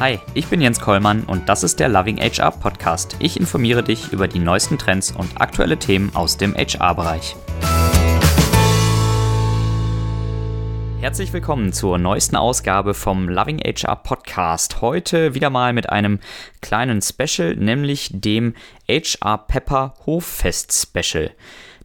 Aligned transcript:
Hi, 0.00 0.20
ich 0.32 0.46
bin 0.46 0.60
Jens 0.60 0.78
Kollmann 0.78 1.24
und 1.24 1.48
das 1.48 1.64
ist 1.64 1.80
der 1.80 1.88
Loving 1.88 2.18
HR 2.18 2.52
Podcast. 2.52 3.16
Ich 3.18 3.36
informiere 3.36 3.82
dich 3.82 4.12
über 4.12 4.28
die 4.28 4.38
neuesten 4.38 4.78
Trends 4.78 5.10
und 5.10 5.40
aktuelle 5.40 5.76
Themen 5.76 6.14
aus 6.14 6.36
dem 6.36 6.54
HR-Bereich. 6.54 7.34
Herzlich 11.00 11.32
willkommen 11.32 11.72
zur 11.72 11.98
neuesten 11.98 12.36
Ausgabe 12.36 12.94
vom 12.94 13.28
Loving 13.28 13.58
HR 13.58 13.96
Podcast. 13.96 14.80
Heute 14.82 15.34
wieder 15.34 15.50
mal 15.50 15.72
mit 15.72 15.90
einem 15.90 16.20
kleinen 16.60 17.02
Special, 17.02 17.56
nämlich 17.56 18.10
dem 18.12 18.54
HR 18.88 19.38
Pepper 19.48 19.94
Hoffest 20.06 20.72
Special. 20.80 21.32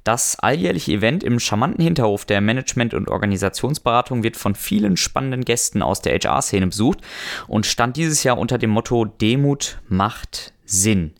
Das 0.03 0.37
alljährliche 0.37 0.91
Event 0.91 1.23
im 1.23 1.39
charmanten 1.39 1.83
Hinterhof 1.83 2.25
der 2.25 2.41
Management- 2.41 2.93
und 2.93 3.07
Organisationsberatung 3.07 4.23
wird 4.23 4.35
von 4.35 4.53
vielen 4.53 4.97
spannenden 4.97 5.45
Gästen 5.45 5.81
aus 5.81 6.01
der 6.01 6.13
HR-Szene 6.19 6.67
besucht 6.67 6.99
und 7.47 7.65
stand 7.65 7.95
dieses 7.95 8.23
Jahr 8.23 8.37
unter 8.37 8.57
dem 8.57 8.69
Motto 8.69 9.05
Demut 9.05 9.79
macht 9.87 10.53
Sinn. 10.65 11.13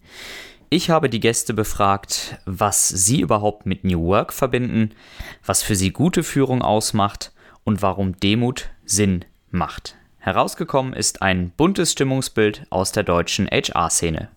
Ich 0.70 0.90
habe 0.90 1.10
die 1.10 1.20
Gäste 1.20 1.54
befragt, 1.54 2.40
was 2.46 2.90
sie 2.90 3.22
überhaupt 3.22 3.66
mit 3.66 3.84
New 3.86 4.04
Work 4.06 4.34
verbinden, 4.34 4.90
was 5.46 5.64
für 5.64 5.76
sie 5.76 5.92
gute 5.92 6.24
Führung 6.24 6.62
ausmacht 6.62 7.32
und 7.64 7.82
warum 7.82 8.18
Demut 8.20 8.70
Sinn 8.84 9.24
macht. 9.50 9.96
Herausgekommen 10.18 10.94
ist 10.94 11.22
ein 11.22 11.52
buntes 11.56 11.92
Stimmungsbild 11.92 12.66
aus 12.70 12.92
der 12.92 13.04
deutschen 13.04 13.48
HR-Szene. 13.48 14.30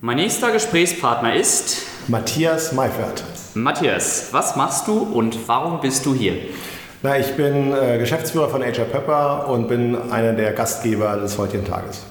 Mein 0.00 0.16
nächster 0.16 0.50
Gesprächspartner 0.50 1.34
ist 1.34 1.91
Matthias 2.08 2.72
Meifert. 2.72 3.22
Matthias, 3.54 4.28
was 4.32 4.56
machst 4.56 4.88
du 4.88 4.98
und 4.98 5.38
warum 5.46 5.80
bist 5.80 6.04
du 6.04 6.12
hier? 6.14 6.34
Na, 7.02 7.16
ich 7.16 7.36
bin 7.36 7.72
äh, 7.72 7.98
Geschäftsführer 7.98 8.48
von 8.48 8.60
HR 8.60 8.86
Pepper 8.86 9.48
und 9.48 9.68
bin 9.68 9.96
einer 10.10 10.32
der 10.32 10.52
Gastgeber 10.52 11.16
des 11.18 11.38
heutigen 11.38 11.64
Tages. 11.64 12.02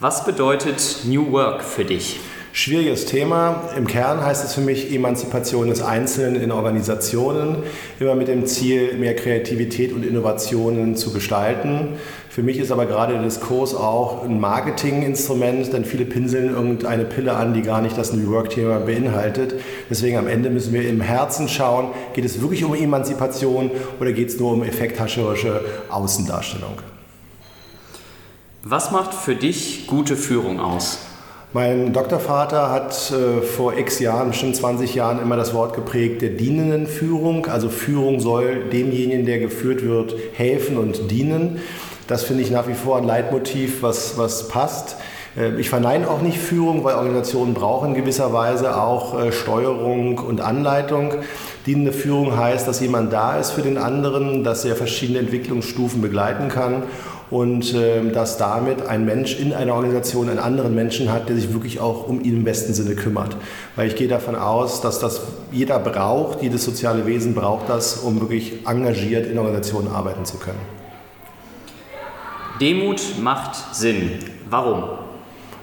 Was 0.00 0.24
bedeutet 0.24 1.04
New 1.04 1.30
Work 1.30 1.62
für 1.62 1.84
dich? 1.84 2.18
Schwieriges 2.52 3.04
Thema. 3.04 3.68
Im 3.76 3.86
Kern 3.86 4.24
heißt 4.24 4.44
es 4.44 4.54
für 4.54 4.60
mich 4.60 4.92
Emanzipation 4.92 5.68
des 5.68 5.82
Einzelnen 5.82 6.42
in 6.42 6.50
Organisationen, 6.50 7.62
immer 8.00 8.16
mit 8.16 8.26
dem 8.26 8.46
Ziel, 8.46 8.94
mehr 8.94 9.14
Kreativität 9.14 9.92
und 9.92 10.04
Innovationen 10.04 10.96
zu 10.96 11.12
gestalten. 11.12 11.98
Für 12.36 12.42
mich 12.42 12.58
ist 12.58 12.70
aber 12.70 12.84
gerade 12.84 13.14
der 13.14 13.22
Diskurs 13.22 13.74
auch 13.74 14.22
ein 14.22 14.38
Marketinginstrument, 14.38 15.72
denn 15.72 15.86
viele 15.86 16.04
pinseln 16.04 16.50
irgendeine 16.50 17.06
Pille 17.06 17.32
an, 17.34 17.54
die 17.54 17.62
gar 17.62 17.80
nicht 17.80 17.96
das 17.96 18.12
New 18.12 18.30
Work-Thema 18.30 18.80
beinhaltet. 18.80 19.54
Deswegen 19.88 20.18
am 20.18 20.26
Ende 20.26 20.50
müssen 20.50 20.74
wir 20.74 20.86
im 20.86 21.00
Herzen 21.00 21.48
schauen, 21.48 21.92
geht 22.12 22.26
es 22.26 22.42
wirklich 22.42 22.62
um 22.62 22.74
Emanzipation 22.74 23.70
oder 24.00 24.12
geht 24.12 24.28
es 24.28 24.38
nur 24.38 24.52
um 24.52 24.64
effekthascherische 24.64 25.62
Außendarstellung? 25.88 26.74
Was 28.64 28.90
macht 28.90 29.14
für 29.14 29.34
dich 29.34 29.86
gute 29.86 30.14
Führung 30.14 30.60
aus? 30.60 30.98
Mein 31.54 31.94
Doktorvater 31.94 32.70
hat 32.70 33.12
äh, 33.12 33.40
vor 33.40 33.78
x 33.78 33.98
Jahren, 33.98 34.28
bestimmt 34.28 34.56
20 34.56 34.94
Jahren, 34.94 35.22
immer 35.22 35.36
das 35.36 35.54
Wort 35.54 35.74
geprägt 35.74 36.20
der 36.20 36.28
dienenden 36.28 36.86
Führung. 36.86 37.46
Also 37.46 37.70
Führung 37.70 38.20
soll 38.20 38.64
demjenigen, 38.70 39.24
der 39.24 39.38
geführt 39.38 39.82
wird, 39.82 40.14
helfen 40.34 40.76
und 40.76 41.10
dienen. 41.10 41.60
Das 42.06 42.22
finde 42.22 42.42
ich 42.42 42.50
nach 42.50 42.68
wie 42.68 42.74
vor 42.74 42.98
ein 42.98 43.04
Leitmotiv, 43.04 43.82
was, 43.82 44.16
was 44.16 44.48
passt. 44.48 44.96
Äh, 45.36 45.58
ich 45.60 45.68
verneine 45.68 46.08
auch 46.08 46.22
nicht 46.22 46.38
Führung, 46.38 46.84
weil 46.84 46.94
Organisationen 46.94 47.54
brauchen 47.54 47.90
in 47.90 47.94
gewisser 47.94 48.32
Weise 48.32 48.80
auch 48.80 49.18
äh, 49.18 49.32
Steuerung 49.32 50.18
und 50.18 50.40
Anleitung. 50.40 51.14
Dienende 51.66 51.92
Führung 51.92 52.36
heißt, 52.36 52.66
dass 52.68 52.80
jemand 52.80 53.12
da 53.12 53.38
ist 53.38 53.50
für 53.50 53.62
den 53.62 53.76
anderen, 53.76 54.44
dass 54.44 54.64
er 54.64 54.76
verschiedene 54.76 55.18
Entwicklungsstufen 55.18 56.00
begleiten 56.00 56.48
kann 56.48 56.84
und 57.28 57.74
äh, 57.74 58.08
dass 58.12 58.38
damit 58.38 58.86
ein 58.86 59.04
Mensch 59.04 59.38
in 59.40 59.52
einer 59.52 59.74
Organisation 59.74 60.28
einen 60.28 60.38
anderen 60.38 60.76
Menschen 60.76 61.12
hat, 61.12 61.28
der 61.28 61.34
sich 61.34 61.52
wirklich 61.52 61.80
auch 61.80 62.06
um 62.06 62.22
ihn 62.22 62.36
im 62.36 62.44
besten 62.44 62.72
Sinne 62.72 62.94
kümmert. 62.94 63.36
Weil 63.74 63.88
ich 63.88 63.96
gehe 63.96 64.06
davon 64.06 64.36
aus, 64.36 64.80
dass 64.80 65.00
das 65.00 65.22
jeder 65.50 65.80
braucht, 65.80 66.40
jedes 66.40 66.64
soziale 66.64 67.04
Wesen 67.04 67.34
braucht 67.34 67.68
das, 67.68 67.96
um 67.96 68.20
wirklich 68.20 68.64
engagiert 68.64 69.26
in 69.26 69.38
Organisationen 69.38 69.88
arbeiten 69.88 70.24
zu 70.24 70.36
können. 70.36 70.75
Demut 72.60 73.18
macht 73.20 73.74
Sinn. 73.74 74.18
Warum? 74.48 75.05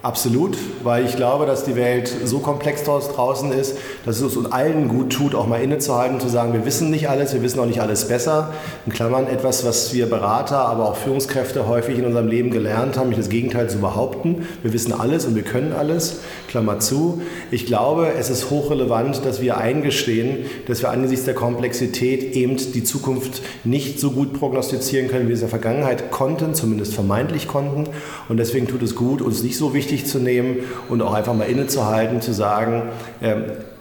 Absolut, 0.04 0.58
weil 0.84 1.06
ich 1.06 1.16
glaube, 1.16 1.46
dass 1.46 1.64
die 1.64 1.78
Welt 1.78 2.14
so 2.26 2.40
komplex 2.40 2.84
draußen 2.84 3.54
ist, 3.54 3.78
dass 4.06 4.20
es 4.20 4.36
uns 4.36 4.52
allen 4.52 4.90
gut 4.90 5.14
tut, 5.14 5.34
auch 5.34 5.48
mal 5.48 5.64
innezuhalten 5.64 6.16
und 6.16 6.22
zu 6.22 6.28
sagen, 6.28 6.52
wir 6.52 6.66
wissen 6.66 6.90
nicht 6.90 7.08
alles, 7.08 7.34
wir 7.34 7.42
wissen 7.42 7.58
auch 7.62 7.66
nicht 7.66 7.80
alles 7.80 8.10
besser. 8.10 8.52
In 8.86 8.92
Klammern 8.92 9.28
etwas, 9.28 9.66
was 9.66 9.94
wir 9.94 10.08
Berater, 10.10 10.58
aber 10.58 10.90
auch 10.90 10.98
Führungskräfte 10.98 11.70
häufig 11.70 11.98
in 11.98 12.06
unserem 12.06 12.28
Leben 12.28 12.52
gelernt 12.52 12.98
haben, 12.98 13.16
das 13.16 13.30
Gegenteil 13.30 13.70
zu 13.70 13.78
behaupten. 13.78 14.46
Wir 14.62 14.74
wissen 14.74 14.92
alles 14.92 15.26
und 15.26 15.36
wir 15.36 15.44
können 15.44 15.72
alles. 15.72 16.18
Klammer 16.50 16.80
zu. 16.80 17.22
Ich 17.50 17.66
glaube, 17.66 18.12
es 18.20 18.30
ist 18.30 18.50
hochrelevant, 18.50 19.24
dass 19.24 19.42
wir 19.42 19.56
eingestehen, 19.56 20.40
dass 20.68 20.82
wir 20.82 20.90
angesichts 20.90 21.24
der 21.24 21.34
Komplexität 21.34 22.36
eben 22.36 22.58
die 22.58 22.84
Zukunft 22.84 23.42
nicht 23.64 24.02
so 24.02 24.12
gut 24.12 24.34
prognostizieren 24.34 25.08
können, 25.08 25.24
wie 25.24 25.30
wir 25.30 25.36
es 25.36 25.40
in 25.40 25.50
der 25.50 25.62
Vergangenheit 25.62 26.12
konnten, 26.12 26.54
zumindest 26.54 26.94
vermeintlich 26.94 27.48
konnten. 27.48 27.86
Und 28.28 28.36
deswegen 28.36 28.68
tut 28.68 28.84
es 28.84 28.96
gut, 28.96 29.22
uns 29.22 29.44
nicht 29.44 29.58
so 29.58 29.74
wichtig 29.74 29.93
wichtig 29.94 30.08
zu 30.10 30.20
nehmen 30.20 30.58
und 30.90 31.02
auch 31.02 31.14
einfach 31.14 31.34
mal 31.34 31.46
innezuhalten, 31.46 32.20
zu 32.22 32.34
sagen, 32.34 32.90
äh, 33.22 33.36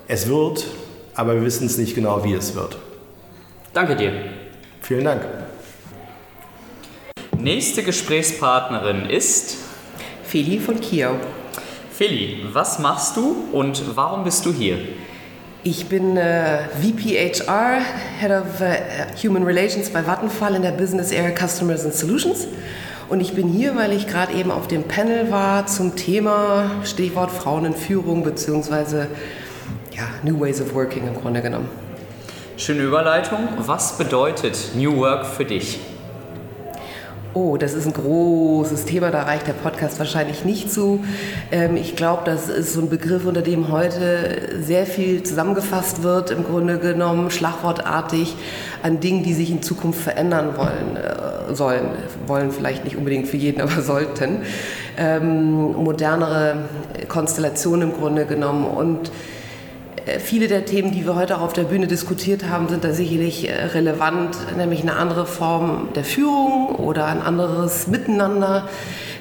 es 0.08 0.28
wird, 0.28 0.66
aber 1.14 1.34
wir 1.34 1.44
wissen 1.44 1.66
es 1.66 1.78
nicht 1.78 1.94
genau, 1.94 2.22
wie 2.24 2.34
es 2.34 2.54
wird. 2.54 2.76
Danke 3.72 3.96
dir. 3.96 4.12
Vielen 4.82 5.04
Dank. 5.04 5.22
Nächste 7.38 7.82
Gesprächspartnerin 7.82 9.08
ist 9.08 9.56
Feli 10.22 10.58
von 10.58 10.80
Kio. 10.80 11.16
Feli, 11.90 12.44
was 12.52 12.78
machst 12.78 13.16
du 13.16 13.48
und 13.52 13.96
warum 13.96 14.24
bist 14.24 14.44
du 14.44 14.52
hier? 14.52 14.78
Ich 15.64 15.86
bin 15.86 16.16
äh, 16.16 16.64
VPHR, 16.80 17.80
Head 18.20 18.30
of 18.32 18.60
uh, 18.60 19.26
Human 19.26 19.44
Relations 19.44 19.88
bei 19.90 20.04
Vattenfall 20.04 20.56
in 20.56 20.62
der 20.62 20.72
Business 20.72 21.12
Area 21.12 21.32
Customers 21.34 21.84
and 21.84 21.94
Solutions. 21.94 22.48
Und 23.12 23.20
ich 23.20 23.34
bin 23.34 23.46
hier, 23.46 23.76
weil 23.76 23.92
ich 23.92 24.06
gerade 24.06 24.32
eben 24.32 24.50
auf 24.50 24.68
dem 24.68 24.84
Panel 24.84 25.30
war 25.30 25.66
zum 25.66 25.96
Thema 25.96 26.70
Stichwort 26.82 27.30
Frauen 27.30 27.66
in 27.66 27.74
Führung 27.74 28.22
bzw. 28.24 29.04
Ja, 29.94 30.04
New 30.22 30.40
Ways 30.40 30.62
of 30.62 30.72
Working 30.72 31.06
im 31.06 31.20
Grunde 31.20 31.42
genommen. 31.42 31.68
Schöne 32.56 32.84
Überleitung. 32.84 33.40
Was 33.58 33.98
bedeutet 33.98 34.70
New 34.74 34.96
Work 34.96 35.26
für 35.26 35.44
dich? 35.44 35.78
Oh, 37.34 37.56
das 37.56 37.72
ist 37.72 37.86
ein 37.86 37.94
großes 37.94 38.84
Thema, 38.84 39.10
da 39.10 39.22
reicht 39.22 39.46
der 39.46 39.54
Podcast 39.54 39.98
wahrscheinlich 39.98 40.44
nicht 40.44 40.70
zu. 40.70 41.02
Ähm, 41.50 41.78
ich 41.78 41.96
glaube, 41.96 42.22
das 42.26 42.50
ist 42.50 42.74
so 42.74 42.80
ein 42.82 42.90
Begriff, 42.90 43.24
unter 43.24 43.40
dem 43.40 43.72
heute 43.72 44.60
sehr 44.60 44.84
viel 44.84 45.22
zusammengefasst 45.22 46.02
wird, 46.02 46.30
im 46.30 46.44
Grunde 46.44 46.78
genommen 46.78 47.30
schlagwortartig 47.30 48.36
an 48.82 49.00
Dingen, 49.00 49.22
die 49.22 49.32
sich 49.32 49.50
in 49.50 49.62
Zukunft 49.62 50.02
verändern 50.02 50.58
wollen, 50.58 50.96
äh, 50.96 51.54
sollen. 51.54 51.86
Wollen 52.26 52.50
vielleicht 52.50 52.84
nicht 52.84 52.98
unbedingt 52.98 53.26
für 53.28 53.38
jeden, 53.38 53.60
aber 53.62 53.80
sollten. 53.80 54.42
Ähm, 54.98 55.72
modernere 55.72 56.64
Konstellationen 57.08 57.92
im 57.92 57.96
Grunde 57.96 58.26
genommen 58.26 58.66
und 58.66 59.10
Viele 60.18 60.48
der 60.48 60.64
Themen, 60.64 60.90
die 60.90 61.06
wir 61.06 61.14
heute 61.14 61.36
auch 61.36 61.42
auf 61.42 61.52
der 61.52 61.64
Bühne 61.64 61.86
diskutiert 61.86 62.48
haben, 62.48 62.68
sind 62.68 62.82
da 62.82 62.92
sicherlich 62.92 63.48
äh, 63.48 63.66
relevant, 63.66 64.36
nämlich 64.56 64.82
eine 64.82 64.96
andere 64.96 65.26
Form 65.26 65.88
der 65.94 66.04
Führung 66.04 66.74
oder 66.74 67.06
ein 67.06 67.22
anderes 67.22 67.86
Miteinander, 67.86 68.68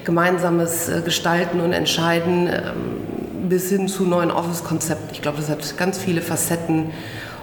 gemeinsames 0.04 0.88
äh, 0.88 1.02
Gestalten 1.04 1.60
und 1.60 1.72
Entscheiden 1.72 2.48
ähm, 2.48 3.48
bis 3.48 3.68
hin 3.68 3.86
zu 3.86 4.04
neuen 4.04 4.32
Office-Konzepten. 4.32 5.10
Ich 5.12 5.22
glaube, 5.22 5.38
das 5.38 5.48
hat 5.48 5.76
ganz 5.76 5.98
viele 5.98 6.20
Facetten 6.20 6.90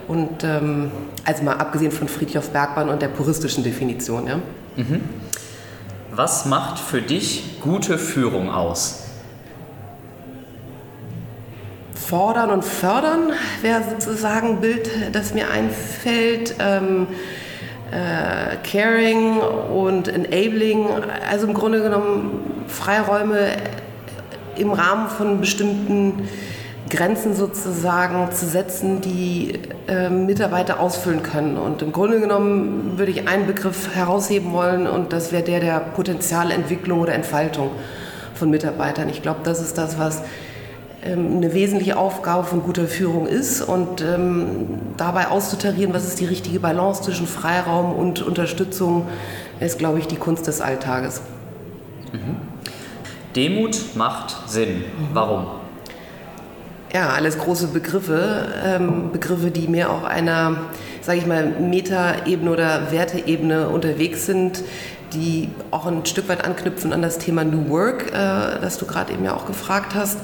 und 0.09 0.43
ähm, 0.43 0.91
also 1.23 1.43
mal 1.43 1.57
abgesehen 1.57 1.91
von 1.91 2.09
Friedhof 2.09 2.49
Bergmann 2.49 2.89
und 2.89 3.01
der 3.01 3.09
puristischen 3.09 3.63
Definition. 3.63 4.27
Ja? 4.27 4.39
Mhm. 4.75 5.01
Was 6.11 6.45
macht 6.45 6.79
für 6.79 7.01
dich 7.01 7.61
gute 7.61 7.97
Führung 7.97 8.49
aus? 8.49 9.08
Fordern 12.09 12.49
und 12.49 12.65
Fördern 12.65 13.33
wäre 13.61 13.83
sozusagen 13.87 14.47
ein 14.47 14.61
Bild, 14.61 14.89
das 15.11 15.35
mir 15.35 15.51
einfällt. 15.51 16.55
Ähm, 16.57 17.05
äh, 17.91 18.55
Caring 18.67 19.37
und 19.37 20.07
Enabling, 20.07 20.87
also 21.29 21.45
im 21.45 21.53
Grunde 21.53 21.83
genommen 21.83 22.63
Freiräume 22.67 23.49
im 24.55 24.71
Rahmen 24.71 25.07
von 25.07 25.39
bestimmten 25.39 26.27
Grenzen 26.89 27.35
sozusagen 27.35 28.31
zu 28.31 28.47
setzen, 28.47 29.01
die 29.01 29.59
äh, 29.87 30.09
Mitarbeiter 30.09 30.79
ausfüllen 30.79 31.21
können. 31.21 31.57
Und 31.57 31.83
im 31.83 31.91
Grunde 31.91 32.19
genommen 32.19 32.97
würde 32.97 33.11
ich 33.11 33.27
einen 33.27 33.45
Begriff 33.45 33.93
herausheben 33.93 34.51
wollen 34.51 34.87
und 34.87 35.13
das 35.13 35.31
wäre 35.31 35.43
der 35.43 35.59
der 35.59 35.79
Potenzialentwicklung 35.79 37.01
oder 37.01 37.13
Entfaltung 37.13 37.69
von 38.33 38.49
Mitarbeitern. 38.49 39.09
Ich 39.09 39.21
glaube, 39.21 39.41
das 39.43 39.61
ist 39.61 39.77
das, 39.77 39.99
was 39.99 40.23
eine 41.03 41.53
wesentliche 41.53 41.97
Aufgabe 41.97 42.43
von 42.43 42.61
guter 42.61 42.87
Führung 42.87 43.25
ist 43.25 43.61
und 43.61 44.01
ähm, 44.01 44.79
dabei 44.97 45.29
auszutarieren, 45.29 45.93
was 45.93 46.05
ist 46.05 46.19
die 46.19 46.25
richtige 46.25 46.59
Balance 46.59 47.03
zwischen 47.03 47.25
Freiraum 47.25 47.93
und 47.93 48.21
Unterstützung, 48.21 49.07
ist, 49.59 49.79
glaube 49.79 49.99
ich, 49.99 50.07
die 50.07 50.17
Kunst 50.17 50.47
des 50.47 50.61
Alltages. 50.61 51.21
Mhm. 52.11 52.37
Demut 53.35 53.95
macht 53.95 54.49
Sinn. 54.49 54.83
Warum? 55.13 55.47
Ja, 56.93 57.09
alles 57.09 57.37
große 57.37 57.67
Begriffe, 57.67 58.47
ähm, 58.65 59.11
Begriffe, 59.11 59.51
die 59.51 59.67
mehr 59.67 59.91
auf 59.91 60.03
einer, 60.03 60.57
sage 61.01 61.19
ich 61.19 61.27
mal, 61.27 61.45
Metaebene 61.45 62.51
oder 62.51 62.91
Werteebene 62.91 63.69
unterwegs 63.69 64.25
sind, 64.25 64.63
die 65.13 65.49
auch 65.71 65.85
ein 65.85 66.05
Stück 66.05 66.27
weit 66.29 66.43
anknüpfen 66.43 66.91
an 66.91 67.01
das 67.01 67.19
Thema 67.19 67.43
New 67.43 67.69
Work, 67.69 68.07
äh, 68.07 68.59
das 68.59 68.79
du 68.79 68.85
gerade 68.85 69.13
eben 69.13 69.23
ja 69.23 69.35
auch 69.35 69.45
gefragt 69.45 69.93
hast. 69.93 70.19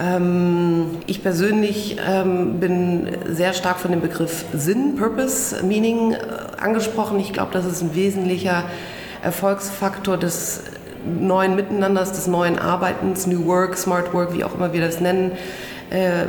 Ähm, 0.00 0.98
ich 1.06 1.22
persönlich 1.22 1.96
ähm, 2.06 2.60
bin 2.60 3.08
sehr 3.28 3.52
stark 3.52 3.78
von 3.78 3.90
dem 3.90 4.00
Begriff 4.00 4.44
Sinn, 4.52 4.96
Purpose, 4.96 5.62
Meaning 5.64 6.12
äh, 6.12 6.18
angesprochen. 6.60 7.18
Ich 7.20 7.32
glaube, 7.32 7.50
das 7.52 7.64
ist 7.64 7.82
ein 7.82 7.94
wesentlicher 7.94 8.64
Erfolgsfaktor 9.22 10.16
des 10.16 10.62
neuen 11.04 11.56
Miteinanders, 11.56 12.12
des 12.12 12.26
neuen 12.26 12.58
Arbeitens, 12.58 13.26
New 13.26 13.46
Work, 13.46 13.76
Smart 13.76 14.12
Work, 14.12 14.34
wie 14.34 14.44
auch 14.44 14.54
immer 14.54 14.72
wir 14.72 14.80
das 14.80 15.00
nennen. 15.00 15.32
Äh, 15.90 16.26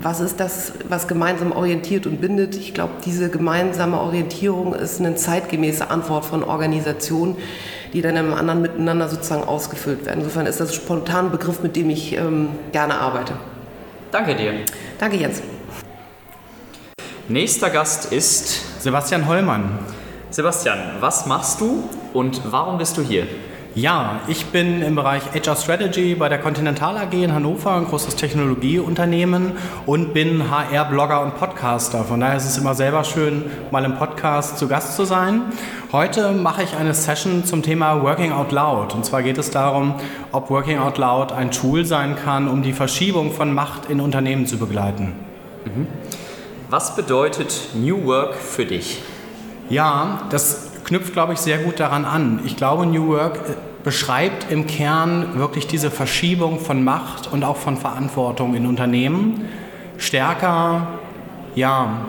was 0.00 0.20
ist 0.20 0.40
das, 0.40 0.72
was 0.88 1.06
gemeinsam 1.06 1.52
orientiert 1.52 2.06
und 2.06 2.20
bindet? 2.20 2.56
Ich 2.56 2.72
glaube, 2.72 2.94
diese 3.04 3.28
gemeinsame 3.28 4.00
Orientierung 4.00 4.74
ist 4.74 5.00
eine 5.00 5.16
zeitgemäße 5.16 5.90
Antwort 5.90 6.24
von 6.24 6.42
Organisationen, 6.42 7.36
die 7.92 8.02
dann 8.02 8.16
im 8.16 8.32
anderen 8.34 8.62
Miteinander 8.62 9.08
sozusagen 9.08 9.44
ausgefüllt 9.44 10.06
werden. 10.06 10.20
Insofern 10.20 10.46
ist 10.46 10.60
das 10.60 10.74
spontan 10.74 11.26
ein 11.26 11.30
Begriff, 11.30 11.62
mit 11.62 11.76
dem 11.76 11.90
ich 11.90 12.14
ähm, 12.16 12.48
gerne 12.72 12.94
arbeite. 12.94 13.34
Danke 14.10 14.34
dir. 14.34 14.52
Danke, 14.98 15.16
Jens. 15.16 15.42
Nächster 17.28 17.70
Gast 17.70 18.12
ist 18.12 18.82
Sebastian 18.82 19.26
Hollmann. 19.28 19.78
Sebastian, 20.30 20.78
was 21.00 21.26
machst 21.26 21.60
du 21.60 21.88
und 22.12 22.40
warum 22.50 22.78
bist 22.78 22.96
du 22.96 23.02
hier? 23.02 23.26
Ja, 23.74 24.20
ich 24.28 24.44
bin 24.46 24.82
im 24.82 24.96
Bereich 24.96 25.22
HR 25.32 25.56
Strategy 25.56 26.14
bei 26.14 26.28
der 26.28 26.38
Continental 26.38 26.98
AG 26.98 27.14
in 27.14 27.32
Hannover, 27.32 27.74
ein 27.74 27.86
großes 27.86 28.16
Technologieunternehmen 28.16 29.52
und 29.86 30.12
bin 30.12 30.50
HR-Blogger 30.50 31.22
und 31.22 31.38
Podcaster. 31.38 32.04
Von 32.04 32.20
daher 32.20 32.36
ist 32.36 32.44
es 32.44 32.58
immer 32.58 32.74
selber 32.74 33.02
schön, 33.02 33.44
mal 33.70 33.82
im 33.86 33.96
Podcast 33.96 34.58
zu 34.58 34.68
Gast 34.68 34.94
zu 34.94 35.06
sein. 35.06 35.44
Heute 35.90 36.32
mache 36.32 36.64
ich 36.64 36.76
eine 36.76 36.92
Session 36.92 37.46
zum 37.46 37.62
Thema 37.62 38.02
Working 38.02 38.32
Out 38.32 38.52
Loud. 38.52 38.94
Und 38.94 39.06
zwar 39.06 39.22
geht 39.22 39.38
es 39.38 39.50
darum, 39.50 39.94
ob 40.32 40.50
Working 40.50 40.78
Out 40.78 40.98
Loud 40.98 41.32
ein 41.32 41.50
Tool 41.50 41.86
sein 41.86 42.14
kann, 42.14 42.48
um 42.48 42.62
die 42.62 42.74
Verschiebung 42.74 43.32
von 43.32 43.54
Macht 43.54 43.88
in 43.88 44.02
Unternehmen 44.02 44.46
zu 44.46 44.58
begleiten. 44.58 45.14
Mhm. 45.64 45.86
Was 46.68 46.94
bedeutet 46.94 47.70
New 47.74 48.04
Work 48.04 48.34
für 48.34 48.66
dich? 48.66 49.02
Ja, 49.70 50.20
das 50.28 50.71
knüpft, 50.84 51.12
glaube 51.12 51.32
ich, 51.32 51.38
sehr 51.38 51.58
gut 51.58 51.80
daran 51.80 52.04
an. 52.04 52.40
Ich 52.44 52.56
glaube, 52.56 52.86
New 52.86 53.08
Work 53.08 53.36
äh, 53.36 53.52
beschreibt 53.84 54.50
im 54.50 54.66
Kern 54.66 55.38
wirklich 55.38 55.66
diese 55.66 55.90
Verschiebung 55.90 56.60
von 56.60 56.84
Macht 56.84 57.32
und 57.32 57.44
auch 57.44 57.56
von 57.56 57.76
Verantwortung 57.76 58.54
in 58.54 58.66
Unternehmen. 58.66 59.46
Stärker, 59.98 60.86
ja, 61.54 62.02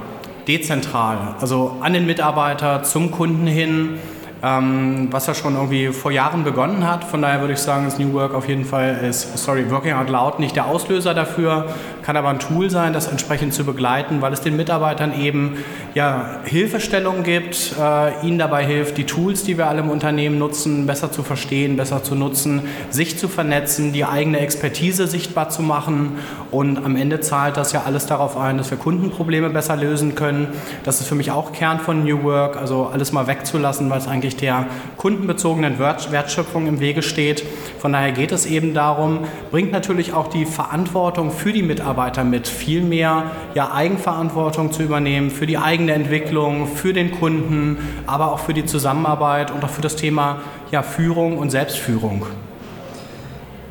dezentral, 0.48 1.36
also 1.40 1.78
an 1.82 1.94
den 1.94 2.06
Mitarbeiter, 2.06 2.84
zum 2.84 3.12
Kunden 3.12 3.48
hin, 3.48 4.00
ähm, 4.44 5.08
was 5.10 5.28
ja 5.28 5.34
schon 5.34 5.56
irgendwie 5.56 5.88
vor 5.88 6.12
Jahren 6.12 6.44
begonnen 6.44 6.86
hat. 6.86 7.04
Von 7.04 7.22
daher 7.22 7.40
würde 7.40 7.54
ich 7.54 7.60
sagen, 7.60 7.86
das 7.86 7.98
New 7.98 8.14
Work 8.14 8.34
auf 8.34 8.48
jeden 8.48 8.66
Fall 8.66 9.00
ist, 9.10 9.38
sorry, 9.38 9.70
Working 9.72 9.94
Out 9.94 10.10
Loud 10.10 10.40
nicht 10.40 10.56
der 10.56 10.66
Auslöser 10.66 11.14
dafür, 11.14 11.68
kann 12.04 12.18
aber 12.18 12.30
ein 12.30 12.40
Tool 12.40 12.70
sein, 12.70 12.94
das 12.94 13.08
entsprechend 13.08 13.54
zu 13.54 13.64
begleiten, 13.64 14.22
weil 14.22 14.34
es 14.34 14.42
den 14.42 14.58
Mitarbeitern 14.58 15.18
eben 15.20 15.58
ja, 15.94 16.42
Hilfestellung 16.44 17.24
gibt, 17.24 17.76
äh, 17.80 18.28
ihnen 18.28 18.38
dabei 18.38 18.66
hilft, 18.66 18.98
die 18.98 19.06
Tools, 19.06 19.44
die 19.44 19.58
wir 19.58 19.68
alle 19.68 19.80
im 19.80 19.90
Unternehmen 19.90 20.38
nutzen, 20.38 20.86
besser 20.86 21.12
zu 21.12 21.24
verstehen, 21.24 21.78
besser 21.78 22.04
zu 22.04 22.16
nutzen, 22.16 22.64
sich 22.90 23.18
zu 23.18 23.28
vernetzen, 23.30 23.94
die 23.94 24.04
eigene 24.04 24.40
Expertise 24.40 25.08
sichtbar 25.08 25.50
zu 25.50 25.62
machen 25.62 26.18
und 26.52 26.84
am 26.84 26.98
Ende 26.98 27.22
zahlt 27.22 27.56
das 27.56 27.72
ja 27.72 27.84
alles 27.86 28.06
darauf 28.06 28.38
ein, 28.38 28.58
dass 28.58 28.70
wir 28.70 28.78
Kundenprobleme 28.78 29.50
besser 29.50 29.78
lösen 29.78 30.14
können. 30.14 30.50
Das 30.84 31.00
ist 31.00 31.08
für 31.08 31.16
mich 31.16 31.32
auch 31.32 31.54
Kern 31.54 31.80
von 31.80 32.04
New 32.04 32.24
Work, 32.24 32.58
also 32.58 32.90
alles 32.92 33.14
mal 33.14 33.28
wegzulassen, 33.28 33.90
weil 33.90 34.00
es 34.00 34.08
eigentlich 34.08 34.36
der 34.36 34.68
kundenbezogenen 34.98 35.80
Wertschöpfung 35.80 36.68
im 36.68 36.80
Wege 36.82 37.02
steht. 37.02 37.46
Von 37.80 37.94
daher 37.94 38.12
geht 38.12 38.34
es 38.34 38.46
eben 38.46 38.74
darum, 38.74 39.20
bringt 39.52 39.72
natürlich 39.72 40.14
auch 40.14 40.28
die 40.28 40.46
Verantwortung 40.46 41.32
für 41.32 41.54
die 41.54 41.64
Mitarbeiter 41.64 41.93
Mitarbeiter 41.94 42.24
mit, 42.24 42.48
viel 42.48 42.82
mehr 42.82 43.32
ja, 43.54 43.72
Eigenverantwortung 43.72 44.72
zu 44.72 44.82
übernehmen 44.82 45.30
für 45.30 45.46
die 45.46 45.60
eigene 45.60 45.94
Entwicklung, 45.94 46.66
für 46.66 46.92
den 46.92 47.12
Kunden, 47.12 47.78
aber 48.08 48.32
auch 48.32 48.40
für 48.40 48.56
die 48.56 48.66
Zusammenarbeit 48.66 49.52
und 49.52 49.64
auch 49.64 49.70
für 49.70 49.84
das 49.84 49.96
Thema 49.96 50.42
ja, 50.72 50.82
Führung 50.82 51.38
und 51.38 51.52
Selbstführung. 51.52 52.26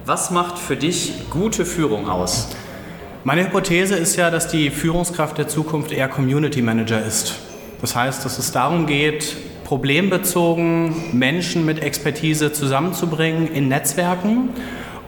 Was 0.07 0.31
macht 0.31 0.57
für 0.57 0.77
dich 0.77 1.31
gute 1.31 1.65
Führung 1.65 2.09
aus? 2.09 2.51
Meine 3.25 3.45
Hypothese 3.45 3.97
ist 3.97 4.15
ja, 4.15 4.31
dass 4.31 4.47
die 4.47 4.71
Führungskraft 4.71 5.37
der 5.39 5.49
Zukunft 5.49 5.91
eher 5.91 6.07
Community 6.07 6.63
Manager 6.63 7.05
ist. 7.05 7.41
Das 7.81 7.97
heißt, 7.97 8.25
dass 8.25 8.39
es 8.39 8.53
darum 8.53 8.87
geht, 8.87 9.37
problembezogen 9.65 10.95
Menschen 11.13 11.67
mit 11.67 11.83
Expertise 11.83 12.53
zusammenzubringen 12.53 13.49
in 13.49 13.67
Netzwerken 13.67 14.51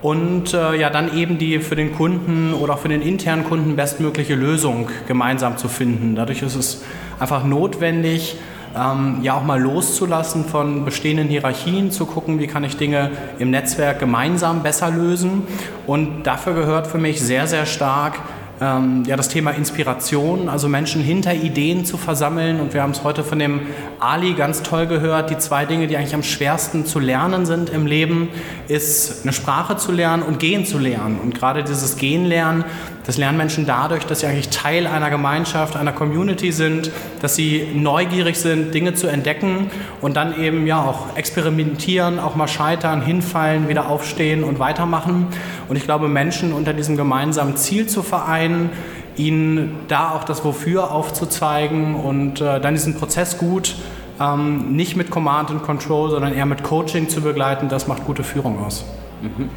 und 0.04 0.52
äh, 0.52 0.78
ja 0.78 0.90
dann 0.90 1.16
eben 1.16 1.38
die 1.38 1.60
für 1.60 1.76
den 1.76 1.94
Kunden 1.94 2.52
oder 2.52 2.74
auch 2.74 2.78
für 2.78 2.90
den 2.90 3.00
internen 3.00 3.42
Kunden 3.42 3.74
bestmögliche 3.74 4.34
Lösung 4.34 4.90
gemeinsam 5.08 5.56
zu 5.56 5.66
finden. 5.66 6.14
Dadurch 6.14 6.42
ist 6.42 6.56
es 6.56 6.84
einfach 7.18 7.42
notwendig, 7.42 8.36
ähm, 8.76 9.20
ja 9.22 9.32
auch 9.32 9.44
mal 9.44 9.58
loszulassen 9.58 10.44
von 10.44 10.84
bestehenden 10.84 11.28
Hierarchien, 11.28 11.90
zu 11.90 12.04
gucken, 12.04 12.38
wie 12.38 12.46
kann 12.46 12.64
ich 12.64 12.76
Dinge 12.76 13.12
im 13.38 13.50
Netzwerk 13.50 13.98
gemeinsam 13.98 14.62
besser 14.62 14.90
lösen. 14.90 15.44
Und 15.86 16.24
dafür 16.24 16.52
gehört 16.52 16.86
für 16.86 16.98
mich 16.98 17.22
sehr, 17.22 17.46
sehr 17.46 17.64
stark 17.64 18.18
ähm, 18.60 19.02
ja, 19.06 19.16
das 19.16 19.28
Thema 19.28 19.50
Inspiration, 19.50 20.48
also 20.48 20.68
Menschen 20.68 21.02
hinter 21.02 21.34
Ideen 21.34 21.84
zu 21.84 21.96
versammeln. 21.96 22.60
Und 22.60 22.74
wir 22.74 22.82
haben 22.82 22.92
es 22.92 23.02
heute 23.02 23.24
von 23.24 23.38
dem 23.38 23.62
Ali 23.98 24.34
ganz 24.34 24.62
toll 24.62 24.86
gehört. 24.86 25.30
Die 25.30 25.38
zwei 25.38 25.64
Dinge, 25.64 25.86
die 25.86 25.96
eigentlich 25.96 26.14
am 26.14 26.22
schwersten 26.22 26.86
zu 26.86 27.00
lernen 27.00 27.46
sind 27.46 27.70
im 27.70 27.86
Leben, 27.86 28.28
ist 28.68 29.22
eine 29.24 29.32
Sprache 29.32 29.76
zu 29.76 29.92
lernen 29.92 30.22
und 30.22 30.38
gehen 30.38 30.64
zu 30.64 30.78
lernen. 30.78 31.18
Und 31.20 31.34
gerade 31.34 31.64
dieses 31.64 31.96
Gehen 31.96 32.24
lernen, 32.24 32.64
das 33.04 33.18
lernen 33.18 33.36
Menschen 33.36 33.66
dadurch, 33.66 34.04
dass 34.06 34.20
sie 34.20 34.26
eigentlich 34.26 34.48
Teil 34.48 34.86
einer 34.86 35.10
Gemeinschaft, 35.10 35.76
einer 35.76 35.92
Community 35.92 36.52
sind, 36.52 36.90
dass 37.20 37.36
sie 37.36 37.68
neugierig 37.74 38.38
sind, 38.38 38.74
Dinge 38.74 38.94
zu 38.94 39.06
entdecken 39.06 39.70
und 40.00 40.16
dann 40.16 40.40
eben 40.40 40.66
ja 40.66 40.82
auch 40.82 41.16
experimentieren, 41.16 42.18
auch 42.18 42.34
mal 42.34 42.48
scheitern, 42.48 43.02
hinfallen, 43.02 43.68
wieder 43.68 43.88
aufstehen 43.88 44.42
und 44.42 44.58
weitermachen. 44.58 45.26
Und 45.68 45.76
ich 45.76 45.84
glaube, 45.84 46.08
Menschen 46.08 46.52
unter 46.52 46.72
diesem 46.72 46.96
gemeinsamen 46.96 47.56
Ziel 47.56 47.86
zu 47.86 48.02
vereinen, 48.02 48.70
ihnen 49.16 49.76
da 49.88 50.10
auch 50.10 50.24
das 50.24 50.44
Wofür 50.44 50.90
aufzuzeigen 50.90 51.94
und 51.94 52.40
äh, 52.40 52.60
dann 52.60 52.74
diesen 52.74 52.94
Prozess 52.94 53.38
gut 53.38 53.76
ähm, 54.20 54.74
nicht 54.74 54.96
mit 54.96 55.10
Command 55.10 55.50
and 55.50 55.62
Control, 55.62 56.10
sondern 56.10 56.32
eher 56.34 56.46
mit 56.46 56.62
Coaching 56.62 57.08
zu 57.08 57.20
begleiten, 57.20 57.68
das 57.68 57.86
macht 57.86 58.04
gute 58.04 58.24
Führung 58.24 58.64
aus. 58.64 58.84
Mhm. 59.22 59.48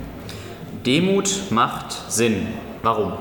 Demut 0.85 1.51
macht 1.51 2.11
Sinn. 2.11 2.47
Warum? 2.81 3.13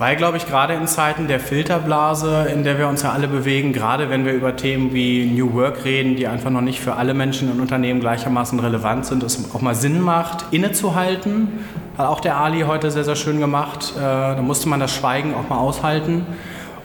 Weil, 0.00 0.16
glaube 0.16 0.38
ich, 0.38 0.46
gerade 0.46 0.72
in 0.72 0.86
Zeiten 0.86 1.28
der 1.28 1.40
Filterblase, 1.40 2.46
in 2.50 2.64
der 2.64 2.78
wir 2.78 2.88
uns 2.88 3.02
ja 3.02 3.12
alle 3.12 3.28
bewegen, 3.28 3.74
gerade 3.74 4.08
wenn 4.08 4.24
wir 4.24 4.32
über 4.32 4.56
Themen 4.56 4.94
wie 4.94 5.26
New 5.26 5.52
Work 5.52 5.84
reden, 5.84 6.16
die 6.16 6.26
einfach 6.26 6.48
noch 6.48 6.62
nicht 6.62 6.80
für 6.80 6.94
alle 6.94 7.12
Menschen 7.12 7.52
in 7.52 7.60
Unternehmen 7.60 8.00
gleichermaßen 8.00 8.58
relevant 8.60 9.04
sind, 9.04 9.22
es 9.22 9.54
auch 9.54 9.60
mal 9.60 9.74
Sinn 9.74 10.00
macht, 10.00 10.46
innezuhalten. 10.52 11.48
Hat 11.98 12.06
auch 12.06 12.20
der 12.20 12.38
Ali 12.38 12.62
heute 12.62 12.90
sehr, 12.90 13.04
sehr 13.04 13.14
schön 13.14 13.40
gemacht. 13.40 13.92
Äh, 13.94 14.00
da 14.00 14.40
musste 14.40 14.70
man 14.70 14.80
das 14.80 14.90
Schweigen 14.90 15.34
auch 15.34 15.50
mal 15.50 15.58
aushalten. 15.58 16.24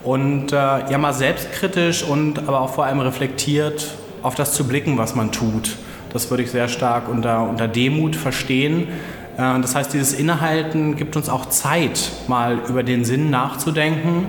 Und 0.03 0.51
äh, 0.51 0.55
ja, 0.55 0.98
mal 0.98 1.13
selbstkritisch 1.13 2.03
und 2.03 2.39
aber 2.39 2.60
auch 2.60 2.74
vor 2.74 2.84
allem 2.84 3.00
reflektiert 3.00 3.95
auf 4.24 4.36
das 4.36 4.51
zu 4.51 4.67
blicken, 4.67 4.98
was 4.98 5.15
man 5.15 5.31
tut. 5.31 5.77
Das 6.12 6.29
würde 6.29 6.43
ich 6.43 6.51
sehr 6.51 6.67
stark 6.67 7.07
unter, 7.07 7.48
unter 7.48 7.69
Demut 7.69 8.17
verstehen 8.17 8.89
das 9.38 9.75
heißt, 9.75 9.94
dieses 9.94 10.13
Innehalten 10.13 10.96
gibt 10.96 11.15
uns 11.15 11.30
auch 11.30 11.48
Zeit, 11.48 12.12
mal 12.27 12.60
über 12.68 12.84
den 12.84 13.04
Sinn 13.06 13.30
nachzudenken. 13.30 14.27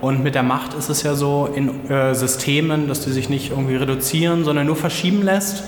Und 0.00 0.22
mit 0.22 0.34
der 0.34 0.42
Macht 0.42 0.74
ist 0.74 0.88
es 0.88 1.02
ja 1.02 1.14
so 1.14 1.48
in 1.54 1.90
äh, 1.90 2.14
Systemen, 2.14 2.86
dass 2.86 3.00
die 3.00 3.10
sich 3.10 3.28
nicht 3.28 3.50
irgendwie 3.50 3.76
reduzieren, 3.76 4.44
sondern 4.44 4.66
nur 4.66 4.76
verschieben 4.76 5.22
lässt. 5.22 5.64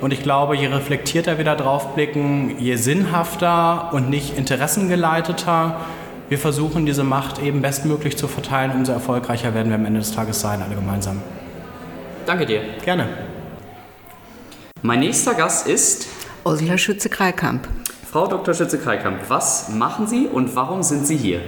Und 0.00 0.12
ich 0.12 0.22
glaube, 0.22 0.56
je 0.56 0.68
reflektierter 0.68 1.38
wir 1.38 1.44
da 1.44 1.54
drauf 1.54 1.94
blicken, 1.94 2.58
je 2.58 2.76
sinnhafter 2.76 3.92
und 3.92 4.08
nicht 4.10 4.38
interessengeleiteter 4.38 5.76
wir 6.28 6.38
versuchen, 6.38 6.84
diese 6.84 7.04
Macht 7.04 7.42
eben 7.42 7.62
bestmöglich 7.62 8.16
zu 8.16 8.28
verteilen, 8.28 8.72
umso 8.72 8.92
erfolgreicher 8.92 9.54
werden 9.54 9.68
wir 9.68 9.76
am 9.76 9.86
Ende 9.86 10.00
des 10.00 10.12
Tages 10.12 10.40
sein, 10.40 10.60
alle 10.62 10.74
gemeinsam. 10.74 11.22
Danke 12.26 12.44
dir. 12.44 12.60
Gerne. 12.84 13.08
Mein 14.82 15.00
nächster 15.00 15.34
Gast 15.34 15.66
ist 15.66 16.06
Ursula 16.44 16.76
Schütze-Kreikamp. 16.76 17.66
Frau 18.10 18.26
Dr. 18.26 18.54
Schütze-Kreikamp, 18.54 19.28
was 19.28 19.68
machen 19.68 20.06
Sie 20.06 20.28
und 20.28 20.56
warum 20.56 20.82
sind 20.82 21.06
Sie 21.06 21.16
hier? 21.16 21.42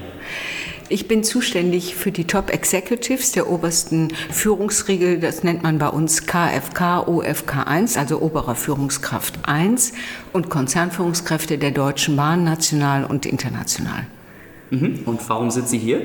Ich 0.91 1.09
bin 1.09 1.25
zuständig 1.25 1.95
für 1.95 2.13
die 2.13 2.27
Top 2.27 2.51
Executives 2.53 3.33
der 3.33 3.49
obersten 3.49 4.09
Führungsriegel, 4.31 5.21
das 5.21 5.43
nennt 5.43 5.63
man 5.63 5.79
bei 5.79 5.89
uns 5.89 6.27
KFK, 6.27 7.09
OFK 7.09 7.67
1, 7.67 7.97
also 7.97 8.21
oberer 8.21 8.57
Führungskraft 8.57 9.39
1 9.49 9.95
und 10.35 10.51
Konzernführungskräfte 10.51 11.57
der 11.57 11.71
Deutschen 11.71 12.17
Bahn, 12.17 12.45
national 12.45 13.07
und 13.07 13.25
international. 13.25 14.07
Mhm. 14.69 15.05
Und 15.07 15.27
warum 15.31 15.51
sind 15.51 15.67
Sie 15.67 15.79
hier? 15.79 16.03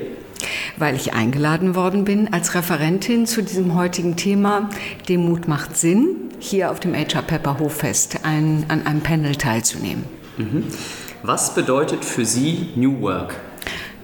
Weil 0.78 0.96
ich 0.96 1.12
eingeladen 1.12 1.74
worden 1.74 2.04
bin 2.04 2.32
als 2.32 2.54
Referentin 2.54 3.26
zu 3.26 3.42
diesem 3.42 3.74
heutigen 3.74 4.16
Thema 4.16 4.70
Demut 5.06 5.48
macht 5.48 5.76
Sinn, 5.76 6.16
hier 6.38 6.70
auf 6.70 6.80
dem 6.80 6.94
HR 6.94 7.20
Pepper 7.20 7.58
Hoffest 7.58 8.20
ein, 8.24 8.64
an 8.68 8.86
einem 8.86 9.02
Panel 9.02 9.36
teilzunehmen. 9.36 10.15
Was 11.22 11.54
bedeutet 11.54 12.04
für 12.04 12.24
Sie 12.24 12.68
New 12.76 13.00
Work? 13.00 13.36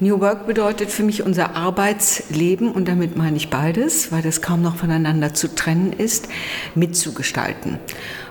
New 0.00 0.18
Work 0.18 0.46
bedeutet 0.46 0.90
für 0.90 1.04
mich 1.04 1.22
unser 1.22 1.54
Arbeitsleben, 1.54 2.72
und 2.72 2.88
damit 2.88 3.16
meine 3.16 3.36
ich 3.36 3.50
beides, 3.50 4.10
weil 4.10 4.22
das 4.22 4.42
kaum 4.42 4.60
noch 4.60 4.74
voneinander 4.74 5.32
zu 5.32 5.54
trennen 5.54 5.92
ist, 5.92 6.28
mitzugestalten. 6.74 7.78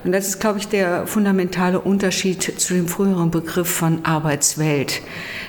Und 0.03 0.11
das 0.11 0.27
ist, 0.27 0.41
glaube 0.41 0.59
ich, 0.59 0.67
der 0.67 1.07
fundamentale 1.07 1.79
Unterschied 1.79 2.41
zu 2.43 2.73
dem 2.73 2.89
früheren 2.89 3.31
Begriff 3.31 3.69
von 3.69 4.03
Arbeitswelt. 4.03 5.01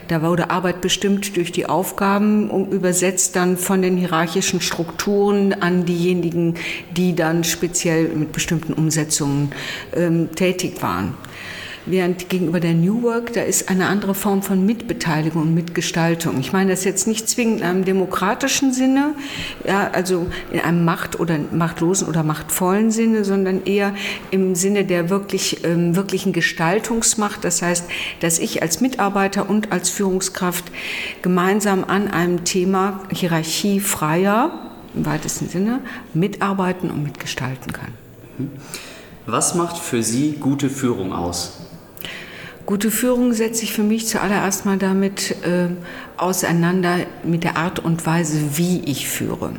Da 0.07 0.23
wurde 0.23 0.51
Arbeit 0.51 0.81
bestimmt 0.81 1.37
durch 1.37 1.51
die 1.51 1.67
Aufgaben, 1.67 2.51
um 2.51 2.71
übersetzt 2.71 3.35
dann 3.35 3.57
von 3.57 3.83
den 3.83 3.97
hierarchischen 3.97 4.61
Strukturen 4.61 5.55
an 5.55 5.87
diejenigen, 5.87 6.55
die 6.95 7.17
dann 7.17 7.43
speziell 7.43 8.09
mit 8.09 8.31
bestimmten 8.31 8.75
Umsetzungen 8.75 9.51
ähm, 9.97 10.29
tätig 10.37 10.83
waren. 10.83 11.15
Während 11.85 12.29
gegenüber 12.29 12.61
der 12.61 12.75
New 12.75 13.03
Work, 13.03 13.33
da 13.33 13.43
ist 13.43 13.69
eine 13.69 13.89
andere 13.89 14.15
Form 14.15 14.43
von 14.43 14.65
Mitbeteiligung 14.65 15.43
und 15.43 15.55
Mitgestaltung. 15.55 16.39
Ich 16.39 16.53
meine 16.53 16.71
das 16.71 16.85
jetzt 16.85 17.09
nicht 17.09 17.29
zwingend 17.29 17.61
in 17.61 17.67
einem 17.67 17.85
demokratischen 17.85 18.73
Sinne, 18.73 19.15
ja, 19.67 19.91
also 19.91 20.29
in 20.53 20.61
einem 20.61 20.85
macht- 20.85 21.19
oder 21.19 21.39
machtlosen 21.51 22.07
oder 22.07 22.23
machtvollen 22.23 22.93
Sinne, 22.93 23.25
sondern 23.25 23.65
eher 23.65 23.95
im 24.31 24.55
Sinne 24.55 24.85
der 24.85 25.11
wirklich, 25.11 25.65
ähm, 25.65 25.97
wirklichen 25.97 26.33
Gestaltungsmacht. 26.33 27.43
Das 27.43 27.62
heißt, 27.62 27.87
dass 28.21 28.39
ich 28.39 28.62
als 28.62 28.81
Mitarbeiter 28.81 29.51
und 29.51 29.73
als 29.73 29.91
Führungskraft 29.91 30.71
gemeinsam 31.21 31.83
an 31.83 32.07
einem 32.07 32.45
Thema 32.45 33.01
hierarchiefreier, 33.11 34.71
im 34.95 35.05
weitesten 35.05 35.49
Sinne, 35.49 35.81
mitarbeiten 36.15 36.93
und 36.93 37.03
mitgestalten 37.03 37.73
kann. 37.73 37.89
Was 39.27 39.57
macht 39.57 39.79
für 39.79 40.03
Sie 40.05 40.33
gute 40.39 40.71
Führung 40.71 41.12
aus? 41.12 41.72
Gute 42.64 42.92
Führung 42.92 43.33
setzt 43.33 43.59
sich 43.59 43.73
für 43.73 43.83
mich 43.83 44.07
zuallererst 44.07 44.66
mal 44.66 44.78
damit 44.78 45.33
äh, 45.42 45.69
auseinander 46.16 46.99
mit 47.25 47.42
der 47.42 47.57
Art 47.57 47.81
und 47.81 48.07
Weise, 48.07 48.57
wie 48.57 48.83
ich 48.85 49.09
führe. 49.09 49.54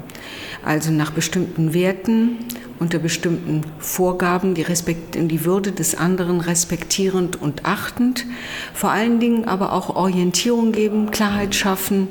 Also 0.64 0.92
nach 0.92 1.12
bestimmten 1.12 1.74
Werten, 1.74 2.38
unter 2.80 3.00
bestimmten 3.00 3.62
Vorgaben, 3.80 4.54
die, 4.54 4.62
Respekt, 4.62 5.16
die 5.16 5.44
Würde 5.44 5.74
des 5.74 5.96
anderen 5.96 6.40
respektierend 6.40 7.42
und 7.42 7.66
achtend, 7.66 8.26
vor 8.74 8.92
allen 8.92 9.20
Dingen 9.20 9.46
aber 9.46 9.74
auch 9.74 9.96
Orientierung 9.96 10.72
geben, 10.72 11.12
Klarheit 11.12 11.56
schaffen, 11.56 12.08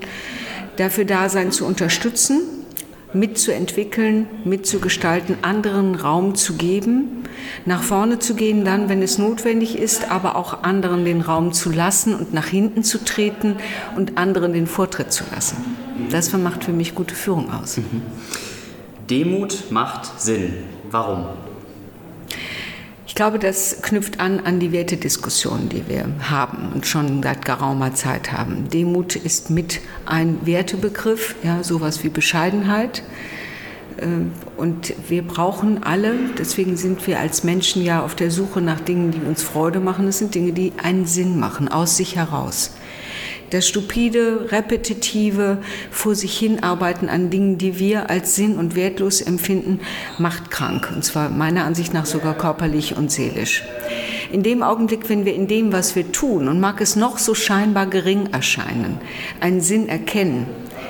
dafür 0.77 1.07
da 1.07 1.31
sein 1.31 1.53
zu 1.53 1.65
unterstützen 1.65 2.62
mitzuentwickeln, 3.15 4.27
mitzugestalten, 4.45 5.37
anderen 5.43 5.95
Raum 5.95 6.35
zu 6.35 6.55
geben, 6.55 7.25
nach 7.67 7.83
vorne 7.83 8.19
zu 8.19 8.35
gehen, 8.35 8.65
dann, 8.65 8.89
wenn 8.89 9.03
es 9.03 9.19
notwendig 9.19 9.79
ist, 9.79 10.11
aber 10.11 10.37
auch 10.37 10.63
anderen 10.63 11.05
den 11.05 11.21
Raum 11.21 11.53
zu 11.53 11.71
lassen 11.71 12.15
und 12.15 12.33
nach 12.33 12.47
hinten 12.47 12.85
zu 12.85 13.05
treten 13.05 13.57
und 13.97 14.19
anderen 14.19 14.53
den 14.53 14.67
Vortritt 14.67 15.13
zu 15.13 15.25
lassen. 15.33 15.57
Das 16.11 16.33
macht 16.33 16.65
für 16.65 16.73
mich 16.73 16.95
gute 16.95 17.15
Führung 17.15 17.53
aus. 17.53 17.77
Mhm. 17.77 18.03
Demut 19.11 19.71
macht 19.71 20.21
Sinn. 20.21 20.55
Warum? 20.91 21.27
Ich 23.13 23.17
glaube, 23.17 23.39
das 23.39 23.83
knüpft 23.83 24.21
an 24.21 24.41
an 24.41 24.59
die 24.59 24.73
Wertediskussion, 24.73 25.69
die 25.69 25.87
wir 25.87 26.07
haben 26.31 26.73
und 26.73 26.87
schon 26.87 27.23
seit 27.23 27.45
geraumer 27.45 27.95
Zeit 27.95 28.33
haben. 28.33 28.71
Demut 28.71 29.17
ist 29.17 29.51
mit 29.51 29.83
ein 30.07 30.39
Wertebegriff, 30.47 31.35
ja, 31.43 31.63
sowas 31.63 32.03
wie 32.05 32.09
Bescheidenheit. 32.09 33.03
Äh, 33.99 34.07
und 34.57 34.95
wir 35.11 35.21
brauchen 35.29 35.83
alle, 35.83 36.15
deswegen 36.39 36.79
sind 36.79 37.07
wir 37.07 37.21
als 37.21 37.45
Menschen 37.45 37.85
ja 37.85 38.03
auf 38.03 38.15
der 38.15 38.31
Suche 38.31 38.63
nach 38.63 38.81
Dingen, 38.81 39.11
die 39.11 39.21
uns 39.21 39.43
Freude 39.43 39.81
machen. 39.81 40.07
Das 40.07 40.17
sind 40.17 40.35
Dinge, 40.35 40.55
die 40.55 40.73
einen 40.83 41.05
Sinn 41.05 41.39
machen, 41.39 41.69
aus 41.69 41.99
sich 41.99 42.17
heraus. 42.17 42.71
Das 43.53 43.69
stupide, 43.69 44.51
repetitive, 44.51 45.59
vor 45.91 46.15
sich 46.15 46.39
hinarbeiten 46.39 47.11
an 47.11 47.29
Dingen, 47.29 47.59
die 47.59 47.79
wir 47.79 48.09
als 48.09 48.35
sinn- 48.35 48.57
und 48.57 48.77
wertlos 48.77 49.21
empfinden, 49.21 49.81
macht 50.17 50.51
krank. 50.51 50.91
Und 50.95 51.05
zwar 51.05 51.29
meiner 51.29 51.67
Ansicht 51.67 51.93
nach 51.93 52.07
sogar 52.07 52.33
körperlich 52.33 52.97
und 52.97 53.13
seelisch. 53.13 53.63
In 54.33 54.43
dem 54.43 54.63
Augenblick, 54.63 55.11
wenn 55.11 55.27
wir 55.27 55.35
in 55.35 55.49
dem, 55.49 55.71
was 55.71 55.95
wir 55.95 56.11
tun, 56.13 56.49
und 56.49 56.61
mag 56.61 56.81
es 56.81 56.97
noch 56.97 57.19
so 57.19 57.35
scheinbar 57.35 57.85
gering 57.85 58.31
erscheinen, 58.33 58.99
einen 59.41 59.61
Sinn 59.61 59.87
erkennen, 59.87 60.47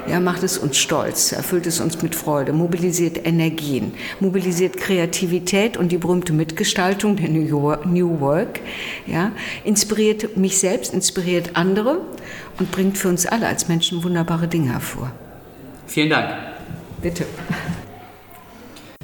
ja, 0.08 0.20
macht 0.20 0.42
es 0.42 0.58
uns 0.58 0.78
stolz, 0.78 1.32
erfüllt 1.32 1.66
es 1.66 1.80
uns 1.80 2.02
mit 2.02 2.14
Freude, 2.14 2.52
mobilisiert 2.52 3.24
Energien, 3.26 3.92
mobilisiert 4.20 4.76
Kreativität 4.76 5.76
und 5.76 5.92
die 5.92 5.98
berühmte 5.98 6.32
Mitgestaltung 6.32 7.16
der 7.16 7.28
New 7.28 8.20
Work, 8.20 8.60
ja, 9.06 9.32
inspiriert 9.64 10.36
mich 10.36 10.58
selbst, 10.58 10.92
inspiriert 10.92 11.50
andere 11.54 12.00
und 12.58 12.70
bringt 12.70 12.98
für 12.98 13.08
uns 13.08 13.26
alle 13.26 13.46
als 13.46 13.68
Menschen 13.68 14.02
wunderbare 14.02 14.48
Dinge 14.48 14.72
hervor. 14.72 15.12
Vielen 15.86 16.10
Dank. 16.10 16.34
Bitte. 17.00 17.26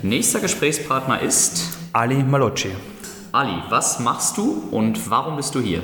Nächster 0.02 0.40
Gesprächspartner 0.40 1.20
ist 1.20 1.78
Ali 1.92 2.22
Malocci. 2.22 2.70
Ali, 3.32 3.54
was 3.68 3.98
machst 3.98 4.36
du 4.36 4.68
und 4.70 5.10
warum 5.10 5.36
bist 5.36 5.54
du 5.54 5.60
hier? 5.60 5.82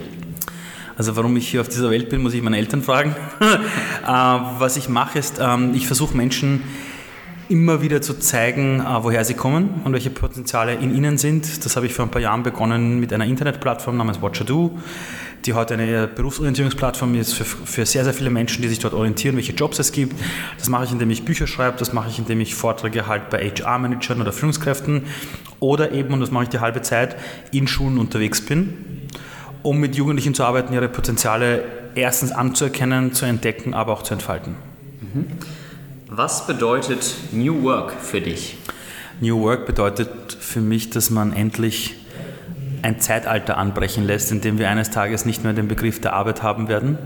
Also 0.97 1.17
warum 1.17 1.37
ich 1.37 1.49
hier 1.49 1.61
auf 1.61 1.69
dieser 1.69 1.91
Welt 1.91 2.09
bin, 2.09 2.23
muss 2.23 2.35
ich 2.35 2.43
meine 2.43 2.57
Eltern 2.57 2.83
fragen. 2.83 3.17
äh, 3.41 4.07
was 4.07 4.77
ich 4.77 4.89
mache 4.89 5.19
ist, 5.19 5.41
ähm, 5.41 5.75
ich 5.75 5.87
versuche 5.87 6.17
Menschen 6.17 6.63
immer 7.49 7.83
wieder 7.83 8.01
zu 8.03 8.19
zeigen, 8.19 8.81
äh, 8.81 8.85
woher 9.03 9.25
sie 9.25 9.35
kommen 9.35 9.83
und 9.85 9.93
welche 9.93 10.11
Potenziale 10.11 10.75
in 10.75 10.95
ihnen 10.95 11.19
sind. 11.19 11.65
Das 11.65 11.77
habe 11.77 11.87
ich 11.87 11.95
vor 11.95 12.05
ein 12.05 12.11
paar 12.11 12.21
Jahren 12.21 12.43
begonnen 12.43 13.01
mit 13.01 13.13
einer 13.13 13.25
Internetplattform 13.25 13.97
namens 13.97 14.23
Watcher.do, 14.23 14.79
die 15.45 15.53
heute 15.53 15.75
eine 15.75 16.07
Berufsorientierungsplattform 16.07 17.15
ist 17.15 17.35
für, 17.35 17.45
für 17.45 17.87
sehr, 17.87 18.05
sehr 18.05 18.15
viele 18.15 18.31
Menschen, 18.31 18.63
die 18.63 18.69
sich 18.69 18.79
dort 18.79 18.95
orientieren, 18.95 19.37
welche 19.37 19.53
Jobs 19.53 19.79
es 19.79 19.93
gibt. 19.93 20.15
Das 20.59 20.69
mache 20.69 20.85
ich, 20.85 20.93
indem 20.93 21.11
ich 21.11 21.25
Bücher 21.25 21.47
schreibe, 21.47 21.79
das 21.79 21.93
mache 21.93 22.09
ich, 22.09 22.19
indem 22.19 22.41
ich 22.41 22.55
Vorträge 22.55 23.07
halte 23.07 23.27
bei 23.31 23.51
HR-Managern 23.51 24.21
oder 24.21 24.33
Führungskräften 24.33 25.05
oder 25.61 25.93
eben, 25.93 26.15
und 26.15 26.21
das 26.21 26.31
mache 26.31 26.45
ich 26.45 26.51
die 26.51 26.61
halbe 26.61 26.83
Zeit, 26.83 27.17
in 27.53 27.67
Schulen 27.67 27.99
unterwegs 27.99 28.41
bin 28.41 28.75
um 29.65 29.81
mit 29.81 29.97
Jugendlichen 29.97 30.35
zu 30.35 30.45
arbeiten, 30.45 30.75
ihre 30.75 30.89
Potenziale 30.89 31.65
erstens 31.95 32.31
anzuerkennen, 32.33 33.15
zu 33.15 33.25
entdecken, 33.25 33.75
aber 33.75 33.95
auch 33.95 34.03
zu 34.03 34.13
entfalten. 34.13 34.55
Mhm. 35.01 35.27
Was 36.17 36.47
bedeutet 36.47 37.13
New 37.33 37.65
Work 37.65 37.91
für 37.91 38.21
dich? 38.21 38.57
New 39.21 39.41
Work 39.43 39.67
bedeutet 39.67 40.37
für 40.39 40.61
mich, 40.61 40.91
dass 40.91 41.11
man 41.11 41.33
endlich 41.33 41.97
ein 42.83 43.01
Zeitalter 43.01 43.59
anbrechen 43.59 44.05
lässt, 44.05 44.31
in 44.31 44.41
dem 44.41 44.61
wir 44.61 44.69
eines 44.69 44.91
Tages 44.91 45.25
nicht 45.25 45.43
mehr 45.43 45.55
den 45.55 45.67
Begriff 45.67 46.01
der 46.01 46.13
Arbeit 46.13 46.45
haben 46.45 46.69
werden, 46.69 46.99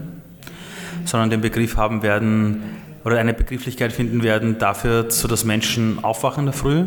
sondern 1.07 1.31
den 1.31 1.41
Begriff 1.41 1.79
haben 1.79 2.03
werden 2.03 2.63
oder 3.03 3.19
eine 3.19 3.33
Begrifflichkeit 3.33 3.95
finden 3.95 4.23
werden 4.23 4.59
dafür, 4.59 5.11
sodass 5.11 5.43
Menschen 5.43 6.05
aufwachen 6.05 6.41
in 6.41 6.47
der 6.47 6.55
Früh 6.55 6.85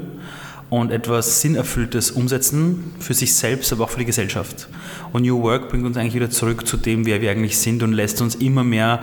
und 0.69 0.91
etwas 0.91 1.41
Sinnerfülltes 1.41 2.11
umsetzen 2.11 2.93
für 2.99 3.15
sich 3.15 3.33
selbst, 3.33 3.73
aber 3.73 3.85
auch 3.85 3.89
für 3.89 3.99
die 3.99 4.05
Gesellschaft. 4.05 4.67
Und 5.11 5.23
New 5.23 5.41
Work 5.41 5.69
bringt 5.69 5.87
uns 5.87 5.97
eigentlich 5.97 6.13
wieder 6.13 6.29
zurück 6.29 6.67
zu 6.67 6.77
dem, 6.77 7.07
wer 7.07 7.19
wir 7.19 7.31
eigentlich 7.31 7.57
sind 7.57 7.81
und 7.81 7.93
lässt 7.93 8.21
uns 8.21 8.35
immer 8.35 8.63
mehr 8.63 9.01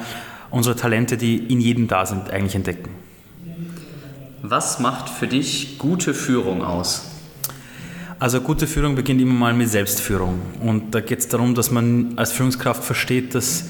unsere 0.50 0.76
Talente, 0.76 1.16
die 1.16 1.38
in 1.38 1.60
jedem 1.60 1.88
da 1.88 2.06
sind, 2.06 2.30
eigentlich 2.30 2.54
entdecken. 2.54 3.07
Was 4.50 4.78
macht 4.78 5.10
für 5.10 5.26
dich 5.26 5.76
gute 5.76 6.14
Führung 6.14 6.64
aus? 6.64 7.10
Also 8.18 8.40
gute 8.40 8.66
Führung 8.66 8.94
beginnt 8.94 9.20
immer 9.20 9.34
mal 9.34 9.52
mit 9.52 9.68
Selbstführung. 9.68 10.40
Und 10.60 10.94
da 10.94 11.00
geht 11.00 11.18
es 11.18 11.28
darum, 11.28 11.54
dass 11.54 11.70
man 11.70 12.14
als 12.16 12.32
Führungskraft 12.32 12.82
versteht, 12.82 13.34
dass 13.34 13.66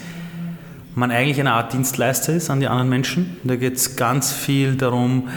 man 0.95 1.11
eigentlich 1.11 1.41
eine 1.41 1.55
Art 1.55 1.73
Dienstleister 1.73 2.33
ist 2.33 2.49
an 2.49 2.61
die 2.61 2.69
anderen 2.69 2.89
Menschen. 2.89 3.39
Da 3.43 3.57
geht 3.57 3.75
es 3.75 3.97
ganz 3.97 4.33
viel 4.33 4.77
darum, 4.77 5.31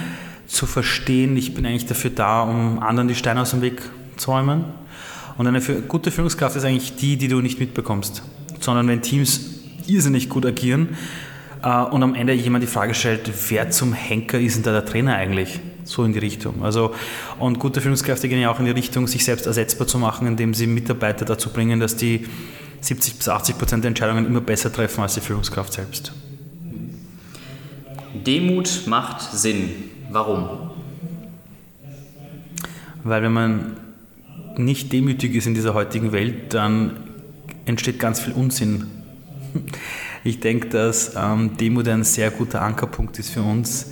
zu 0.46 0.66
verstehen, 0.66 1.36
ich 1.36 1.54
bin 1.54 1.66
eigentlich 1.66 1.86
dafür 1.86 2.10
da, 2.10 2.42
um 2.42 2.78
anderen 2.78 3.08
die 3.08 3.16
Steine 3.16 3.40
aus 3.40 3.50
dem 3.50 3.62
Weg 3.62 3.82
zu 4.18 4.30
räumen. 4.30 4.66
Und 5.38 5.48
eine 5.48 5.60
gute 5.60 6.12
Führungskraft 6.12 6.54
ist 6.54 6.64
eigentlich 6.64 6.94
die, 6.94 7.16
die 7.16 7.26
du 7.26 7.40
nicht 7.40 7.58
mitbekommst, 7.58 8.22
sondern 8.60 8.86
wenn 8.86 9.02
Teams 9.02 9.40
irrsinnig 9.88 10.28
gut 10.28 10.46
agieren 10.46 10.90
und 11.62 12.02
am 12.02 12.14
Ende 12.14 12.32
jemand 12.32 12.62
die 12.62 12.68
Frage 12.68 12.94
stellt, 12.94 13.30
wer 13.50 13.70
zum 13.70 13.92
Henker 13.92 14.38
ist 14.40 14.56
denn 14.56 14.62
da 14.64 14.72
der 14.72 14.84
Trainer 14.84 15.14
eigentlich? 15.14 15.60
So 15.84 16.04
in 16.04 16.12
die 16.12 16.18
Richtung. 16.18 16.62
Also, 16.62 16.94
und 17.38 17.58
gute 17.58 17.80
Führungskräfte 17.80 18.28
gehen 18.28 18.40
ja 18.40 18.50
auch 18.50 18.58
in 18.58 18.66
die 18.66 18.70
Richtung, 18.70 19.06
sich 19.06 19.24
selbst 19.24 19.46
ersetzbar 19.46 19.86
zu 19.86 19.98
machen, 19.98 20.26
indem 20.26 20.54
sie 20.54 20.66
Mitarbeiter 20.66 21.24
dazu 21.24 21.50
bringen, 21.50 21.80
dass 21.80 21.96
die 21.96 22.26
70 22.80 23.16
bis 23.16 23.28
80 23.28 23.58
Prozent 23.58 23.84
der 23.84 23.88
Entscheidungen 23.88 24.26
immer 24.26 24.40
besser 24.40 24.72
treffen 24.72 25.02
als 25.02 25.14
die 25.14 25.20
Führungskraft 25.20 25.72
selbst. 25.72 26.12
Demut 28.14 28.82
macht 28.86 29.22
Sinn. 29.22 29.70
Warum? 30.10 30.70
Weil 33.04 33.22
wenn 33.22 33.32
man 33.32 33.76
nicht 34.56 34.92
demütig 34.92 35.34
ist 35.34 35.46
in 35.46 35.54
dieser 35.54 35.74
heutigen 35.74 36.12
Welt, 36.12 36.54
dann 36.54 36.98
entsteht 37.64 37.98
ganz 37.98 38.20
viel 38.20 38.32
Unsinn. 38.34 38.86
Ich 40.24 40.40
denke, 40.40 40.68
dass 40.68 41.12
ähm, 41.16 41.56
Demut 41.56 41.88
ein 41.88 42.04
sehr 42.04 42.30
guter 42.30 42.62
Ankerpunkt 42.62 43.18
ist 43.18 43.30
für 43.30 43.42
uns, 43.42 43.90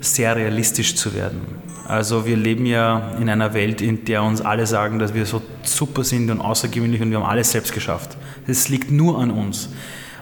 sehr 0.00 0.34
realistisch 0.34 0.96
zu 0.96 1.14
werden. 1.14 1.40
Also 1.86 2.26
wir 2.26 2.36
leben 2.36 2.66
ja 2.66 3.12
in 3.20 3.28
einer 3.28 3.54
Welt, 3.54 3.80
in 3.80 4.04
der 4.04 4.22
uns 4.22 4.40
alle 4.40 4.66
sagen, 4.66 4.98
dass 4.98 5.14
wir 5.14 5.26
so 5.26 5.42
super 5.62 6.04
sind 6.04 6.30
und 6.30 6.40
außergewöhnlich 6.40 7.02
und 7.02 7.10
wir 7.10 7.18
haben 7.18 7.28
alles 7.28 7.52
selbst 7.52 7.72
geschafft. 7.72 8.16
Das 8.46 8.68
liegt 8.68 8.90
nur 8.90 9.18
an 9.18 9.30
uns. 9.30 9.68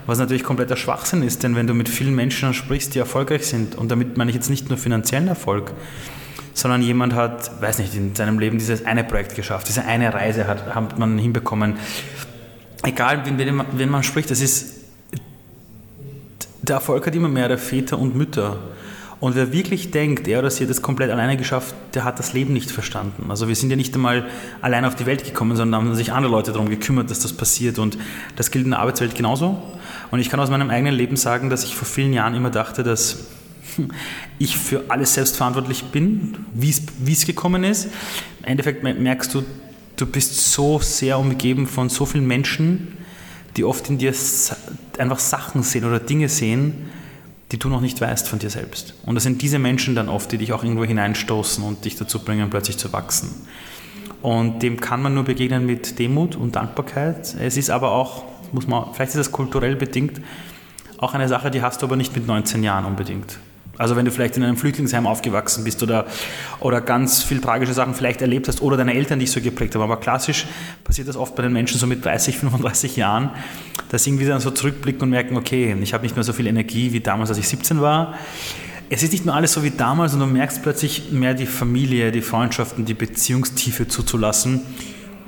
Was 0.07 0.19
natürlich 0.19 0.43
kompletter 0.43 0.77
Schwachsinn 0.77 1.23
ist, 1.23 1.43
denn 1.43 1.55
wenn 1.55 1.67
du 1.67 1.75
mit 1.75 1.89
vielen 1.89 2.15
Menschen 2.15 2.53
sprichst, 2.55 2.95
die 2.95 2.99
erfolgreich 2.99 3.47
sind, 3.47 3.77
und 3.77 3.91
damit 3.91 4.17
meine 4.17 4.31
ich 4.31 4.35
jetzt 4.35 4.51
nicht 4.51 4.69
nur 4.69 4.79
finanziellen 4.79 5.29
Erfolg, 5.29 5.73
sondern 6.55 6.83
jemand 6.83 7.15
hat, 7.15 7.61
weiß 7.63 7.79
nicht, 7.79 7.95
in 7.95 8.15
seinem 8.15 8.39
Leben 8.39 8.59
dieses 8.59 8.85
eine 8.85 9.05
Projekt 9.05 9.37
geschafft, 9.37 9.69
diese 9.69 9.85
eine 9.85 10.13
Reise 10.13 10.47
hat, 10.47 10.75
hat 10.75 10.99
man 10.99 11.19
hinbekommen. 11.19 11.77
Egal, 12.83 13.25
wen, 13.25 13.65
wen 13.73 13.91
man 13.91 14.03
spricht, 14.03 14.31
das 14.31 14.41
ist, 14.41 14.80
der 16.63 16.77
Erfolg 16.77 17.07
hat 17.07 17.15
immer 17.15 17.29
mehrere 17.29 17.59
Väter 17.59 17.99
und 17.99 18.17
Mütter. 18.17 18.59
Und 19.21 19.35
wer 19.35 19.53
wirklich 19.53 19.91
denkt, 19.91 20.27
er 20.29 20.39
oder 20.39 20.51
sie 20.51 20.65
hat 20.65 20.71
das 20.71 20.81
komplett 20.81 21.11
alleine 21.11 21.37
geschafft, 21.37 21.75
der 21.93 22.05
hat 22.05 22.19
das 22.19 22.33
Leben 22.33 22.55
nicht 22.55 22.71
verstanden. 22.71 23.31
Also 23.31 23.49
wir 23.49 23.55
sind 23.55 23.69
ja 23.69 23.77
nicht 23.77 23.95
einmal 23.95 24.27
allein 24.63 24.87
auf 24.87 24.95
die 24.95 25.05
Welt 25.05 25.25
gekommen, 25.25 25.57
sondern 25.57 25.83
haben 25.83 25.95
sich 25.95 26.13
andere 26.13 26.33
Leute 26.33 26.53
darum 26.53 26.71
gekümmert, 26.71 27.11
dass 27.11 27.21
das 27.21 27.35
passiert. 27.35 27.79
Und 27.79 27.99
das 28.37 28.51
gilt 28.51 28.65
in 28.65 28.71
der 28.71 28.81
Arbeitswelt 28.81 29.15
genauso. 29.15 29.63
Und 30.11 30.21
ich 30.21 30.31
kann 30.31 30.41
aus 30.41 30.49
meinem 30.49 30.71
eigenen 30.71 30.95
Leben 30.95 31.17
sagen, 31.17 31.51
dass 31.51 31.65
ich 31.65 31.75
vor 31.75 31.87
vielen 31.87 32.15
Jahren 32.15 32.35
immer 32.35 32.49
dachte, 32.49 32.83
dass 32.83 33.27
ich 34.39 34.57
für 34.57 34.85
alles 34.89 35.13
selbst 35.13 35.37
verantwortlich 35.37 35.85
bin, 35.85 36.37
wie 36.55 37.13
es 37.13 37.27
gekommen 37.27 37.63
ist. 37.63 37.89
Im 38.41 38.47
Endeffekt 38.47 38.83
merkst 38.83 39.35
du, 39.35 39.45
du 39.97 40.07
bist 40.07 40.53
so 40.53 40.79
sehr 40.79 41.19
umgeben 41.19 41.67
von 41.67 41.91
so 41.91 42.07
vielen 42.07 42.27
Menschen, 42.27 42.97
die 43.57 43.65
oft 43.65 43.89
in 43.89 43.99
dir 43.99 44.15
einfach 44.99 45.19
Sachen 45.19 45.63
sehen 45.63 45.85
oder 45.85 45.99
Dinge 45.99 46.29
sehen, 46.29 46.91
die 47.53 47.59
du 47.59 47.69
noch 47.69 47.81
nicht 47.81 48.01
weißt 48.01 48.29
von 48.29 48.39
dir 48.39 48.51
selbst. 48.51 48.95
Und 49.05 49.17
das 49.17 49.25
sind 49.25 49.43
diese 49.43 49.59
Menschen 49.59 49.95
dann 49.95 50.09
oft, 50.09 50.31
die 50.31 50.39
dich 50.39 50.53
auch 50.53 50.63
irgendwo 50.63 50.85
hineinstoßen 50.85 51.65
und 51.65 51.85
dich 51.85 51.97
dazu 51.97 52.21
bringen, 52.21 52.49
plötzlich 52.49 52.79
zu 52.79 52.93
wachsen. 52.93 53.31
Und 54.23 54.63
dem 54.63 54.81
kann 54.81 55.03
man 55.03 55.15
nur 55.15 55.25
begegnen 55.25 55.67
mit 55.67 55.99
Demut 55.99 56.37
und 56.37 56.55
Dankbarkeit. 56.55 57.35
Es 57.41 57.57
ist 57.57 57.71
aber 57.71 57.93
auch, 57.93 58.25
muss 58.53 58.69
man, 58.69 58.93
vielleicht 58.93 59.11
ist 59.11 59.19
das 59.19 59.33
kulturell 59.33 59.77
bedingt, 59.77 60.21
auch 60.99 61.15
eine 61.15 61.29
Sache, 61.29 61.51
die 61.51 61.63
hast 61.63 61.83
du 61.83 61.87
aber 61.87 61.97
nicht 61.97 62.15
mit 62.15 62.27
19 62.27 62.63
Jahren 62.63 62.85
unbedingt. 62.85 63.39
Also 63.81 63.97
wenn 63.97 64.05
du 64.05 64.11
vielleicht 64.11 64.37
in 64.37 64.43
einem 64.43 64.59
Flüchtlingsheim 64.59 65.07
aufgewachsen 65.07 65.65
bist 65.65 65.83
oder, 65.83 66.05
oder 66.61 66.83
ganz 66.83 67.23
viel 67.23 67.41
tragische 67.41 67.73
Sachen 67.73 67.95
vielleicht 67.95 68.21
erlebt 68.21 68.47
hast 68.47 68.61
oder 68.61 68.77
deine 68.77 68.93
Eltern 68.93 69.21
dich 69.21 69.31
so 69.31 69.41
geprägt 69.41 69.75
haben. 69.75 69.81
Aber 69.81 69.97
klassisch 69.97 70.47
passiert 70.85 71.09
das 71.09 71.17
oft 71.17 71.35
bei 71.35 71.43
den 71.43 71.55
Menschen 71.55 71.79
so 71.79 71.87
mit 71.87 72.05
30, 72.05 72.37
35 72.37 72.97
Jahren, 72.97 73.31
dass 73.89 74.05
sie 74.05 74.11
irgendwie 74.11 74.27
dann 74.27 74.41
so 74.41 74.51
zurückblicken 74.51 75.01
und 75.01 75.09
merken, 75.09 75.35
okay, 75.35 75.75
ich 75.81 75.95
habe 75.95 76.03
nicht 76.03 76.15
mehr 76.15 76.25
so 76.25 76.35
viel 76.35 76.47
Energie 76.47 76.93
wie 76.93 77.01
damals, 77.01 77.31
als 77.31 77.39
ich 77.39 77.49
17 77.49 77.81
war. 77.81 78.19
Es 78.91 79.03
ist 79.03 79.13
nicht 79.13 79.25
nur 79.25 79.35
alles 79.35 79.55
so 79.55 79.65
wie 79.65 79.71
damals 79.71 80.13
und 80.13 80.21
du 80.21 80.27
merkst 80.27 80.63
plötzlich 80.63 81.11
mehr 81.11 81.33
die 81.33 81.47
Familie, 81.47 82.13
die 82.13 82.21
Freundschaften, 82.21 82.85
die 82.85 82.93
Beziehungstiefe 82.93 83.89
zuzulassen. 83.89 84.61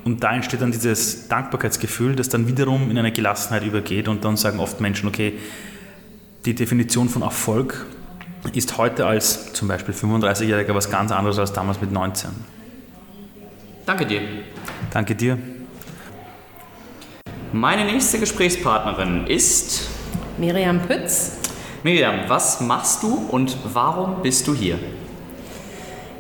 Und 0.05 0.23
da 0.25 0.35
entsteht 0.35 0.61
dann 0.61 0.73
dieses 0.73 1.27
Dankbarkeitsgefühl, 1.29 2.17
das 2.17 2.29
dann 2.29 2.47
wiederum 2.47 2.91
in 2.91 2.99
eine 2.99 3.13
Gelassenheit 3.13 3.65
übergeht 3.65 4.09
und 4.09 4.27
dann 4.27 4.37
sagen 4.37 4.61
oft 4.61 4.79
Menschen, 4.83 5.09
okay, 5.09 5.39
die 6.45 6.55
Definition 6.55 7.09
von 7.09 7.23
Erfolg 7.23 7.87
ist 8.53 8.77
heute 8.77 9.07
als 9.07 9.53
zum 9.53 9.69
Beispiel 9.69 9.95
35-Jähriger 9.95 10.75
was 10.75 10.91
ganz 10.91 11.13
anderes 11.13 11.39
als 11.39 11.53
damals 11.53 11.81
mit 11.81 11.93
19. 11.93 12.31
Danke 13.87 14.07
dir. 14.07 14.21
Danke 14.93 15.15
dir. 15.15 15.39
Meine 17.53 17.85
nächste 17.85 18.19
Gesprächspartnerin 18.19 19.27
ist 19.27 19.89
Miriam 20.39 20.81
Pütz. 20.81 21.33
Miriam, 21.83 22.21
was 22.29 22.61
machst 22.61 23.03
du 23.03 23.27
und 23.31 23.57
warum 23.73 24.23
bist 24.23 24.47
du 24.47 24.55
hier? 24.55 24.79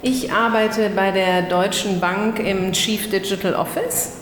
Ich 0.02 0.32
arbeite 0.32 0.90
bei 0.90 1.12
der 1.12 1.42
Deutschen 1.42 2.00
Bank 2.00 2.40
im 2.40 2.72
Chief 2.72 3.08
Digital 3.08 3.54
Office 3.54 4.21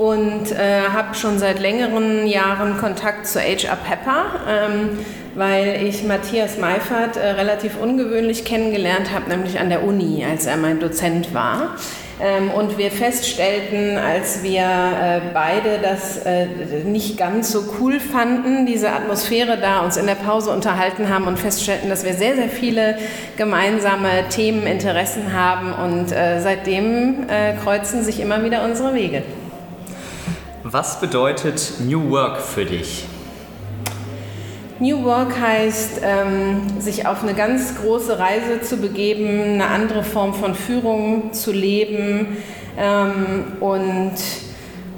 und 0.00 0.50
äh, 0.52 0.88
habe 0.90 1.14
schon 1.14 1.38
seit 1.38 1.60
längeren 1.60 2.26
Jahren 2.26 2.78
Kontakt 2.78 3.26
zu 3.26 3.38
HR 3.38 3.76
Pepper. 3.76 4.24
Ähm, 4.48 4.98
weil 5.34 5.84
ich 5.86 6.02
Matthias 6.02 6.58
Meifert 6.58 7.16
äh, 7.16 7.24
relativ 7.30 7.80
ungewöhnlich 7.80 8.44
kennengelernt 8.44 9.12
habe, 9.14 9.28
nämlich 9.28 9.60
an 9.60 9.68
der 9.68 9.84
Uni, 9.84 10.24
als 10.28 10.44
er 10.44 10.56
mein 10.56 10.80
Dozent 10.80 11.32
war. 11.34 11.76
Ähm, 12.20 12.50
und 12.50 12.78
wir 12.78 12.90
feststellten, 12.90 13.96
als 13.96 14.42
wir 14.42 14.62
äh, 14.62 15.20
beide 15.32 15.78
das 15.80 16.18
äh, 16.26 16.46
nicht 16.84 17.16
ganz 17.16 17.52
so 17.52 17.62
cool 17.78 18.00
fanden, 18.00 18.66
diese 18.66 18.90
Atmosphäre 18.90 19.56
da, 19.56 19.80
uns 19.80 19.96
in 19.96 20.06
der 20.06 20.16
Pause 20.16 20.50
unterhalten 20.50 21.08
haben 21.08 21.26
und 21.26 21.38
feststellten, 21.38 21.88
dass 21.88 22.04
wir 22.04 22.14
sehr, 22.14 22.34
sehr 22.34 22.48
viele 22.48 22.98
gemeinsame 23.36 24.28
Themen, 24.30 24.66
Interessen 24.66 25.32
haben 25.32 25.72
und 25.72 26.10
äh, 26.10 26.40
seitdem 26.40 27.28
äh, 27.28 27.52
kreuzen 27.62 28.02
sich 28.02 28.18
immer 28.18 28.42
wieder 28.42 28.64
unsere 28.64 28.94
Wege. 28.94 29.22
Was 30.72 31.00
bedeutet 31.00 31.80
New 31.80 32.10
Work 32.10 32.40
für 32.40 32.64
dich? 32.64 33.04
New 34.78 35.02
Work 35.02 35.32
heißt, 35.40 36.00
ähm, 36.00 36.60
sich 36.78 37.08
auf 37.08 37.24
eine 37.24 37.34
ganz 37.34 37.74
große 37.82 38.16
Reise 38.16 38.60
zu 38.62 38.76
begeben, 38.76 39.54
eine 39.54 39.66
andere 39.66 40.04
Form 40.04 40.32
von 40.32 40.54
Führung 40.54 41.32
zu 41.32 41.50
leben 41.50 42.36
ähm, 42.78 43.54
und 43.58 44.12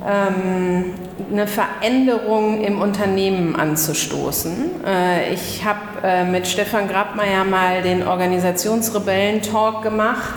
ähm, 0.07 0.93
eine 1.31 1.47
Veränderung 1.47 2.63
im 2.63 2.79
Unternehmen 2.79 3.57
anzustoßen. 3.57 4.85
Äh, 4.87 5.33
ich 5.33 5.65
habe 5.65 5.81
äh, 6.03 6.25
mit 6.25 6.47
Stefan 6.47 6.87
Grabmeier 6.87 7.45
mal 7.45 7.81
den 7.81 8.07
Organisationsrebellen-Talk 8.07 9.83
gemacht 9.83 10.35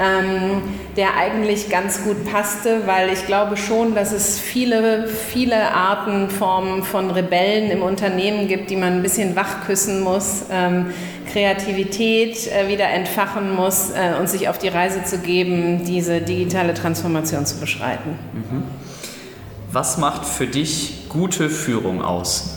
ähm, 0.00 0.62
der 0.96 1.16
eigentlich 1.16 1.68
ganz 1.68 2.02
gut 2.02 2.24
passte, 2.24 2.86
weil 2.86 3.10
ich 3.10 3.26
glaube 3.26 3.56
schon, 3.56 3.94
dass 3.94 4.12
es 4.12 4.38
viele, 4.38 5.06
viele 5.08 5.74
Arten, 5.74 6.30
Formen 6.30 6.82
von 6.82 7.10
Rebellen 7.10 7.70
im 7.70 7.82
Unternehmen 7.82 8.48
gibt, 8.48 8.70
die 8.70 8.76
man 8.76 8.94
ein 8.94 9.02
bisschen 9.02 9.36
wachküssen 9.36 10.02
muss, 10.02 10.44
ähm, 10.50 10.86
Kreativität 11.30 12.50
äh, 12.50 12.68
wieder 12.68 12.88
entfachen 12.88 13.54
muss 13.54 13.90
äh, 13.90 14.18
und 14.18 14.28
sich 14.28 14.48
auf 14.48 14.58
die 14.58 14.68
Reise 14.68 15.04
zu 15.04 15.18
geben, 15.18 15.84
diese 15.84 16.20
digitale 16.20 16.74
Transformation 16.74 17.46
zu 17.46 17.60
beschreiten. 17.60 18.18
Mhm. 18.32 18.62
Was 19.72 19.98
macht 19.98 20.24
für 20.26 20.46
dich 20.46 21.08
gute 21.08 21.48
Führung 21.48 22.02
aus? 22.02 22.56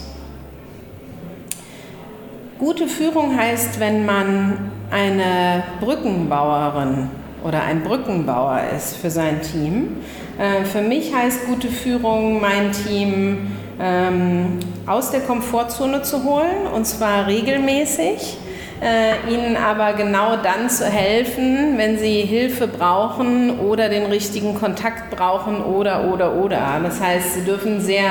Gute 2.57 2.87
Führung 2.87 3.37
heißt, 3.37 3.79
wenn 3.79 4.05
man 4.05 4.71
eine 4.89 5.63
Brückenbauerin 5.81 7.09
oder 7.43 7.63
ein 7.63 7.83
Brückenbauer 7.83 8.61
ist 8.75 8.97
für 8.97 9.09
sein 9.09 9.41
Team. 9.41 9.97
Äh, 10.39 10.65
für 10.65 10.81
mich 10.81 11.13
heißt 11.13 11.45
gute 11.47 11.67
Führung, 11.67 12.41
mein 12.41 12.71
Team 12.71 13.51
ähm, 13.79 14.59
aus 14.85 15.11
der 15.11 15.21
Komfortzone 15.21 16.01
zu 16.01 16.23
holen, 16.23 16.67
und 16.73 16.85
zwar 16.85 17.27
regelmäßig. 17.27 18.37
Äh, 18.81 19.33
ihnen 19.33 19.55
aber 19.55 19.93
genau 19.93 20.35
dann 20.35 20.69
zu 20.69 20.85
helfen, 20.85 21.77
wenn 21.77 21.97
sie 21.97 22.21
Hilfe 22.21 22.67
brauchen 22.67 23.59
oder 23.59 23.87
den 23.87 24.07
richtigen 24.07 24.59
Kontakt 24.59 25.09
brauchen 25.09 25.63
oder, 25.63 26.11
oder, 26.11 26.35
oder. 26.35 26.81
Das 26.83 26.99
heißt, 26.99 27.35
sie 27.35 27.45
dürfen 27.45 27.79
sehr 27.79 28.09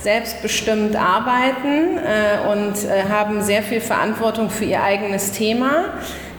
selbstbestimmt 0.00 0.94
arbeiten 0.96 1.96
äh, 1.96 2.52
und 2.52 2.74
haben 3.10 3.40
sehr 3.40 3.62
viel 3.62 3.80
Verantwortung 3.80 4.50
für 4.50 4.64
ihr 4.64 4.82
eigenes 4.82 5.32
Thema, 5.32 5.84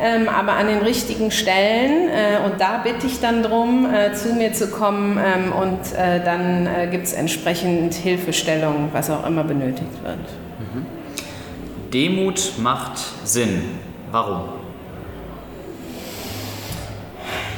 ähm, 0.01 0.27
aber 0.27 0.53
an 0.53 0.67
den 0.67 0.79
richtigen 0.79 1.31
Stellen. 1.31 2.09
Äh, 2.09 2.45
und 2.45 2.59
da 2.59 2.79
bitte 2.83 3.07
ich 3.07 3.19
dann 3.19 3.43
darum, 3.43 3.87
äh, 3.93 4.13
zu 4.13 4.33
mir 4.33 4.53
zu 4.53 4.69
kommen 4.69 5.19
ähm, 5.19 5.51
und 5.51 5.93
äh, 5.97 6.23
dann 6.23 6.67
äh, 6.67 6.87
gibt 6.87 7.05
es 7.05 7.13
entsprechend 7.13 7.93
Hilfestellung, 7.93 8.89
was 8.91 9.09
auch 9.09 9.25
immer 9.25 9.43
benötigt 9.43 10.03
wird. 10.03 10.17
Mhm. 10.17 10.85
Demut 11.93 12.53
macht 12.57 12.99
Sinn. 13.23 13.61
Warum? 14.11 14.61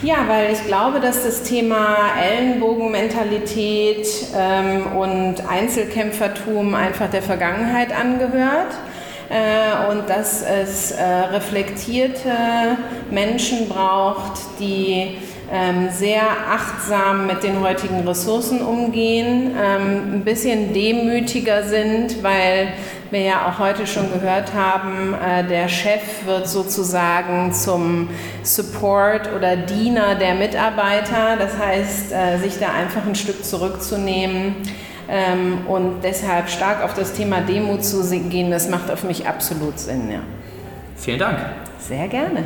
Ja, 0.04 0.18
weil 0.28 0.52
ich 0.52 0.66
glaube, 0.68 1.00
dass 1.00 1.24
das 1.24 1.44
Thema 1.44 1.96
Ellenbogenmentalität 2.22 4.06
ähm, 4.36 4.98
und 4.98 5.36
Einzelkämpfertum 5.50 6.76
einfach 6.76 7.10
der 7.10 7.22
Vergangenheit 7.22 7.98
angehört 7.98 8.76
und 9.90 10.10
dass 10.10 10.42
es 10.42 10.92
äh, 10.92 11.04
reflektierte 11.04 12.32
Menschen 13.10 13.70
braucht, 13.70 14.40
die 14.60 15.18
ähm, 15.52 15.90
sehr 15.92 16.24
achtsam 16.50 17.28
mit 17.28 17.44
den 17.44 17.60
heutigen 17.62 18.08
Ressourcen 18.08 18.62
umgehen, 18.62 19.52
ähm, 19.62 20.16
ein 20.16 20.24
bisschen 20.24 20.74
demütiger 20.74 21.64
sind, 21.64 22.24
weil 22.24 22.74
wir 23.12 23.22
ja 23.22 23.48
auch 23.48 23.60
heute 23.60 23.86
schon 23.86 24.12
gehört 24.12 24.54
haben, 24.54 25.14
äh, 25.14 25.48
der 25.48 25.68
Chef 25.68 26.26
wird 26.26 26.48
sozusagen 26.48 27.54
zum 27.54 28.10
Support 28.42 29.30
oder 29.36 29.56
Diener 29.56 30.16
der 30.16 30.34
Mitarbeiter. 30.34 31.38
Das 31.38 31.58
heißt, 31.58 32.12
äh, 32.12 32.40
sich 32.40 32.58
da 32.60 32.70
einfach 32.74 33.06
ein 33.06 33.16
Stück 33.16 33.46
zurückzunehmen 33.46 34.56
und 35.68 36.02
deshalb 36.02 36.50
stark 36.50 36.84
auf 36.84 36.94
das 36.94 37.14
Thema 37.14 37.42
Demut 37.42 37.84
zu 37.84 38.04
gehen, 38.30 38.52
das 38.52 38.70
macht 38.70 38.90
auf 38.90 39.04
mich 39.04 39.28
absolut 39.28 39.78
Sinn. 39.78 40.10
Ja. 40.12 40.20
Vielen 40.96 41.20
Dank. 41.20 41.40
Sehr 41.80 42.08
gerne. 42.08 42.44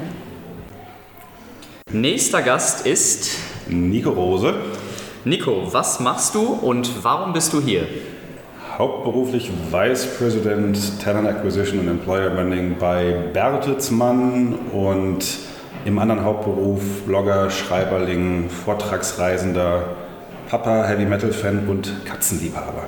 Nächster 1.91 2.41
Gast 2.41 2.85
ist 2.85 3.37
Nico 3.67 4.09
Rose. 4.09 4.55
Nico, 5.23 5.67
was 5.71 5.99
machst 5.99 6.35
du 6.35 6.53
und 6.53 7.03
warum 7.03 7.33
bist 7.33 7.53
du 7.53 7.61
hier? 7.61 7.87
Hauptberuflich 8.77 9.51
Vice 9.71 10.05
President 10.17 11.01
Talent 11.01 11.27
Acquisition 11.27 11.79
und 11.79 11.87
Employer 11.87 12.29
Branding 12.29 12.75
bei 12.79 13.11
Bertelsmann 13.33 14.55
und 14.71 15.25
im 15.85 15.99
anderen 15.99 16.23
Hauptberuf 16.23 16.81
Blogger, 17.05 17.49
Schreiberling, 17.49 18.49
Vortragsreisender, 18.49 19.83
Papa, 20.49 20.85
Heavy 20.85 21.05
Metal 21.05 21.31
Fan 21.31 21.67
und 21.67 22.05
Katzenliebhaber. 22.05 22.85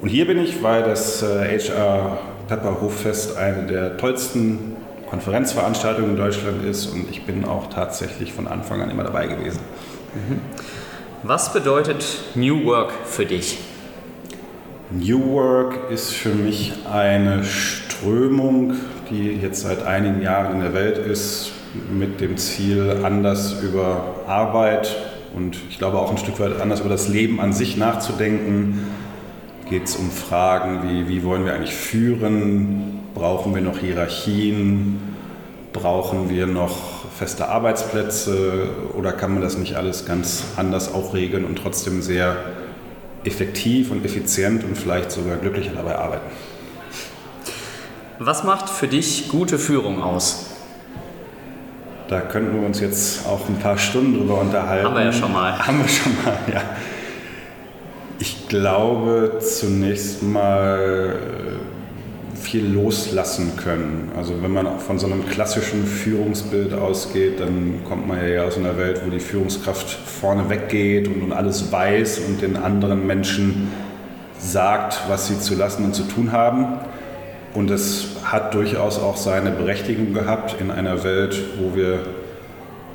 Und 0.00 0.08
hier 0.08 0.26
bin 0.26 0.38
ich, 0.38 0.62
weil 0.62 0.84
das 0.84 1.22
HR 1.22 2.18
äh, 2.46 2.48
Pepper 2.48 2.80
Hoffest 2.80 3.36
eine 3.36 3.66
der 3.66 3.96
tollsten 3.96 4.76
Konferenzveranstaltungen 5.10 6.10
in 6.10 6.16
Deutschland 6.16 6.64
ist 6.64 6.86
und 6.86 7.10
ich 7.10 7.24
bin 7.24 7.44
auch 7.44 7.68
tatsächlich 7.68 8.32
von 8.32 8.46
Anfang 8.46 8.80
an 8.80 8.90
immer 8.90 9.02
dabei 9.02 9.26
gewesen. 9.26 9.60
Mhm. 10.14 10.40
Was 11.24 11.52
bedeutet 11.52 12.04
New 12.36 12.64
Work 12.64 12.92
für 13.04 13.26
dich? 13.26 13.58
New 14.90 15.32
Work 15.32 15.90
ist 15.90 16.12
für 16.12 16.28
mich 16.28 16.74
eine 16.92 17.42
Strömung, 17.42 18.74
die 19.10 19.32
jetzt 19.32 19.62
seit 19.62 19.84
einigen 19.84 20.22
Jahren 20.22 20.54
in 20.54 20.60
der 20.60 20.74
Welt 20.74 20.98
ist, 20.98 21.50
mit 21.92 22.20
dem 22.20 22.36
Ziel, 22.36 23.00
anders 23.02 23.60
über 23.62 24.14
Arbeit 24.28 24.94
und 25.36 25.58
ich 25.68 25.78
glaube 25.78 25.98
auch 25.98 26.10
ein 26.10 26.16
Stück 26.16 26.40
weit 26.40 26.60
anders 26.60 26.80
über 26.80 26.88
das 26.88 27.08
Leben 27.08 27.40
an 27.40 27.52
sich 27.52 27.76
nachzudenken. 27.76 28.86
Geht 29.68 29.84
es 29.84 29.96
um 29.96 30.10
Fragen 30.10 30.88
wie, 30.88 31.08
wie 31.08 31.24
wollen 31.24 31.44
wir 31.44 31.52
eigentlich 31.52 31.74
führen? 31.74 33.00
Brauchen 33.14 33.54
wir 33.54 33.60
noch 33.60 33.78
Hierarchien? 33.78 34.98
Brauchen 35.74 36.30
wir 36.30 36.46
noch 36.46 37.06
feste 37.18 37.48
Arbeitsplätze? 37.48 38.70
Oder 38.96 39.12
kann 39.12 39.34
man 39.34 39.42
das 39.42 39.58
nicht 39.58 39.76
alles 39.76 40.06
ganz 40.06 40.44
anders 40.56 40.94
auch 40.94 41.12
regeln 41.12 41.44
und 41.44 41.58
trotzdem 41.58 42.00
sehr 42.00 42.36
effektiv 43.24 43.90
und 43.90 44.06
effizient 44.06 44.64
und 44.64 44.78
vielleicht 44.78 45.10
sogar 45.10 45.36
glücklicher 45.36 45.72
dabei 45.74 45.98
arbeiten? 45.98 46.30
Was 48.18 48.42
macht 48.42 48.70
für 48.70 48.88
dich 48.88 49.28
gute 49.28 49.58
Führung 49.58 50.02
aus? 50.02 50.55
Da 52.08 52.20
könnten 52.20 52.60
wir 52.60 52.66
uns 52.66 52.80
jetzt 52.80 53.26
auch 53.26 53.48
ein 53.48 53.58
paar 53.58 53.76
Stunden 53.78 54.18
drüber 54.18 54.40
unterhalten. 54.40 54.86
Haben 54.86 54.94
wir 54.94 55.04
ja 55.04 55.12
schon 55.12 55.32
mal. 55.32 55.58
Haben 55.66 55.78
wir 55.78 55.88
schon 55.88 56.12
mal, 56.24 56.38
ja. 56.52 56.62
Ich 58.18 58.48
glaube 58.48 59.38
zunächst 59.40 60.22
mal 60.22 61.16
äh, 61.16 62.36
viel 62.36 62.64
loslassen 62.64 63.56
können. 63.56 64.12
Also 64.16 64.40
wenn 64.40 64.52
man 64.52 64.78
von 64.78 65.00
so 65.00 65.06
einem 65.06 65.26
klassischen 65.28 65.84
Führungsbild 65.84 66.72
ausgeht, 66.72 67.40
dann 67.40 67.80
kommt 67.88 68.06
man 68.06 68.26
ja 68.26 68.44
aus 68.44 68.56
einer 68.56 68.78
Welt, 68.78 69.02
wo 69.04 69.10
die 69.10 69.20
Führungskraft 69.20 69.90
vorne 69.90 70.48
weggeht 70.48 71.08
und, 71.08 71.22
und 71.22 71.32
alles 71.32 71.72
weiß 71.72 72.20
und 72.20 72.40
den 72.40 72.56
anderen 72.56 73.04
Menschen 73.04 73.72
sagt, 74.38 75.00
was 75.08 75.26
sie 75.26 75.40
zu 75.40 75.56
lassen 75.56 75.84
und 75.84 75.94
zu 75.94 76.04
tun 76.04 76.30
haben. 76.30 76.78
Und 77.56 77.70
es 77.70 78.08
hat 78.22 78.52
durchaus 78.52 78.98
auch 78.98 79.16
seine 79.16 79.50
Berechtigung 79.50 80.12
gehabt 80.12 80.56
in 80.60 80.70
einer 80.70 81.02
Welt, 81.04 81.40
wo 81.58 81.74
wir, 81.74 82.00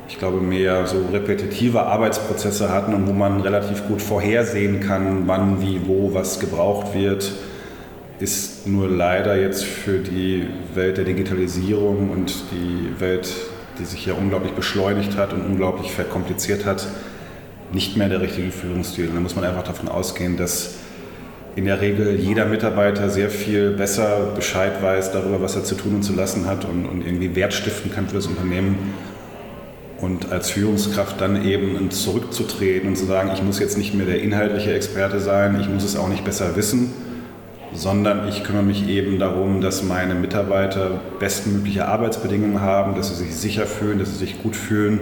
ich 0.08 0.20
glaube, 0.20 0.40
mehr 0.40 0.86
so 0.86 1.04
repetitive 1.12 1.82
Arbeitsprozesse 1.82 2.68
hatten 2.68 2.94
und 2.94 3.08
wo 3.08 3.12
man 3.12 3.40
relativ 3.40 3.88
gut 3.88 4.00
vorhersehen 4.00 4.78
kann, 4.78 5.26
wann, 5.26 5.60
wie, 5.60 5.80
wo 5.84 6.14
was 6.14 6.38
gebraucht 6.38 6.94
wird, 6.94 7.32
ist 8.20 8.68
nur 8.68 8.88
leider 8.88 9.34
jetzt 9.34 9.64
für 9.64 9.98
die 9.98 10.46
Welt 10.74 10.96
der 10.96 11.06
Digitalisierung 11.06 12.10
und 12.10 12.32
die 12.52 13.00
Welt, 13.00 13.34
die 13.80 13.84
sich 13.84 14.06
ja 14.06 14.14
unglaublich 14.14 14.52
beschleunigt 14.52 15.16
hat 15.16 15.32
und 15.32 15.44
unglaublich 15.44 15.90
verkompliziert 15.90 16.66
hat, 16.66 16.86
nicht 17.72 17.96
mehr 17.96 18.08
der 18.08 18.20
richtige 18.20 18.52
Führungsstil. 18.52 19.08
Und 19.08 19.16
da 19.16 19.20
muss 19.20 19.34
man 19.34 19.44
einfach 19.44 19.64
davon 19.64 19.88
ausgehen, 19.88 20.36
dass 20.36 20.81
in 21.54 21.66
der 21.66 21.80
Regel 21.80 22.18
jeder 22.18 22.46
Mitarbeiter 22.46 23.10
sehr 23.10 23.28
viel 23.28 23.72
besser 23.72 24.32
Bescheid 24.34 24.82
weiß 24.82 25.12
darüber, 25.12 25.42
was 25.42 25.54
er 25.54 25.64
zu 25.64 25.74
tun 25.74 25.96
und 25.96 26.02
zu 26.02 26.14
lassen 26.14 26.46
hat 26.46 26.64
und, 26.64 26.86
und 26.86 27.04
irgendwie 27.04 27.34
Wert 27.34 27.52
stiften 27.52 27.90
kann 27.92 28.08
für 28.08 28.14
das 28.14 28.26
Unternehmen. 28.26 28.94
Und 30.00 30.32
als 30.32 30.50
Führungskraft 30.50 31.20
dann 31.20 31.44
eben 31.44 31.90
zurückzutreten 31.90 32.88
und 32.88 32.96
zu 32.96 33.04
sagen, 33.04 33.30
ich 33.34 33.42
muss 33.42 33.60
jetzt 33.60 33.78
nicht 33.78 33.94
mehr 33.94 34.06
der 34.06 34.20
inhaltliche 34.20 34.72
Experte 34.72 35.20
sein, 35.20 35.60
ich 35.60 35.68
muss 35.68 35.84
es 35.84 35.94
auch 35.94 36.08
nicht 36.08 36.24
besser 36.24 36.56
wissen, 36.56 36.92
sondern 37.72 38.28
ich 38.28 38.42
kümmere 38.42 38.64
mich 38.64 38.88
eben 38.88 39.18
darum, 39.18 39.60
dass 39.60 39.82
meine 39.82 40.14
Mitarbeiter 40.14 41.00
bestmögliche 41.20 41.86
Arbeitsbedingungen 41.86 42.60
haben, 42.60 42.96
dass 42.96 43.10
sie 43.10 43.24
sich 43.24 43.36
sicher 43.36 43.66
fühlen, 43.66 43.98
dass 43.98 44.10
sie 44.10 44.18
sich 44.18 44.42
gut 44.42 44.56
fühlen. 44.56 45.00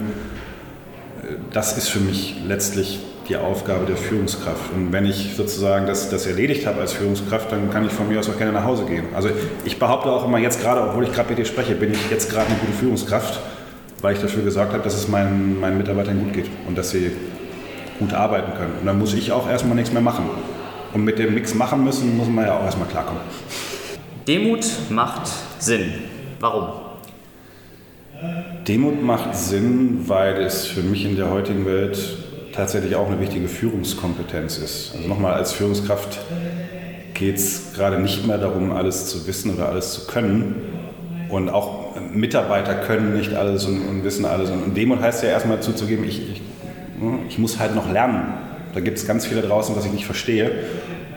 Das 1.53 1.79
ist 1.79 1.89
für 1.89 2.01
mich 2.01 2.37
letztlich 2.47 3.01
die 3.31 3.37
Aufgabe 3.37 3.87
der 3.87 3.97
Führungskraft. 3.97 4.73
Und 4.75 4.93
wenn 4.93 5.07
ich 5.07 5.37
sozusagen 5.37 5.87
das, 5.87 6.11
das 6.11 6.27
erledigt 6.27 6.67
habe 6.67 6.81
als 6.81 6.93
Führungskraft, 6.93 7.53
dann 7.53 7.71
kann 7.71 7.87
ich 7.87 7.93
von 7.93 8.09
mir 8.09 8.19
aus 8.19 8.29
auch 8.29 8.37
gerne 8.37 8.53
nach 8.53 8.65
Hause 8.65 8.85
gehen. 8.85 9.05
Also 9.15 9.31
ich 9.65 9.79
behaupte 9.79 10.11
auch 10.11 10.27
immer 10.27 10.39
jetzt 10.39 10.61
gerade, 10.61 10.83
obwohl 10.83 11.05
ich 11.05 11.13
gerade 11.13 11.29
mit 11.29 11.39
dir 11.39 11.45
spreche, 11.45 11.77
bin 11.77 11.93
ich 11.93 12.11
jetzt 12.11 12.29
gerade 12.29 12.47
eine 12.47 12.57
gute 12.57 12.73
Führungskraft, 12.73 13.39
weil 14.01 14.15
ich 14.15 14.21
dafür 14.21 14.43
gesorgt 14.43 14.73
habe, 14.73 14.83
dass 14.83 14.95
es 14.95 15.07
meinen, 15.07 15.61
meinen 15.61 15.79
Mitarbeitern 15.79 16.19
gut 16.19 16.33
geht 16.33 16.51
und 16.67 16.77
dass 16.77 16.91
sie 16.91 17.13
gut 18.01 18.13
arbeiten 18.13 18.53
können. 18.55 18.75
Und 18.81 18.87
dann 18.87 18.99
muss 18.99 19.15
ich 19.15 19.31
auch 19.31 19.49
erstmal 19.49 19.77
nichts 19.77 19.93
mehr 19.93 20.03
machen. 20.03 20.29
Und 20.93 21.05
mit 21.05 21.21
dem 21.21 21.33
nichts 21.35 21.55
machen 21.55 21.85
müssen, 21.85 22.17
muss 22.17 22.27
man 22.27 22.47
ja 22.47 22.59
auch 22.59 22.65
erstmal 22.65 22.89
klarkommen. 22.89 23.23
Demut 24.27 24.67
macht 24.91 25.31
Sinn. 25.61 25.93
Warum? 26.41 26.69
Demut 28.67 29.01
macht 29.03 29.37
Sinn, 29.37 30.03
weil 30.09 30.43
es 30.43 30.67
für 30.67 30.83
mich 30.83 31.05
in 31.05 31.15
der 31.15 31.31
heutigen 31.31 31.65
Welt 31.65 32.20
tatsächlich 32.53 32.97
auch 32.97 33.09
eine 33.09 33.21
wichtige 33.21 33.49
Führungskompetenz 33.49 34.59
ist. 34.59 34.93
Also 34.95 35.09
nochmal, 35.09 35.35
als 35.35 35.53
Führungskraft 35.53 36.19
geht 37.15 37.37
es 37.37 37.73
gerade 37.75 37.99
nicht 37.99 38.27
mehr 38.27 38.39
darum, 38.39 38.73
alles 38.73 39.07
zu 39.07 39.27
wissen 39.27 39.55
oder 39.55 39.69
alles 39.69 39.93
zu 39.93 40.07
können. 40.07 40.57
Und 41.29 41.49
auch 41.49 41.95
Mitarbeiter 42.13 42.75
können 42.75 43.17
nicht 43.17 43.35
alles 43.35 43.67
und, 43.67 43.87
und 43.87 44.05
wissen 44.05 44.25
alles. 44.25 44.51
Und 44.51 44.77
Demut 44.77 45.01
heißt 45.01 45.23
ja 45.23 45.29
erstmal 45.29 45.61
zuzugeben, 45.61 46.05
ich, 46.05 46.33
ich, 46.33 46.43
ich 47.29 47.39
muss 47.39 47.59
halt 47.59 47.75
noch 47.75 47.91
lernen. 47.91 48.35
Da 48.75 48.81
gibt 48.81 48.99
es 48.99 49.07
ganz 49.07 49.27
viele 49.27 49.43
draußen, 49.43 49.77
was 49.77 49.85
ich 49.85 49.93
nicht 49.93 50.07
verstehe. 50.07 50.51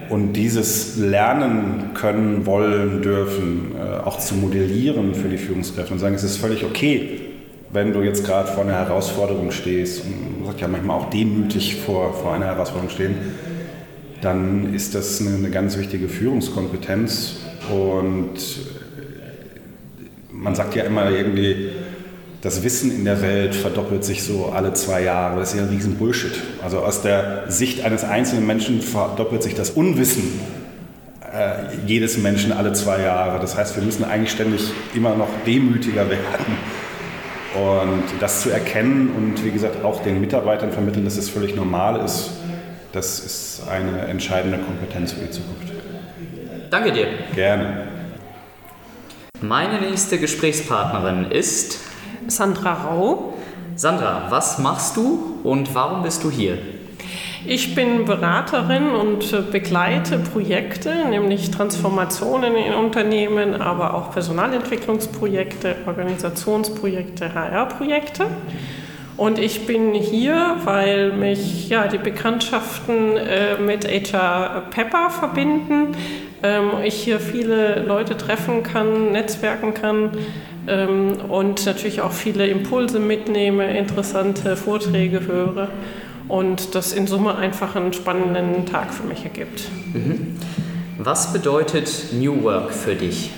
Und 0.10 0.34
dieses 0.34 0.98
Lernen 0.98 1.91
können, 1.93 2.46
wollen, 2.46 3.02
dürfen, 3.02 3.72
äh, 3.76 4.04
auch 4.06 4.19
zu 4.19 4.36
modellieren 4.36 5.15
für 5.15 5.30
die 5.30 5.38
Führungskräfte 5.38 5.93
und 5.93 6.00
sagen, 6.00 6.13
es 6.13 6.24
ist 6.24 6.38
völlig 6.38 6.63
okay, 6.65 7.33
wenn 7.73 7.91
du 7.91 8.03
jetzt 8.03 8.23
gerade 8.23 8.49
vor 8.49 8.63
einer 8.63 8.73
Herausforderung 8.73 9.51
stehst, 9.51 10.05
und 10.05 10.39
man 10.39 10.47
sagt 10.47 10.62
ja 10.62 10.67
manchmal 10.67 10.97
auch 10.99 11.09
demütig 11.09 11.77
vor, 11.77 12.13
vor 12.13 12.33
einer 12.33 12.45
Herausforderung 12.45 12.89
stehen, 12.89 13.15
dann 14.21 14.73
ist 14.73 14.95
das 14.95 15.19
eine, 15.19 15.36
eine 15.36 15.49
ganz 15.49 15.77
wichtige 15.77 16.07
Führungskompetenz. 16.07 17.38
Und 17.69 18.36
man 20.31 20.55
sagt 20.55 20.75
ja 20.75 20.83
immer 20.83 21.09
irgendwie, 21.09 21.71
das 22.41 22.63
Wissen 22.63 22.91
in 22.91 23.05
der 23.05 23.21
Welt 23.21 23.55
verdoppelt 23.55 24.03
sich 24.03 24.23
so 24.23 24.51
alle 24.53 24.73
zwei 24.73 25.01
Jahre. 25.01 25.39
Das 25.39 25.53
ist 25.53 25.59
ja 25.59 25.63
ein 25.65 25.69
riesen 25.69 25.95
Bullshit. 25.95 26.39
Also 26.63 26.79
aus 26.79 27.01
der 27.01 27.45
Sicht 27.47 27.83
eines 27.83 28.03
einzelnen 28.03 28.45
Menschen 28.45 28.81
verdoppelt 28.81 29.41
sich 29.41 29.55
das 29.55 29.71
Unwissen 29.71 30.39
äh, 31.33 31.75
jedes 31.88 32.17
Menschen 32.17 32.51
alle 32.51 32.73
zwei 32.73 33.01
Jahre. 33.01 33.39
Das 33.39 33.57
heißt, 33.57 33.75
wir 33.75 33.83
müssen 33.83 34.03
eigentlich 34.03 34.31
ständig 34.31 34.62
immer 34.93 35.15
noch 35.15 35.29
demütiger 35.47 36.09
werden 36.09 36.83
und 37.55 38.03
das 38.19 38.41
zu 38.41 38.49
erkennen 38.49 39.13
und 39.15 39.43
wie 39.43 39.51
gesagt 39.51 39.83
auch 39.83 40.03
den 40.03 40.19
Mitarbeitern 40.21 40.71
vermitteln, 40.71 41.05
dass 41.05 41.17
es 41.17 41.29
völlig 41.29 41.55
normal 41.55 42.03
ist, 42.03 42.31
das 42.91 43.19
ist 43.19 43.67
eine 43.69 44.01
entscheidende 44.01 44.59
Kompetenz 44.59 45.13
für 45.13 45.21
die 45.21 45.31
Zukunft. 45.31 45.73
Danke 46.69 46.91
dir. 46.91 47.07
Gerne. 47.35 47.87
Meine 49.41 49.81
nächste 49.81 50.19
Gesprächspartnerin 50.19 51.31
ist 51.31 51.79
Sandra 52.27 52.73
Rau. 52.73 53.33
Sandra, 53.75 54.27
was 54.29 54.59
machst 54.59 54.95
du 54.95 55.39
und 55.43 55.75
warum 55.75 56.03
bist 56.03 56.23
du 56.23 56.31
hier? 56.31 56.57
Ich 57.45 57.75
bin 57.75 58.06
Beraterin 58.06 58.91
und 58.91 59.51
begleite 59.51 60.17
Projekte, 60.17 60.93
nämlich 61.10 61.51
Transformationen 61.51 62.56
in 62.56 62.73
Unternehmen, 62.73 63.62
aber 63.62 63.95
auch 63.95 64.13
Personalentwicklungsprojekte, 64.13 65.75
Organisationsprojekte, 65.86 67.34
HR-Projekte. 67.34 68.27
Und 69.17 69.39
ich 69.39 69.65
bin 69.67 69.93
hier, 69.93 70.56
weil 70.63 71.12
mich 71.12 71.67
ja, 71.67 71.88
die 71.88 71.97
Bekanntschaften 71.97 73.17
äh, 73.17 73.58
mit 73.58 73.86
HR 73.86 74.63
Pepper 74.71 75.10
verbinden, 75.10 75.97
ähm, 76.43 76.71
ich 76.82 76.95
hier 76.95 77.19
viele 77.19 77.84
Leute 77.84 78.15
treffen 78.15 78.63
kann, 78.63 79.12
netzwerken 79.12 79.73
kann 79.73 80.12
ähm, 80.67 81.17
und 81.27 81.65
natürlich 81.65 81.99
auch 81.99 82.13
viele 82.13 82.47
Impulse 82.47 82.99
mitnehme, 82.99 83.77
interessante 83.77 84.56
Vorträge 84.56 85.27
höre 85.27 85.67
und 86.27 86.75
das 86.75 86.93
in 86.93 87.07
Summe 87.07 87.36
einfach 87.36 87.75
einen 87.75 87.93
spannenden 87.93 88.65
Tag 88.65 88.93
für 88.93 89.03
mich 89.03 89.23
ergibt. 89.23 89.69
Mhm. 89.93 90.38
Was 90.97 91.33
bedeutet 91.33 92.13
New 92.13 92.43
Work 92.43 92.71
für 92.71 92.95
dich? 92.95 93.31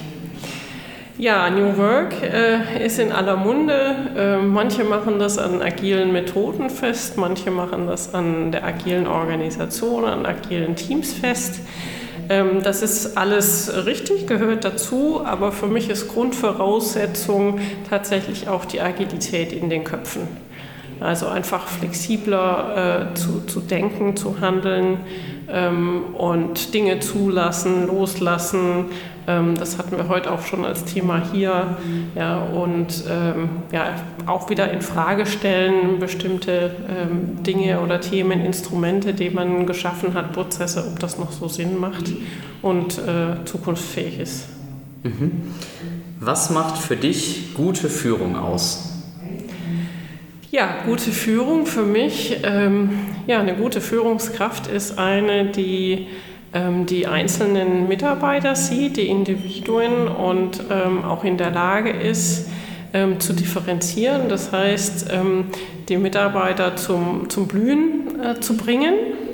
Ja, 1.18 1.50
New 1.50 1.78
Work 1.78 2.14
äh, 2.24 2.86
ist 2.86 3.00
in 3.00 3.14
aller 3.14 3.38
Munde. 3.38 3.96
Äh, 4.18 4.38
manche 4.38 4.84
machen 4.84 5.18
das 5.18 5.38
an 5.38 5.62
agilen 5.62 6.12
Methoden 6.12 6.70
fest, 6.70 7.18
manche 7.18 7.52
machen 7.52 7.88
das 7.88 8.14
an 8.14 8.52
der 8.52 8.66
agilen 8.66 9.08
Organisation, 9.08 10.04
an 10.04 10.26
agilen 10.26 10.76
Teams 10.76 11.14
fest. 11.14 11.62
Ähm, 12.28 12.62
das 12.64 12.82
ist 12.82 13.18
alles 13.18 13.86
richtig, 13.86 14.28
gehört 14.28 14.66
dazu, 14.66 15.22
aber 15.24 15.54
für 15.54 15.68
mich 15.68 15.90
ist 15.90 16.10
Grundvoraussetzung 16.10 17.60
tatsächlich 17.90 18.50
auch 18.50 18.66
die 18.66 18.82
Agilität 18.82 19.54
in 19.54 19.70
den 19.70 19.86
Köpfen. 19.86 20.28
Also 21.00 21.28
einfach 21.28 21.68
flexibler 21.68 23.10
äh, 23.12 23.16
zu, 23.16 23.42
zu 23.46 23.60
denken, 23.60 24.16
zu 24.16 24.40
handeln 24.40 25.00
ähm, 25.50 26.16
und 26.16 26.74
Dinge 26.74 27.00
zulassen, 27.00 27.88
loslassen. 27.88 28.86
Ähm, 29.28 29.56
das 29.58 29.78
hatten 29.78 29.98
wir 29.98 30.08
heute 30.08 30.32
auch 30.32 30.42
schon 30.42 30.64
als 30.64 30.86
Thema 30.86 31.22
hier. 31.32 31.78
Ja, 32.16 32.38
und 32.38 33.04
ähm, 33.10 33.50
ja, 33.72 33.96
auch 34.26 34.50
wieder 34.50 34.72
in 34.72 34.82
Frage 34.82 35.26
stellen, 35.26 36.00
bestimmte 36.00 36.72
ähm, 36.90 37.44
Dinge 37.44 37.82
oder 37.82 38.00
Themen, 38.00 38.42
Instrumente, 38.42 39.14
die 39.14 39.30
man 39.30 39.66
geschaffen 39.66 40.14
hat, 40.14 40.34
Prozesse, 40.34 40.86
ob 40.88 41.00
das 41.00 41.20
noch 41.20 41.32
so 41.32 41.48
Sinn 41.48 41.80
macht 41.80 42.12
und 42.62 42.98
äh, 43.00 43.44
zukunftsfähig 43.46 44.20
ist. 44.20 44.48
Mhm. 45.04 45.54
Was 46.20 46.50
macht 46.50 46.78
für 46.78 46.96
dich 46.96 47.54
gute 47.54 47.90
Führung 47.90 48.38
aus? 48.38 48.95
Ja, 50.56 50.74
gute 50.86 51.12
Führung 51.12 51.66
für 51.66 51.82
mich, 51.82 52.38
ähm, 52.44 52.92
ja, 53.28 53.42
eine 53.42 53.56
gute 53.56 53.82
Führungskraft 53.82 54.68
ist 54.68 54.98
eine, 54.98 55.48
die 55.48 56.08
ähm, 56.54 56.86
die 56.86 57.08
einzelnen 57.08 57.90
Mitarbeiter 57.90 58.56
sieht, 58.56 58.96
die 58.96 59.08
Individuen 59.08 60.08
und 60.08 60.64
ähm, 60.72 61.04
auch 61.04 61.26
in 61.26 61.36
der 61.36 61.52
Lage 61.52 61.90
ist, 61.90 62.48
ähm, 62.94 63.20
zu 63.20 63.34
differenzieren. 63.34 64.30
Das 64.30 64.54
heißt, 64.54 65.08
ähm, 65.12 65.48
die 65.90 65.98
Mitarbeiter 65.98 66.78
zum, 66.78 67.30
zum 67.30 67.50
Blühen 67.50 68.24
äh, 68.24 68.40
zu 68.40 68.56
bringen, 68.56 68.94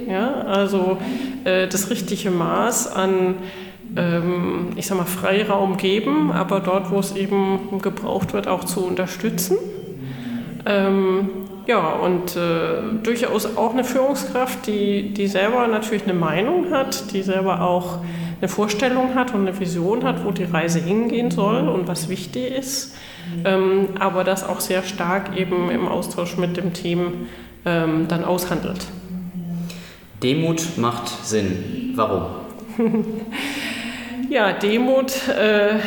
ja, 0.09 0.41
also 0.41 0.97
äh, 1.43 1.67
das 1.67 1.91
richtige 1.91 2.31
Maß 2.31 2.95
an 2.95 3.35
ähm, 3.95 4.69
ich 4.75 4.87
sag 4.87 4.97
mal, 4.97 5.05
Freiraum 5.05 5.77
geben, 5.77 6.31
aber 6.31 6.61
dort, 6.61 6.89
wo 6.89 6.97
es 6.97 7.15
eben 7.15 7.79
gebraucht 7.79 8.33
wird, 8.33 8.47
auch 8.47 8.63
zu 8.63 8.83
unterstützen. 8.83 9.57
Ähm, 10.65 11.29
ja, 11.67 11.89
und 11.93 12.35
äh, 12.35 13.01
durchaus 13.03 13.57
auch 13.57 13.73
eine 13.73 13.83
Führungskraft, 13.83 14.67
die, 14.67 15.13
die 15.13 15.27
selber 15.27 15.67
natürlich 15.67 16.03
eine 16.03 16.13
Meinung 16.13 16.71
hat, 16.71 17.13
die 17.13 17.21
selber 17.21 17.61
auch 17.61 17.99
eine 18.39 18.47
Vorstellung 18.47 19.15
hat 19.15 19.33
und 19.33 19.47
eine 19.47 19.59
Vision 19.59 20.03
hat, 20.03 20.25
wo 20.25 20.31
die 20.31 20.43
Reise 20.43 20.79
hingehen 20.79 21.29
soll 21.31 21.67
und 21.67 21.87
was 21.87 22.09
wichtig 22.09 22.51
ist, 22.51 22.95
ähm, 23.45 23.89
aber 23.99 24.23
das 24.23 24.43
auch 24.43 24.59
sehr 24.59 24.83
stark 24.83 25.37
eben 25.37 25.69
im 25.69 25.87
Austausch 25.87 26.37
mit 26.37 26.57
dem 26.57 26.73
Team 26.73 27.27
ähm, 27.65 28.07
dann 28.07 28.23
aushandelt. 28.23 28.87
Demut 30.23 30.77
macht 30.77 31.09
Sinn. 31.25 31.93
Warum? 31.95 32.25
ja, 34.29 34.53
Demut 34.53 35.13
äh, 35.27 35.79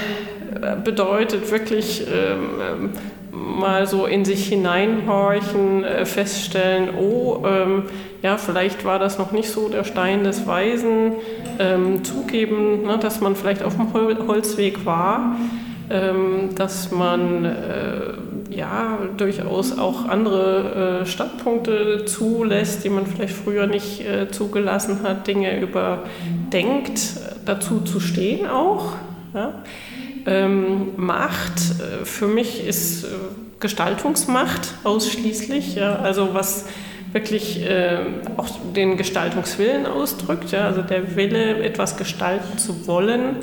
bedeutet 0.84 1.50
wirklich 1.50 2.04
ähm, 2.12 2.90
mal 3.54 3.86
so 3.86 4.06
in 4.06 4.24
sich 4.24 4.48
hineinhorchen, 4.48 5.84
äh, 5.84 6.06
feststellen, 6.06 6.90
oh, 6.98 7.44
ähm, 7.46 7.84
ja, 8.22 8.36
vielleicht 8.36 8.84
war 8.84 8.98
das 8.98 9.18
noch 9.18 9.32
nicht 9.32 9.50
so 9.50 9.68
der 9.68 9.84
Stein 9.84 10.24
des 10.24 10.46
Weisen, 10.46 11.12
ähm, 11.58 12.04
zugeben, 12.04 12.82
ne, 12.82 12.98
dass 12.98 13.20
man 13.20 13.36
vielleicht 13.36 13.62
auf 13.62 13.76
dem 13.76 13.92
Hol 13.92 14.16
Holzweg 14.26 14.86
war, 14.86 15.36
ähm, 15.90 16.54
dass 16.54 16.90
man 16.90 17.44
äh, 17.44 18.14
ja 18.48 18.98
durchaus 19.16 19.78
auch 19.78 20.08
andere 20.08 21.02
äh, 21.02 21.06
Standpunkte 21.06 22.04
zulässt, 22.06 22.84
die 22.84 22.88
man 22.88 23.06
vielleicht 23.06 23.34
früher 23.34 23.66
nicht 23.66 24.00
äh, 24.00 24.30
zugelassen 24.30 25.02
hat, 25.02 25.26
Dinge 25.26 25.60
überdenkt, 25.60 27.00
dazu 27.44 27.80
zu 27.80 28.00
stehen 28.00 28.46
auch. 28.46 28.92
Ja? 29.34 29.62
Ähm, 30.26 30.92
Macht 30.96 31.58
äh, 31.58 32.04
für 32.04 32.26
mich 32.26 32.66
ist 32.66 33.04
äh, 33.04 33.08
Gestaltungsmacht 33.60 34.74
ausschließlich, 34.82 35.74
ja, 35.74 35.96
also 35.96 36.32
was 36.32 36.66
wirklich 37.12 37.62
äh, 37.62 37.98
auch 38.36 38.48
den 38.74 38.96
Gestaltungswillen 38.96 39.86
ausdrückt, 39.86 40.50
ja, 40.50 40.66
also 40.66 40.82
der 40.82 41.16
Wille, 41.16 41.62
etwas 41.62 41.96
gestalten 41.96 42.56
zu 42.58 42.86
wollen. 42.86 43.36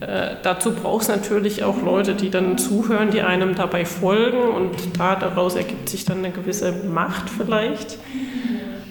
Äh, 0.00 0.36
dazu 0.42 0.72
braucht 0.72 1.02
es 1.02 1.08
natürlich 1.08 1.62
auch 1.62 1.80
Leute, 1.82 2.14
die 2.14 2.30
dann 2.30 2.58
zuhören, 2.58 3.10
die 3.10 3.22
einem 3.22 3.54
dabei 3.54 3.84
folgen 3.84 4.40
und 4.40 4.98
da 4.98 5.14
daraus 5.14 5.54
ergibt 5.54 5.88
sich 5.88 6.04
dann 6.04 6.18
eine 6.18 6.30
gewisse 6.30 6.72
Macht 6.72 7.30
vielleicht. 7.30 7.98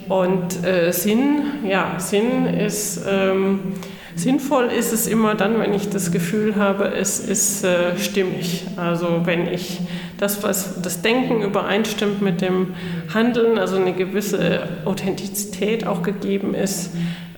Und 0.07 0.53
Sinn, 0.91 1.41
ja, 1.65 1.99
Sinn 1.99 2.45
ist 2.45 3.01
ähm, 3.05 3.73
Sinnvoll 4.17 4.65
ist 4.65 4.93
es 4.93 5.05
immer 5.05 5.35
dann, 5.35 5.59
wenn 5.59 5.75
ich 5.75 5.89
das 5.89 6.11
Gefühl 6.11 6.55
habe, 6.55 6.85
es 6.85 7.19
ist 7.19 7.63
äh, 7.63 7.95
stimmig. 7.99 8.65
Also 8.75 9.21
wenn 9.25 9.45
ich 9.47 9.79
das, 10.17 10.41
was 10.41 10.81
das 10.81 11.03
Denken 11.03 11.43
übereinstimmt 11.43 12.19
mit 12.19 12.41
dem 12.41 12.73
Handeln, 13.13 13.59
also 13.59 13.75
eine 13.75 13.93
gewisse 13.93 14.67
Authentizität 14.85 15.85
auch 15.85 16.01
gegeben 16.01 16.55
ist 16.55 16.89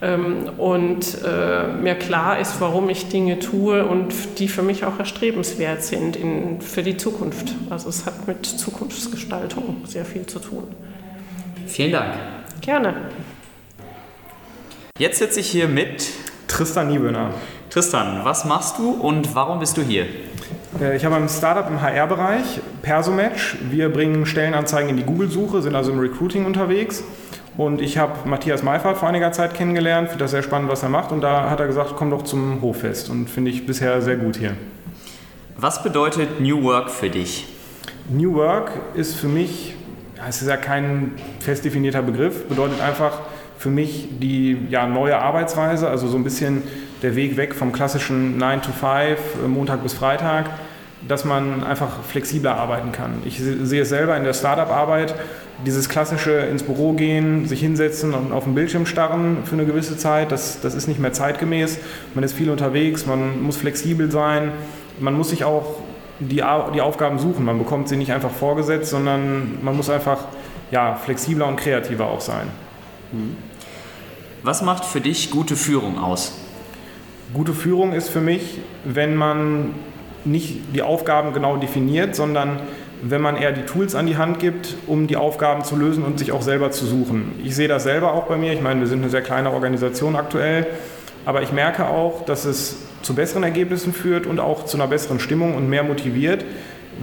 ähm, 0.01 0.51
und 0.57 1.17
äh, 1.25 1.67
mir 1.67 1.95
klar 1.95 2.39
ist, 2.39 2.61
warum 2.61 2.89
ich 2.89 3.09
Dinge 3.09 3.39
tue 3.39 3.85
und 3.85 4.13
die 4.39 4.47
für 4.47 4.63
mich 4.63 4.85
auch 4.85 4.97
erstrebenswert 4.99 5.83
sind 5.83 6.15
in, 6.15 6.61
für 6.61 6.81
die 6.81 6.95
Zukunft. 6.95 7.55
Also 7.69 7.89
es 7.89 8.05
hat 8.05 8.25
mit 8.25 8.45
Zukunftsgestaltung 8.45 9.81
sehr 9.83 10.05
viel 10.05 10.25
zu 10.25 10.39
tun. 10.39 10.63
Vielen 11.67 11.91
Dank. 11.91 12.13
Gerne. 12.61 12.93
Jetzt 14.97 15.19
sitze 15.19 15.41
ich 15.41 15.47
hier 15.49 15.67
mit 15.67 16.07
Tristan 16.49 16.87
Nieböhner. 16.89 17.29
Tristan, 17.69 18.21
was 18.23 18.43
machst 18.43 18.79
du 18.79 18.89
und 18.89 19.33
warum 19.35 19.59
bist 19.59 19.77
du 19.77 19.81
hier? 19.81 20.07
Äh, 20.81 20.97
ich 20.97 21.05
habe 21.05 21.15
ein 21.15 21.29
Startup 21.29 21.69
im 21.69 21.81
HR-Bereich, 21.81 22.59
Persomatch. 22.81 23.57
Wir 23.69 23.87
bringen 23.89 24.25
Stellenanzeigen 24.25 24.89
in 24.89 24.97
die 24.97 25.03
Google-Suche, 25.03 25.61
sind 25.61 25.75
also 25.75 25.91
im 25.91 25.99
Recruiting 25.99 26.45
unterwegs. 26.45 27.03
Und 27.55 27.81
ich 27.81 27.97
habe 27.97 28.27
Matthias 28.27 28.63
Meifert 28.63 28.97
vor 28.97 29.07
einiger 29.07 29.31
Zeit 29.31 29.53
kennengelernt, 29.53 30.09
finde 30.09 30.23
das 30.23 30.31
sehr 30.31 30.43
spannend, 30.43 30.69
was 30.69 30.81
er 30.83 30.89
macht. 30.89 31.11
Und 31.11 31.21
da 31.21 31.49
hat 31.49 31.59
er 31.59 31.67
gesagt, 31.67 31.93
komm 31.95 32.09
doch 32.09 32.23
zum 32.23 32.61
Hoffest. 32.61 33.09
Und 33.09 33.29
finde 33.29 33.51
ich 33.51 33.65
bisher 33.65 34.01
sehr 34.01 34.17
gut 34.17 34.37
hier. 34.37 34.55
Was 35.55 35.83
bedeutet 35.83 36.41
New 36.41 36.63
Work 36.63 36.89
für 36.89 37.09
dich? 37.09 37.45
New 38.09 38.33
Work 38.33 38.71
ist 38.95 39.15
für 39.15 39.27
mich, 39.27 39.75
es 40.27 40.41
ist 40.41 40.47
ja 40.47 40.57
kein 40.57 41.13
fest 41.41 41.63
definierter 41.63 42.01
Begriff, 42.01 42.47
bedeutet 42.47 42.81
einfach, 42.81 43.19
für 43.59 43.69
mich 43.69 44.07
die 44.21 44.57
ja, 44.69 44.87
neue 44.87 45.19
Arbeitsweise, 45.19 45.89
also 45.89 46.07
so 46.07 46.15
ein 46.17 46.23
bisschen 46.23 46.63
der 47.01 47.17
Weg 47.17 47.35
weg 47.35 47.53
vom 47.53 47.73
klassischen 47.73 48.37
9 48.37 48.61
to 48.61 48.71
5, 48.71 48.83
äh, 48.87 49.47
Montag 49.47 49.83
bis 49.83 49.93
Freitag, 49.93 50.45
dass 51.05 51.25
man 51.25 51.63
einfach 51.65 52.01
flexibler 52.03 52.55
arbeiten 52.55 52.93
kann. 52.93 53.21
Ich 53.25 53.39
sehe 53.39 53.81
es 53.81 53.89
selber 53.89 54.15
in 54.15 54.23
der 54.23 54.33
Startup-Arbeit, 54.33 55.13
dieses 55.65 55.89
klassische 55.89 56.31
ins 56.31 56.63
Büro 56.63 56.93
gehen, 56.93 57.47
sich 57.47 57.59
hinsetzen 57.59 58.13
und 58.13 58.31
auf 58.31 58.45
dem 58.45 58.55
Bildschirm 58.55 58.85
starren 58.85 59.39
für 59.43 59.55
eine 59.55 59.65
gewisse 59.65 59.97
Zeit, 59.97 60.31
das, 60.31 60.61
das 60.61 60.73
ist 60.73 60.87
nicht 60.87 61.01
mehr 61.01 61.11
zeitgemäß. 61.11 61.79
Man 62.15 62.23
ist 62.23 62.31
viel 62.33 62.49
unterwegs, 62.49 63.05
man 63.05 63.41
muss 63.43 63.57
flexibel 63.57 64.09
sein, 64.09 64.53
man 65.01 65.15
muss 65.15 65.31
sich 65.31 65.43
auch 65.43 65.81
die, 66.19 66.43
die 66.73 66.81
Aufgaben 66.81 67.19
suchen. 67.19 67.43
Man 67.43 67.57
bekommt 67.57 67.89
sie 67.89 67.97
nicht 67.97 68.13
einfach 68.13 68.31
vorgesetzt, 68.31 68.89
sondern 68.89 69.57
man 69.61 69.75
muss 69.75 69.89
einfach 69.89 70.25
ja, 70.71 70.95
flexibler 70.95 71.47
und 71.47 71.57
kreativer 71.57 72.05
auch 72.05 72.21
sein. 72.21 72.47
Mhm. 73.11 73.48
Was 74.41 74.61
macht 74.61 74.85
für 74.85 75.01
dich 75.01 75.31
gute 75.31 75.57
Führung 75.57 75.99
aus? 75.99 76.33
Gute 77.33 77.53
Führung 77.53 77.91
ist 77.91 78.07
für 78.07 78.21
mich, 78.21 78.59
wenn 78.85 79.17
man 79.17 79.71
nicht 80.23 80.73
die 80.73 80.81
Aufgaben 80.81 81.33
genau 81.33 81.57
definiert, 81.57 82.15
sondern 82.15 82.61
wenn 83.01 83.21
man 83.21 83.35
eher 83.35 83.51
die 83.51 83.63
Tools 83.63 83.95
an 83.95 84.07
die 84.07 84.15
Hand 84.15 84.39
gibt, 84.39 84.75
um 84.87 85.07
die 85.07 85.17
Aufgaben 85.17 85.65
zu 85.65 85.75
lösen 85.75 86.05
und 86.05 86.19
sich 86.19 86.31
auch 86.31 86.41
selber 86.41 86.71
zu 86.71 86.85
suchen. 86.85 87.33
Ich 87.43 87.53
sehe 87.53 87.67
das 87.67 87.83
selber 87.83 88.13
auch 88.13 88.27
bei 88.27 88.37
mir. 88.37 88.53
Ich 88.53 88.61
meine, 88.61 88.79
wir 88.79 88.87
sind 88.87 89.01
eine 89.01 89.09
sehr 89.09 89.21
kleine 89.21 89.51
Organisation 89.51 90.15
aktuell, 90.15 90.67
aber 91.25 91.41
ich 91.41 91.51
merke 91.51 91.87
auch, 91.87 92.23
dass 92.23 92.45
es 92.45 92.77
zu 93.01 93.15
besseren 93.15 93.43
Ergebnissen 93.43 93.91
führt 93.91 94.25
und 94.25 94.39
auch 94.39 94.63
zu 94.63 94.77
einer 94.77 94.87
besseren 94.87 95.19
Stimmung 95.19 95.55
und 95.55 95.69
mehr 95.69 95.83
motiviert, 95.83 96.45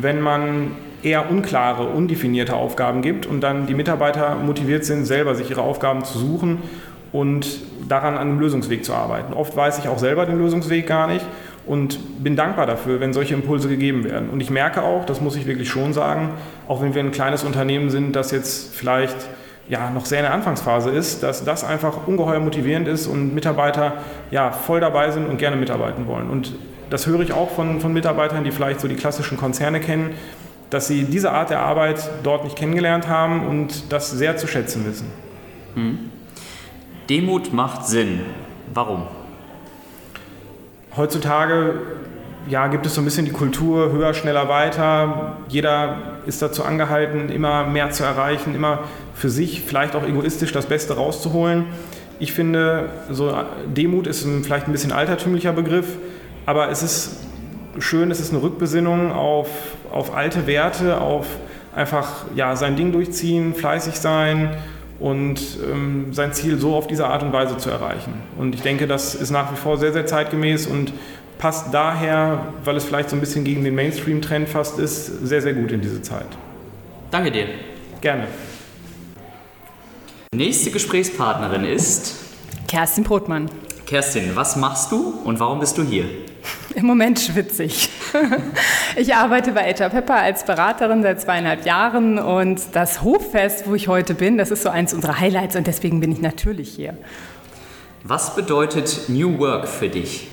wenn 0.00 0.22
man 0.22 0.70
eher 1.02 1.30
unklare, 1.30 1.88
undefinierte 1.88 2.56
Aufgaben 2.56 3.02
gibt 3.02 3.26
und 3.26 3.42
dann 3.42 3.66
die 3.66 3.74
Mitarbeiter 3.74 4.36
motiviert 4.36 4.86
sind, 4.86 5.04
selber 5.04 5.34
sich 5.34 5.50
ihre 5.50 5.60
Aufgaben 5.60 6.02
zu 6.04 6.18
suchen 6.18 6.62
und 7.16 7.46
daran 7.88 8.14
an 8.14 8.28
einem 8.28 8.40
Lösungsweg 8.40 8.84
zu 8.84 8.92
arbeiten. 8.92 9.32
Oft 9.32 9.56
weiß 9.56 9.78
ich 9.78 9.88
auch 9.88 9.98
selber 9.98 10.26
den 10.26 10.38
Lösungsweg 10.38 10.86
gar 10.86 11.06
nicht 11.06 11.24
und 11.64 12.22
bin 12.22 12.36
dankbar 12.36 12.66
dafür, 12.66 13.00
wenn 13.00 13.14
solche 13.14 13.34
Impulse 13.34 13.68
gegeben 13.68 14.04
werden. 14.04 14.28
Und 14.28 14.40
ich 14.40 14.50
merke 14.50 14.82
auch, 14.82 15.06
das 15.06 15.20
muss 15.22 15.34
ich 15.34 15.46
wirklich 15.46 15.70
schon 15.70 15.94
sagen, 15.94 16.34
auch 16.68 16.82
wenn 16.82 16.94
wir 16.94 17.02
ein 17.02 17.12
kleines 17.12 17.42
Unternehmen 17.42 17.88
sind, 17.88 18.14
das 18.14 18.32
jetzt 18.32 18.74
vielleicht 18.74 19.16
ja, 19.68 19.90
noch 19.90 20.04
sehr 20.04 20.18
in 20.18 20.24
der 20.24 20.34
Anfangsphase 20.34 20.90
ist, 20.90 21.22
dass 21.22 21.42
das 21.44 21.64
einfach 21.64 22.06
ungeheuer 22.06 22.38
motivierend 22.38 22.86
ist 22.86 23.06
und 23.06 23.34
Mitarbeiter 23.34 23.94
ja, 24.30 24.52
voll 24.52 24.80
dabei 24.80 25.10
sind 25.10 25.26
und 25.26 25.38
gerne 25.38 25.56
mitarbeiten 25.56 26.06
wollen. 26.06 26.28
Und 26.28 26.54
das 26.90 27.06
höre 27.06 27.20
ich 27.20 27.32
auch 27.32 27.50
von, 27.50 27.80
von 27.80 27.92
Mitarbeitern, 27.92 28.44
die 28.44 28.52
vielleicht 28.52 28.80
so 28.80 28.88
die 28.88 28.94
klassischen 28.94 29.38
Konzerne 29.38 29.80
kennen, 29.80 30.10
dass 30.68 30.86
sie 30.86 31.04
diese 31.04 31.32
Art 31.32 31.48
der 31.48 31.60
Arbeit 31.60 32.10
dort 32.22 32.44
nicht 32.44 32.56
kennengelernt 32.56 33.08
haben 33.08 33.46
und 33.46 33.90
das 33.90 34.10
sehr 34.10 34.36
zu 34.36 34.46
schätzen 34.46 34.84
wissen. 34.86 35.06
Hm. 35.74 35.98
Demut 37.08 37.52
macht 37.52 37.86
Sinn. 37.86 38.20
Warum? 38.74 39.02
Heutzutage 40.96 41.74
ja, 42.48 42.66
gibt 42.66 42.84
es 42.86 42.94
so 42.94 43.00
ein 43.00 43.04
bisschen 43.04 43.24
die 43.24 43.32
Kultur 43.32 43.92
höher, 43.92 44.12
schneller, 44.12 44.48
weiter. 44.48 45.36
Jeder 45.48 45.98
ist 46.26 46.42
dazu 46.42 46.64
angehalten, 46.64 47.28
immer 47.28 47.64
mehr 47.64 47.90
zu 47.90 48.02
erreichen, 48.02 48.54
immer 48.54 48.80
für 49.14 49.30
sich 49.30 49.62
vielleicht 49.62 49.94
auch 49.94 50.04
egoistisch 50.04 50.52
das 50.52 50.66
Beste 50.66 50.96
rauszuholen. 50.96 51.66
Ich 52.18 52.32
finde, 52.32 52.88
so 53.10 53.32
Demut 53.66 54.06
ist 54.06 54.24
ein, 54.24 54.42
vielleicht 54.42 54.66
ein 54.66 54.72
bisschen 54.72 54.92
altertümlicher 54.92 55.52
Begriff, 55.52 55.86
aber 56.44 56.70
es 56.70 56.82
ist 56.82 57.20
schön, 57.78 58.10
es 58.10 58.20
ist 58.20 58.32
eine 58.32 58.42
Rückbesinnung 58.42 59.12
auf, 59.12 59.48
auf 59.92 60.14
alte 60.14 60.46
Werte, 60.46 61.00
auf 61.00 61.26
einfach 61.74 62.24
ja, 62.34 62.56
sein 62.56 62.74
Ding 62.74 62.90
durchziehen, 62.90 63.54
fleißig 63.54 63.96
sein 64.00 64.56
und 64.98 65.40
ähm, 65.70 66.12
sein 66.12 66.32
Ziel 66.32 66.58
so 66.58 66.74
auf 66.74 66.86
diese 66.86 67.06
Art 67.06 67.22
und 67.22 67.32
Weise 67.32 67.56
zu 67.56 67.70
erreichen. 67.70 68.14
Und 68.38 68.54
ich 68.54 68.62
denke, 68.62 68.86
das 68.86 69.14
ist 69.14 69.30
nach 69.30 69.52
wie 69.52 69.56
vor 69.56 69.78
sehr, 69.78 69.92
sehr 69.92 70.06
zeitgemäß 70.06 70.66
und 70.66 70.92
passt 71.38 71.72
daher, 71.72 72.52
weil 72.64 72.76
es 72.76 72.84
vielleicht 72.84 73.10
so 73.10 73.16
ein 73.16 73.20
bisschen 73.20 73.44
gegen 73.44 73.62
den 73.64 73.74
Mainstream-Trend 73.74 74.48
fast 74.48 74.78
ist, 74.78 75.26
sehr, 75.26 75.42
sehr 75.42 75.52
gut 75.52 75.70
in 75.72 75.80
diese 75.80 76.00
Zeit. 76.02 76.26
Danke 77.10 77.30
dir. 77.30 77.46
Gerne. 78.00 78.26
Nächste 80.34 80.70
Gesprächspartnerin 80.70 81.64
ist 81.64 82.16
Kerstin 82.68 83.04
Brotmann. 83.04 83.50
Kerstin, 83.86 84.32
was 84.34 84.56
machst 84.56 84.90
du 84.90 85.20
und 85.24 85.38
warum 85.38 85.60
bist 85.60 85.78
du 85.78 85.82
hier? 85.82 86.04
Im 86.74 86.86
Moment 86.86 87.18
schwitze 87.20 87.64
ich. 87.64 87.90
Ich 88.96 89.14
arbeite 89.14 89.52
bei 89.52 89.72
HR 89.72 89.90
Pepper 89.90 90.14
als 90.14 90.44
Beraterin 90.44 91.02
seit 91.02 91.20
zweieinhalb 91.20 91.66
Jahren 91.66 92.18
und 92.18 92.60
das 92.72 93.02
Hoffest, 93.02 93.68
wo 93.68 93.74
ich 93.74 93.88
heute 93.88 94.14
bin, 94.14 94.38
das 94.38 94.50
ist 94.50 94.62
so 94.62 94.70
eins 94.70 94.94
unserer 94.94 95.20
Highlights 95.20 95.54
und 95.54 95.66
deswegen 95.66 96.00
bin 96.00 96.12
ich 96.12 96.20
natürlich 96.20 96.70
hier. 96.70 96.96
Was 98.04 98.34
bedeutet 98.34 99.08
New 99.08 99.38
Work 99.38 99.68
für 99.68 99.88
dich? 99.88 100.28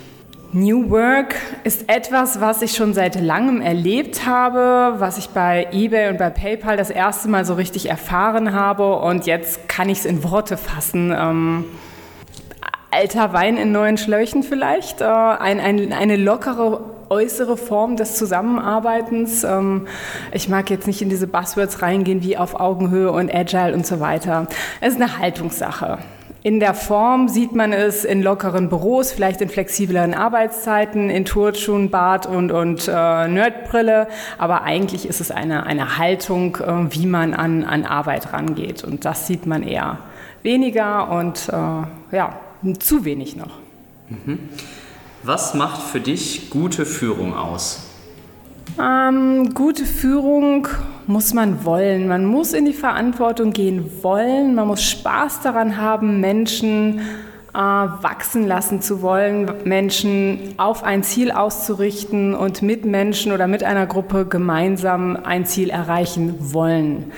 New 0.56 0.92
Work 0.92 1.36
ist 1.64 1.90
etwas, 1.90 2.40
was 2.40 2.62
ich 2.62 2.76
schon 2.76 2.94
seit 2.94 3.20
langem 3.20 3.60
erlebt 3.60 4.28
habe, 4.28 5.00
was 5.00 5.18
ich 5.18 5.30
bei 5.30 5.68
eBay 5.72 6.10
und 6.10 6.20
bei 6.20 6.30
PayPal 6.30 6.78
das 6.78 6.92
erste 6.92 7.28
Mal 7.28 7.44
so 7.44 7.56
richtig 7.56 7.90
erfahren 7.90 8.54
habe 8.54 8.98
und 8.98 9.26
jetzt 9.26 9.68
kann 9.68 9.90
ich 9.90 10.00
es 10.00 10.06
in 10.06 10.24
Worte 10.24 10.58
fassen. 10.58 11.12
Ähm, 11.18 11.66
alter 12.94 13.34
Wein 13.34 13.58
in 13.58 13.72
neuen 13.72 13.98
Schläuchen 13.98 14.44
vielleicht, 14.44 15.02
äh, 15.02 15.06
ein, 15.06 15.60
ein, 15.60 15.94
eine 15.94 16.16
lockere 16.16 16.82
äußere 17.10 17.58
Form 17.58 17.96
des 17.96 18.16
Zusammenarbeitens. 18.16 19.44
Ähm, 19.44 19.88
ich 20.32 20.50
mag 20.50 20.70
jetzt 20.70 20.88
nicht 20.88 21.02
in 21.02 21.10
diese 21.10 21.28
Buzzwords 21.28 21.82
reingehen 21.82 22.24
wie 22.24 22.38
auf 22.38 22.60
Augenhöhe 22.60 23.12
und 23.12 23.34
Agile 23.34 23.74
und 23.74 23.86
so 23.86 24.00
weiter. 24.00 24.48
Es 24.82 24.94
ist 24.94 25.02
eine 25.02 25.18
Haltungssache. 25.18 26.00
In 26.42 26.60
der 26.60 26.74
Form 26.74 27.30
sieht 27.30 27.54
man 27.54 27.72
es 27.72 28.04
in 28.04 28.22
lockeren 28.22 28.68
Büros, 28.68 29.14
vielleicht 29.14 29.40
in 29.40 29.48
flexibleren 29.48 30.14
Arbeitszeiten, 30.14 31.10
in 31.10 31.24
Turnschuhen, 31.24 31.90
Bart 31.90 32.26
und, 32.26 32.52
und 32.52 32.88
äh, 32.90 33.28
Nerdbrille. 33.28 34.08
Aber 34.38 34.64
eigentlich 34.64 35.08
ist 35.08 35.22
es 35.22 35.32
eine, 35.32 35.66
eine 35.66 35.98
Haltung, 35.98 36.58
äh, 36.58 36.94
wie 36.94 37.06
man 37.06 37.34
an, 37.34 37.64
an 37.64 37.86
Arbeit 37.86 38.34
rangeht. 38.34 38.84
Und 38.84 39.06
das 39.06 39.26
sieht 39.26 39.46
man 39.46 39.64
eher 39.64 40.00
weniger 40.42 41.10
und 41.10 41.48
äh, 41.48 42.16
ja, 42.16 42.34
zu 42.80 43.06
wenig 43.06 43.36
noch. 43.36 43.60
Mhm. 44.10 44.40
Was 45.24 45.54
macht 45.54 45.82
für 45.82 46.00
dich 46.00 46.50
gute 46.50 46.86
Führung 46.86 47.34
aus? 47.34 47.88
Ähm, 48.82 49.54
gute 49.54 49.86
Führung 49.86 50.68
muss 51.08 51.34
man 51.34 51.64
wollen. 51.64 52.08
Man 52.08 52.26
muss 52.26 52.54
in 52.54 52.66
die 52.66 52.74
Verantwortung 52.74 53.54
gehen 53.54 53.90
wollen. 54.02 54.56
Man 54.56 54.68
muss 54.68 54.84
Spaß 54.84 55.42
daran 55.42 55.78
haben, 55.78 56.20
Menschen 56.20 57.00
äh, 57.54 57.58
wachsen 57.58 58.48
lassen 58.48 58.82
zu 58.82 59.02
wollen, 59.02 59.52
Menschen 59.64 60.56
auf 60.58 60.84
ein 60.84 61.04
Ziel 61.04 61.32
auszurichten 61.32 62.34
und 62.34 62.62
mit 62.62 62.84
Menschen 62.84 63.32
oder 63.32 63.48
mit 63.48 63.64
einer 63.64 63.86
Gruppe 63.86 64.26
gemeinsam 64.26 65.16
ein 65.16 65.46
Ziel 65.46 65.70
erreichen 65.70 66.36
wollen. 66.40 67.12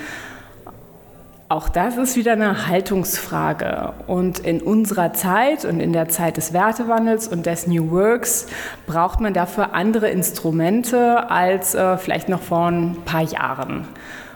Auch 1.48 1.68
das 1.68 1.96
ist 1.96 2.16
wieder 2.16 2.32
eine 2.32 2.66
Haltungsfrage. 2.66 3.94
Und 4.08 4.40
in 4.40 4.60
unserer 4.60 5.12
Zeit 5.12 5.64
und 5.64 5.78
in 5.78 5.92
der 5.92 6.08
Zeit 6.08 6.38
des 6.38 6.52
Wertewandels 6.52 7.28
und 7.28 7.46
des 7.46 7.68
New 7.68 7.92
Works 7.92 8.48
braucht 8.86 9.20
man 9.20 9.32
dafür 9.32 9.72
andere 9.72 10.10
Instrumente 10.10 11.30
als 11.30 11.76
äh, 11.76 11.98
vielleicht 11.98 12.28
noch 12.28 12.42
vor 12.42 12.66
ein 12.66 12.96
paar 13.04 13.22
Jahren. 13.22 13.86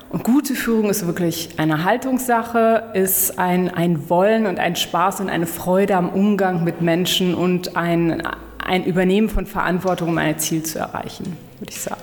Und 0.09 0.23
gute 0.23 0.55
Führung 0.55 0.89
ist 0.89 1.05
wirklich 1.05 1.51
eine 1.57 1.83
Haltungssache, 1.85 2.91
ist 2.95 3.41
ein, 3.41 3.75
ein 3.75 4.09
Wollen 4.09 4.47
und 4.47 4.61
ein 4.61 4.77
Spaß 4.77 5.21
und 5.21 5.31
eine 5.31 5.47
Freude 5.47 5.97
am 5.97 6.11
Umgang 6.11 6.63
mit 6.63 6.81
Menschen 6.81 7.35
und 7.35 7.77
ein, 7.77 8.23
ein 8.65 8.85
Übernehmen 8.85 9.29
von 9.29 9.47
Verantwortung, 9.47 10.11
um 10.11 10.19
ein 10.19 10.39
Ziel 10.39 10.63
zu 10.63 10.79
erreichen, 10.79 11.37
würde 11.59 11.73
ich 11.73 11.81
sagen. 11.81 12.03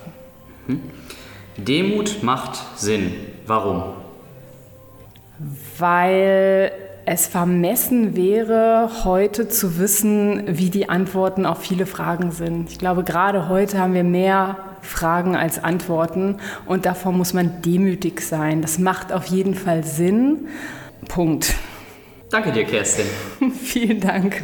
Hm. 0.66 0.82
Demut 1.56 2.22
macht 2.22 2.58
Sinn. 2.76 3.12
Warum? 3.46 4.07
Weil 5.78 6.72
es 7.06 7.26
vermessen 7.26 8.16
wäre, 8.16 8.90
heute 9.04 9.48
zu 9.48 9.78
wissen, 9.78 10.42
wie 10.46 10.68
die 10.68 10.88
Antworten 10.88 11.46
auf 11.46 11.58
viele 11.62 11.86
Fragen 11.86 12.32
sind. 12.32 12.70
Ich 12.70 12.78
glaube, 12.78 13.02
gerade 13.02 13.48
heute 13.48 13.78
haben 13.78 13.94
wir 13.94 14.04
mehr 14.04 14.56
Fragen 14.82 15.34
als 15.34 15.62
Antworten 15.62 16.36
und 16.66 16.84
davor 16.84 17.12
muss 17.12 17.32
man 17.32 17.62
demütig 17.62 18.20
sein. 18.20 18.60
Das 18.60 18.78
macht 18.78 19.12
auf 19.12 19.26
jeden 19.26 19.54
Fall 19.54 19.84
Sinn. 19.84 20.48
Punkt. 21.08 21.54
Danke 22.30 22.52
dir, 22.52 22.64
Kerstin. 22.64 23.06
Vielen 23.62 24.00
Dank. 24.00 24.42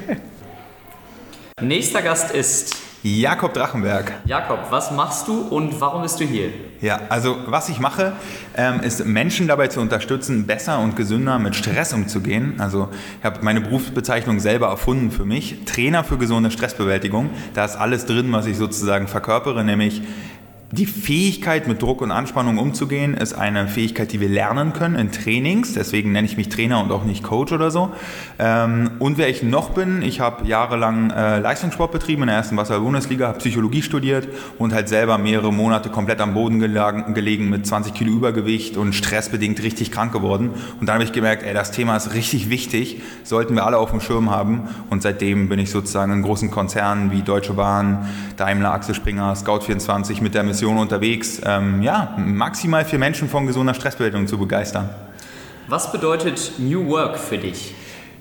Nächster 1.61 2.01
Gast 2.01 2.35
ist 2.35 2.77
Jakob 3.07 3.53
Drachenberg. 3.53 4.15
Jakob, 4.25 4.61
was 4.71 4.91
machst 4.91 5.29
du 5.29 5.43
und 5.43 5.79
warum 5.79 6.01
bist 6.01 6.19
du 6.21 6.25
hier? 6.25 6.49
Ja, 6.81 7.03
also 7.11 7.37
was 7.45 7.69
ich 7.69 7.79
mache, 7.79 8.15
ähm, 8.57 8.81
ist 8.81 9.05
Menschen 9.05 9.47
dabei 9.47 9.69
zu 9.69 9.83
unterstützen, 9.83 10.47
besser 10.47 10.79
und 10.79 10.97
gesünder 10.97 11.39
mit 11.39 11.55
Stress 11.55 11.93
umzugehen. 11.93 12.55
Also 12.57 12.89
ich 13.19 13.25
habe 13.27 13.41
meine 13.43 13.61
Berufsbezeichnung 13.61 14.41
selber 14.41 14.69
erfunden 14.69 15.11
für 15.11 15.27
mich. 15.27 15.67
Trainer 15.67 16.03
für 16.03 16.17
gesunde 16.17 16.51
Stressbewältigung. 16.51 17.29
Da 17.53 17.67
ist 17.67 17.77
alles 17.77 18.07
drin, 18.07 18.33
was 18.33 18.47
ich 18.47 18.57
sozusagen 18.57 19.07
verkörpere, 19.07 19.65
nämlich 19.65 20.01
die 20.75 20.87
Fähigkeit, 20.87 21.69
mit 21.69 21.81
Druck 21.81 22.03
und 22.03 22.11
Anspannung 22.11 22.59
umzugehen, 22.59 23.15
ist 23.15 23.33
eine 23.33 23.69
Fähigkeit, 23.69 24.13
die 24.13 24.21
wir 24.21 24.29
lernen 24.29 24.73
können 24.73 24.97
in 24.97 25.13
Trainings. 25.13 25.73
Deswegen 25.73 26.11
nenne 26.11 26.27
ich 26.27 26.37
mich 26.37 26.49
Trainer 26.49 26.83
und 26.83 26.91
auch 26.91 27.05
nicht 27.05 27.23
Coach 27.23 27.53
oder 27.53 27.71
so. 27.71 27.93
Ähm, 28.41 28.91
und 28.99 29.17
wer 29.17 29.29
ich 29.29 29.45
noch 29.45 29.71
bin, 29.71 30.03
ich 30.03 30.19
habe 30.19 30.45
jahrelang 30.47 31.11
äh, 31.11 31.39
Leistungssport 31.39 31.93
betrieben 31.93 32.23
in 32.23 32.29
der 32.29 32.37
ersten 32.37 32.57
Wasser-Bundesliga, 32.57 33.29
habe 33.29 33.39
Psychologie 33.39 33.83
studiert 33.83 34.27
und 34.59 34.75
halt 34.75 34.89
selber 34.89 35.17
mehrere 35.17 35.53
Monate 35.53 35.91
komplett 35.91 36.21
am 36.21 36.35
Boden 36.35 36.59
gelegen 36.59 37.51
mit 37.51 37.67
20 37.67 37.95
Kilo 37.95 38.13
Übergewicht 38.13 38.77
und 38.77 38.95
stressbedingt 38.95 39.63
richtig 39.63 39.93
krank 39.93 40.13
geworden. 40.13 40.51
Und 40.81 40.89
dann 40.89 40.95
habe 40.95 41.05
ich 41.05 41.13
gemerkt, 41.13 41.45
ey, 41.45 41.55
das 41.55 41.71
Thema 41.71 41.97
ist 41.97 42.15
richtig 42.15 42.51
wichtig, 42.51 43.01
sollten 43.23 43.55
wir 43.55 43.65
alle 43.65 43.79
auf 43.79 43.93
dem 43.93 44.01
Schirm 44.01 44.31
haben. 44.31 44.63
Und 44.91 45.03
seitdem 45.03 45.49
bin 45.49 45.61
ich 45.61 45.71
sozusagen 45.71 46.13
in 46.13 46.23
großen 46.23 46.51
Konzernen 46.51 47.13
wie 47.13 47.23
Deutsche 47.23 47.53
Bahn, 47.53 48.09
Daimler, 48.37 48.73
Axel 48.73 48.97
Springer, 48.97 49.35
Scout24 49.35 50.21
mit 50.21 50.35
der 50.35 50.43
Mission 50.43 50.64
Mission 50.65 50.79
unterwegs, 50.79 51.43
ähm, 51.45 51.83
ja, 51.83 52.15
maximal 52.17 52.87
vier 52.87 52.99
Menschen 52.99 53.29
von 53.29 53.47
gesunder 53.47 53.75
Stressbewältigung 53.75 54.27
zu 54.27 54.39
begeistern. 54.39 54.89
Was 55.69 55.93
bedeutet 55.93 56.53
New 56.59 56.89
Work 56.89 57.19
für 57.19 57.37
dich? 57.37 57.75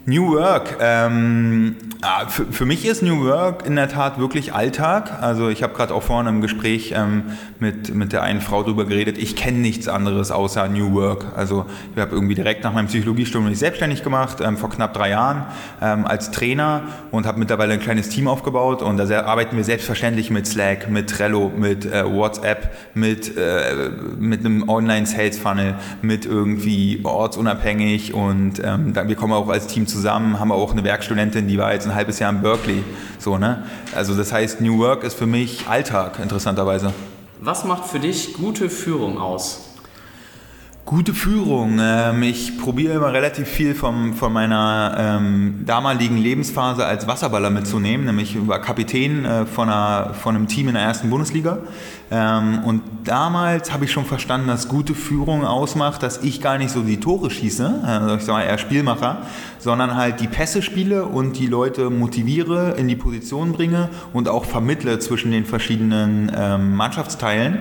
New 0.06 0.34
Work. 0.34 0.80
Ähm, 0.82 1.78
ah, 2.02 2.28
für, 2.28 2.46
für, 2.48 2.66
mich 2.66 2.86
ist 2.86 3.04
New 3.04 3.24
Work 3.24 3.66
in 3.66 3.78
der 3.78 3.88
Tat 3.88 4.20
wirklich 4.20 4.54
Alltag. 4.54 5.22
Also 5.22 5.48
ich 5.48 5.64
habe 5.64 5.74
gerade 5.74 5.94
auch 5.94 6.04
vorhin 6.04 6.28
im 6.28 6.42
Gespräch 6.42 6.94
ähm, 6.94 7.24
mit, 7.62 7.96
mit 7.96 8.12
der 8.12 8.22
einen 8.22 8.42
Frau 8.42 8.64
darüber 8.64 8.84
geredet, 8.84 9.18
ich 9.18 9.38
kenne 9.38 9.60
nichts 9.60 9.88
anderes 9.88 10.30
außer 10.30 10.68
New 10.68 10.94
Work. 10.94 11.28
Also 11.38 11.66
ich 11.96 12.02
habe 12.02 12.14
irgendwie 12.14 12.36
direkt 12.36 12.66
nach 12.66 12.74
meinem 12.74 12.88
Psychologiestudium 12.88 13.50
mich 13.50 13.60
selbstständig 13.60 14.04
gemacht, 14.04 14.40
ähm, 14.42 14.58
vor 14.58 14.70
knapp 14.70 14.94
drei 14.94 15.12
Jahren 15.12 15.46
ähm, 15.82 16.06
als 16.06 16.32
Trainer 16.32 16.82
und 17.12 17.26
habe 17.26 17.40
mittlerweile 17.40 17.74
ein 17.74 17.80
kleines 17.80 18.10
Team 18.10 18.28
aufgebaut 18.28 18.82
und 18.82 18.98
da 18.98 19.22
arbeiten 19.24 19.56
wir 19.56 19.64
selbstverständlich 19.64 20.30
mit 20.32 20.48
Slack, 20.48 20.90
mit 20.90 21.12
Trello, 21.12 21.50
mit 21.56 21.86
äh, 21.86 22.04
WhatsApp, 22.06 22.76
mit, 22.94 23.38
äh, 23.38 23.90
mit 24.20 24.42
einem 24.42 24.68
Online-Sales-Funnel, 24.68 25.76
mit 26.02 26.26
irgendwie 26.26 27.00
ortsunabhängig 27.04 28.14
und 28.14 28.62
ähm, 28.62 28.94
wir 28.94 29.16
kommen 29.16 29.32
auch 29.32 29.48
als 29.48 29.68
Team 29.68 29.88
zusammen, 29.88 29.93
haben 30.40 30.48
wir 30.50 30.56
auch 30.56 30.72
eine 30.72 30.84
Werkstudentin, 30.84 31.48
die 31.48 31.58
war 31.58 31.74
jetzt 31.74 31.86
ein 31.86 31.96
halbes 31.96 32.20
Jahr 32.20 32.32
in 32.32 32.42
Berkeley. 32.42 32.84
So, 33.20 33.38
ne? 33.38 33.64
Also 33.96 34.16
das 34.16 34.32
heißt, 34.32 34.62
New 34.62 34.80
Work 34.80 35.04
ist 35.04 35.16
für 35.16 35.26
mich 35.26 35.68
Alltag, 35.68 36.20
interessanterweise. 36.20 36.94
Was 37.40 37.66
macht 37.66 37.86
für 37.86 38.00
dich 38.00 38.34
gute 38.34 38.70
Führung 38.70 39.18
aus? 39.20 39.73
Gute 40.86 41.14
Führung. 41.14 41.80
Ähm, 41.80 42.24
ich 42.24 42.58
probiere 42.58 42.96
immer 42.96 43.14
relativ 43.14 43.48
viel 43.48 43.74
vom, 43.74 44.14
von 44.16 44.34
meiner 44.34 44.94
ähm, 45.00 45.64
damaligen 45.66 46.18
Lebensphase 46.18 46.86
als 46.86 47.08
Wasserballer 47.08 47.50
mitzunehmen. 47.50 48.06
Nämlich 48.06 48.36
war 48.48 48.60
Kapitän 48.60 49.24
äh, 49.24 49.46
von, 49.46 49.70
einer, 49.70 50.14
von 50.14 50.36
einem 50.36 50.50
Team 50.50 50.68
in 50.68 50.74
der 50.74 50.84
ersten 50.84 51.10
Bundesliga. 51.10 51.60
Ähm, 52.12 52.66
und 52.66 52.82
damals 53.06 53.72
habe 53.72 53.86
ich 53.86 53.94
schon 53.94 54.04
verstanden, 54.04 54.48
dass 54.48 54.68
gute 54.68 54.94
Führung 54.94 55.46
ausmacht, 55.46 56.04
dass 56.04 56.22
ich 56.22 56.42
gar 56.42 56.58
nicht 56.58 56.72
so 56.72 56.82
die 56.82 57.00
Tore 57.00 57.32
schieße, 57.32 57.82
also 57.86 58.16
ich 58.16 58.24
sage 58.24 58.46
eher 58.46 58.58
Spielmacher, 58.58 59.22
sondern 59.60 59.96
halt 59.96 60.20
die 60.20 60.28
Pässe 60.28 60.62
spiele 60.62 61.06
und 61.06 61.40
die 61.40 61.48
Leute 61.48 61.90
motiviere, 61.92 62.76
in 62.78 62.90
die 62.90 62.98
Position 62.98 63.54
bringe 63.54 63.90
und 64.12 64.28
auch 64.28 64.44
vermittle 64.44 65.00
zwischen 65.00 65.32
den 65.32 65.46
verschiedenen 65.46 66.30
ähm, 66.36 66.76
Mannschaftsteilen. 66.76 67.60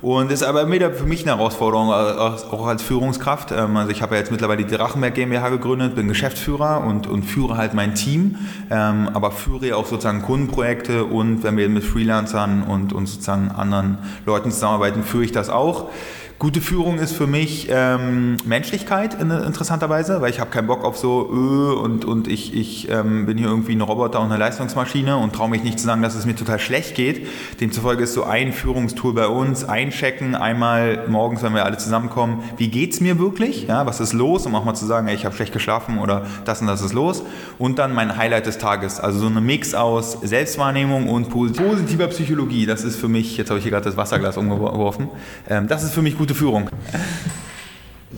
Und 0.00 0.30
ist 0.30 0.44
aber 0.44 0.70
wieder 0.70 0.92
für 0.92 1.06
mich 1.06 1.22
eine 1.22 1.36
Herausforderung, 1.36 1.90
auch 1.90 2.66
als 2.68 2.82
Führungskraft. 2.82 3.50
Ähm, 3.50 3.76
also 3.76 3.90
ich 3.90 4.00
habe 4.00 4.14
ja 4.14 4.20
jetzt 4.20 4.30
mittlerweile 4.30 4.64
die 4.64 4.76
Drachenberg 4.76 5.14
GmbH 5.14 5.48
gegründet, 5.48 5.96
bin 5.96 6.06
Geschäftsführer 6.06 6.84
und, 6.86 7.08
und 7.08 7.24
führe 7.24 7.56
halt 7.56 7.74
mein 7.74 7.96
Team, 7.96 8.36
ähm, 8.70 9.08
aber 9.12 9.32
führe 9.32 9.66
ja 9.66 9.76
auch 9.76 9.86
sozusagen 9.86 10.22
Kundenprojekte 10.22 11.04
und 11.04 11.42
wenn 11.42 11.56
wir 11.56 11.68
mit 11.68 11.82
Freelancern 11.82 12.62
und, 12.62 12.92
und 12.92 13.06
sozusagen 13.06 13.50
anderen 13.50 13.98
Leuten 14.24 14.52
zusammenarbeiten, 14.52 15.02
führe 15.02 15.24
ich 15.24 15.32
das 15.32 15.50
auch. 15.50 15.90
Gute 16.38 16.60
Führung 16.60 17.00
ist 17.00 17.16
für 17.16 17.26
mich 17.26 17.66
ähm, 17.68 18.36
Menschlichkeit 18.44 19.20
in, 19.20 19.32
interessanterweise, 19.32 20.20
weil 20.20 20.30
ich 20.30 20.38
habe 20.38 20.50
keinen 20.50 20.68
Bock 20.68 20.84
auf 20.84 20.96
so 20.96 21.28
öh, 21.32 21.72
und, 21.72 22.04
und 22.04 22.28
ich, 22.28 22.54
ich 22.54 22.88
ähm, 22.88 23.26
bin 23.26 23.36
hier 23.38 23.48
irgendwie 23.48 23.72
ein 23.72 23.80
Roboter 23.80 24.20
und 24.20 24.26
eine 24.26 24.36
Leistungsmaschine 24.36 25.16
und 25.16 25.34
traue 25.34 25.48
mich 25.48 25.64
nicht 25.64 25.80
zu 25.80 25.86
sagen, 25.86 26.00
dass 26.00 26.14
es 26.14 26.26
mir 26.26 26.36
total 26.36 26.60
schlecht 26.60 26.94
geht. 26.94 27.26
Demzufolge 27.60 28.04
ist 28.04 28.14
so 28.14 28.22
ein 28.22 28.52
Führungstool 28.52 29.14
bei 29.14 29.26
uns, 29.26 29.64
einchecken, 29.64 30.36
einmal 30.36 31.08
morgens, 31.08 31.42
wenn 31.42 31.54
wir 31.54 31.64
alle 31.64 31.76
zusammenkommen, 31.76 32.44
wie 32.56 32.68
geht 32.68 32.92
es 32.92 33.00
mir 33.00 33.18
wirklich, 33.18 33.66
ja, 33.66 33.84
was 33.84 33.98
ist 33.98 34.12
los, 34.12 34.46
um 34.46 34.54
auch 34.54 34.64
mal 34.64 34.74
zu 34.74 34.86
sagen, 34.86 35.08
ey, 35.08 35.16
ich 35.16 35.24
habe 35.24 35.34
schlecht 35.34 35.52
geschlafen 35.52 35.98
oder 35.98 36.24
das 36.44 36.60
und 36.60 36.68
das 36.68 36.82
ist 36.82 36.92
los. 36.92 37.24
Und 37.58 37.80
dann 37.80 37.92
mein 37.92 38.16
Highlight 38.16 38.46
des 38.46 38.58
Tages, 38.58 39.00
also 39.00 39.18
so 39.18 39.26
eine 39.26 39.40
Mix 39.40 39.74
aus 39.74 40.12
Selbstwahrnehmung 40.22 41.08
und 41.08 41.30
positiver 41.30 42.06
Psychologie, 42.06 42.64
das 42.64 42.84
ist 42.84 42.94
für 42.94 43.08
mich, 43.08 43.36
jetzt 43.36 43.48
habe 43.50 43.58
ich 43.58 43.64
hier 43.64 43.72
gerade 43.72 43.86
das 43.86 43.96
Wasserglas 43.96 44.36
umgeworfen, 44.36 45.08
ähm, 45.48 45.66
das 45.66 45.82
ist 45.82 45.94
für 45.94 46.02
mich 46.02 46.16
gut 46.16 46.27
gute 46.28 46.38
Führung. 46.38 46.68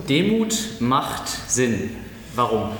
Demut 0.08 0.80
macht 0.80 1.28
Sinn. 1.28 1.90
Warum? 2.34 2.70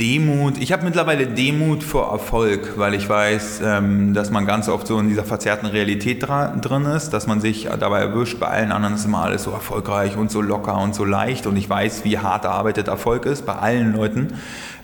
Demut, 0.00 0.56
ich 0.56 0.72
habe 0.72 0.84
mittlerweile 0.84 1.26
Demut 1.26 1.82
vor 1.82 2.10
Erfolg, 2.10 2.78
weil 2.78 2.94
ich 2.94 3.06
weiß, 3.06 3.60
ähm, 3.62 4.14
dass 4.14 4.30
man 4.30 4.46
ganz 4.46 4.70
oft 4.70 4.86
so 4.86 4.98
in 4.98 5.08
dieser 5.08 5.24
verzerrten 5.24 5.66
Realität 5.66 6.22
drin 6.22 6.86
ist, 6.86 7.10
dass 7.10 7.26
man 7.26 7.42
sich 7.42 7.68
dabei 7.78 8.00
erwischt, 8.00 8.40
bei 8.40 8.46
allen 8.46 8.72
anderen 8.72 8.94
ist 8.94 9.04
immer 9.04 9.22
alles 9.22 9.42
so 9.42 9.50
erfolgreich 9.50 10.16
und 10.16 10.30
so 10.30 10.40
locker 10.40 10.80
und 10.80 10.94
so 10.94 11.04
leicht 11.04 11.46
und 11.46 11.56
ich 11.58 11.68
weiß, 11.68 12.04
wie 12.04 12.18
hart 12.18 12.46
erarbeitet 12.46 12.88
Erfolg 12.88 13.26
ist, 13.26 13.44
bei 13.44 13.54
allen 13.54 13.94
Leuten. 13.94 14.28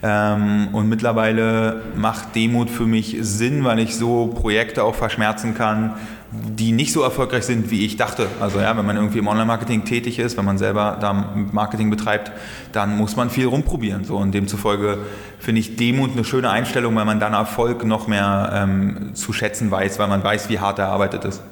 Ähm, 0.02 0.68
und 0.72 0.90
mittlerweile 0.90 1.82
macht 1.96 2.34
Demut 2.34 2.68
für 2.68 2.84
mich 2.84 3.16
Sinn, 3.20 3.64
weil 3.64 3.78
ich 3.78 3.96
so 3.96 4.26
Projekte 4.26 4.84
auch 4.84 4.94
verschmerzen 4.94 5.54
kann, 5.54 5.94
die 6.30 6.72
nicht 6.72 6.92
so 6.92 7.02
erfolgreich 7.02 7.44
sind, 7.44 7.70
wie 7.70 7.86
ich 7.86 7.96
dachte. 7.96 8.26
Also 8.38 8.60
ja, 8.60 8.76
wenn 8.76 8.84
man 8.84 8.96
irgendwie 8.96 9.18
im 9.18 9.28
Online-Marketing 9.28 9.84
tätig 9.84 10.18
ist, 10.18 10.36
wenn 10.36 10.44
man 10.44 10.58
selber 10.58 10.98
da 11.00 11.12
Marketing 11.52 11.88
betreibt, 11.88 12.32
dann 12.72 12.96
muss 12.96 13.16
man 13.16 13.30
viel 13.30 13.46
rumprobieren. 13.46 14.04
So. 14.04 14.16
Und 14.16 14.32
demzufolge 14.32 14.98
finde 15.38 15.60
ich 15.60 15.76
Demut 15.76 16.12
eine 16.12 16.24
schöne 16.24 16.50
Einstellung, 16.50 16.94
weil 16.96 17.06
man 17.06 17.18
dann 17.18 17.32
Erfolg 17.32 17.84
noch 17.84 18.08
mehr 18.08 18.50
ähm, 18.52 19.14
zu 19.14 19.32
schätzen 19.32 19.70
weiß, 19.70 19.98
weil 19.98 20.08
man 20.08 20.22
weiß, 20.22 20.50
wie 20.50 20.58
hart 20.58 20.78
er 20.78 20.88
arbeitet 20.88 21.24
ist. 21.24 21.42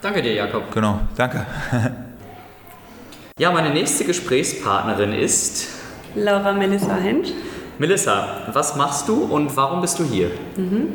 Danke 0.00 0.22
dir, 0.22 0.32
Jakob. 0.32 0.70
Genau, 0.72 1.00
danke. 1.16 1.44
ja, 3.38 3.50
meine 3.50 3.70
nächste 3.70 4.04
Gesprächspartnerin 4.04 5.12
ist 5.12 5.68
Laura 6.14 6.52
Melissa 6.52 6.96
Hensch. 6.96 7.28
Melissa, 7.78 8.44
was 8.54 8.76
machst 8.76 9.08
du 9.08 9.24
und 9.24 9.54
warum 9.56 9.82
bist 9.82 9.98
du 9.98 10.04
hier? 10.04 10.30
Mhm. 10.56 10.94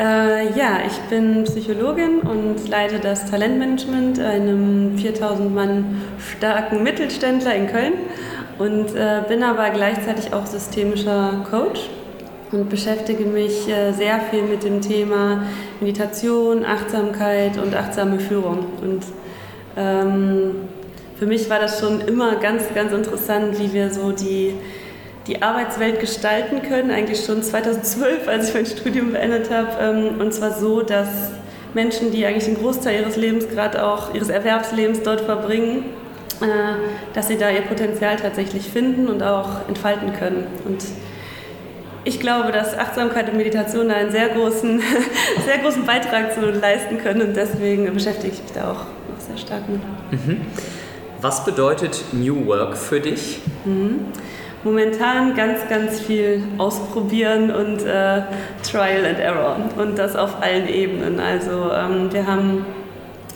Äh, 0.00 0.58
ja, 0.58 0.78
ich 0.86 0.96
bin 1.10 1.44
Psychologin 1.44 2.20
und 2.20 2.66
leite 2.70 3.00
das 3.00 3.30
Talentmanagement 3.30 4.18
einem 4.18 4.96
4000 4.96 5.54
Mann 5.54 6.00
starken 6.38 6.82
Mittelständler 6.82 7.54
in 7.54 7.66
Köln 7.66 7.92
und 8.58 8.96
äh, 8.96 9.20
bin 9.28 9.42
aber 9.42 9.68
gleichzeitig 9.68 10.32
auch 10.32 10.46
systemischer 10.46 11.44
Coach 11.50 11.90
und 12.50 12.70
beschäftige 12.70 13.24
mich 13.24 13.68
äh, 13.68 13.92
sehr 13.92 14.20
viel 14.30 14.44
mit 14.44 14.64
dem 14.64 14.80
Thema 14.80 15.42
Meditation, 15.80 16.64
Achtsamkeit 16.64 17.58
und 17.58 17.76
achtsame 17.76 18.20
Führung. 18.20 18.64
Und 18.80 19.02
ähm, 19.76 20.54
für 21.18 21.26
mich 21.26 21.50
war 21.50 21.58
das 21.58 21.78
schon 21.78 22.00
immer 22.00 22.36
ganz, 22.36 22.62
ganz 22.74 22.90
interessant, 22.94 23.58
wie 23.58 23.74
wir 23.74 23.90
so 23.90 24.12
die 24.12 24.54
die 25.26 25.42
Arbeitswelt 25.42 26.00
gestalten 26.00 26.62
können, 26.62 26.90
eigentlich 26.90 27.24
schon 27.24 27.42
2012, 27.42 28.26
als 28.26 28.48
ich 28.48 28.54
mein 28.54 28.66
Studium 28.66 29.12
beendet 29.12 29.50
habe. 29.50 29.68
Ähm, 29.80 30.20
und 30.20 30.32
zwar 30.32 30.52
so, 30.52 30.82
dass 30.82 31.08
Menschen, 31.74 32.10
die 32.10 32.24
eigentlich 32.24 32.46
den 32.46 32.56
Großteil 32.56 33.00
ihres 33.00 33.16
Lebens, 33.16 33.48
gerade 33.48 33.84
auch 33.84 34.14
ihres 34.14 34.28
Erwerbslebens 34.28 35.02
dort 35.02 35.20
verbringen, 35.20 35.84
äh, 36.40 36.46
dass 37.14 37.28
sie 37.28 37.36
da 37.36 37.50
ihr 37.50 37.60
Potenzial 37.62 38.16
tatsächlich 38.16 38.64
finden 38.64 39.08
und 39.08 39.22
auch 39.22 39.68
entfalten 39.68 40.12
können. 40.14 40.46
Und 40.64 40.84
ich 42.04 42.18
glaube, 42.18 42.50
dass 42.50 42.76
Achtsamkeit 42.76 43.28
und 43.28 43.36
Meditation 43.36 43.88
da 43.88 43.96
einen 43.96 44.10
sehr 44.10 44.30
großen, 44.30 44.80
sehr 45.44 45.58
großen 45.58 45.84
Beitrag 45.84 46.32
zu 46.32 46.40
leisten 46.40 46.98
können 46.98 47.20
und 47.20 47.36
deswegen 47.36 47.92
beschäftige 47.92 48.32
ich 48.32 48.42
mich 48.42 48.52
da 48.52 48.72
auch 48.72 48.86
sehr 49.18 49.36
stark 49.36 49.68
mit. 49.68 49.82
Mhm. 50.12 50.40
Was 51.20 51.44
bedeutet 51.44 52.02
New 52.12 52.46
Work 52.46 52.78
für 52.78 53.00
dich? 53.00 53.40
Mhm 53.66 54.06
momentan 54.64 55.34
ganz, 55.34 55.68
ganz 55.68 56.00
viel 56.00 56.42
ausprobieren 56.58 57.50
und 57.50 57.84
äh, 57.84 58.22
Trial 58.62 59.06
and 59.06 59.18
Error 59.18 59.56
und 59.76 59.98
das 59.98 60.16
auf 60.16 60.42
allen 60.42 60.68
Ebenen. 60.68 61.18
Also 61.20 61.70
ähm, 61.72 62.12
wir 62.12 62.26
haben 62.26 62.66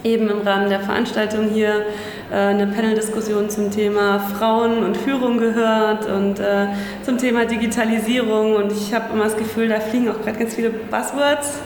eben 0.03 0.29
im 0.29 0.43
Rahmen 0.43 0.69
der 0.69 0.81
Veranstaltung 0.81 1.49
hier 1.49 1.87
äh, 2.31 2.37
eine 2.37 2.67
Panel-Diskussion 2.67 3.49
zum 3.49 3.71
Thema 3.71 4.19
Frauen 4.19 4.85
und 4.85 4.99
Führung 4.99 5.39
gehört 5.39 6.07
und 6.07 6.39
äh, 6.41 6.67
zum 7.05 7.17
Thema 7.17 7.47
Digitalisierung 7.47 8.55
und 8.57 8.71
ich 8.71 8.93
habe 8.93 9.15
immer 9.15 9.25
das 9.25 9.37
Gefühl, 9.37 9.69
da 9.69 9.81
fliegen 9.81 10.11
auch 10.11 10.21
gerade 10.23 10.39
ganz 10.39 10.55
viele 10.55 10.71
Buzzwords 10.71 11.59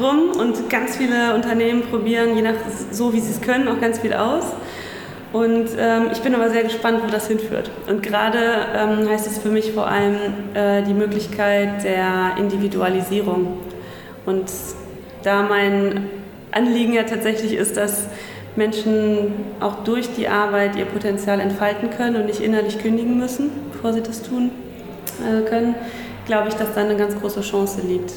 rum 0.00 0.32
und 0.36 0.68
ganz 0.68 0.96
viele 0.96 1.34
Unternehmen 1.34 1.82
probieren, 1.82 2.34
je 2.34 2.42
nach 2.42 2.54
so 2.90 3.12
wie 3.12 3.20
sie 3.20 3.30
es 3.30 3.40
können, 3.40 3.68
auch 3.68 3.80
ganz 3.80 4.00
viel 4.00 4.12
aus. 4.12 4.44
Und 5.34 5.70
ähm, 5.76 6.10
ich 6.12 6.20
bin 6.20 6.32
aber 6.36 6.48
sehr 6.48 6.62
gespannt, 6.62 7.00
wo 7.02 7.10
das 7.10 7.26
hinführt. 7.26 7.68
Und 7.88 8.04
gerade 8.04 8.38
ähm, 8.72 9.08
heißt 9.08 9.26
es 9.26 9.38
für 9.38 9.48
mich 9.48 9.72
vor 9.72 9.88
allem 9.88 10.14
äh, 10.54 10.84
die 10.84 10.94
Möglichkeit 10.94 11.82
der 11.82 12.36
Individualisierung. 12.38 13.58
Und 14.26 14.44
da 15.24 15.42
mein 15.42 16.08
Anliegen 16.52 16.92
ja 16.92 17.02
tatsächlich 17.02 17.54
ist, 17.54 17.76
dass 17.76 18.06
Menschen 18.54 19.32
auch 19.58 19.82
durch 19.82 20.14
die 20.14 20.28
Arbeit 20.28 20.76
ihr 20.76 20.84
Potenzial 20.84 21.40
entfalten 21.40 21.90
können 21.90 22.14
und 22.14 22.26
nicht 22.26 22.38
innerlich 22.38 22.78
kündigen 22.78 23.18
müssen, 23.18 23.50
bevor 23.72 23.92
sie 23.92 24.02
das 24.02 24.22
tun 24.22 24.52
äh, 25.18 25.42
können, 25.48 25.74
glaube 26.26 26.46
ich, 26.46 26.54
dass 26.54 26.74
da 26.74 26.82
eine 26.82 26.96
ganz 26.96 27.18
große 27.18 27.40
Chance 27.40 27.80
liegt, 27.84 28.12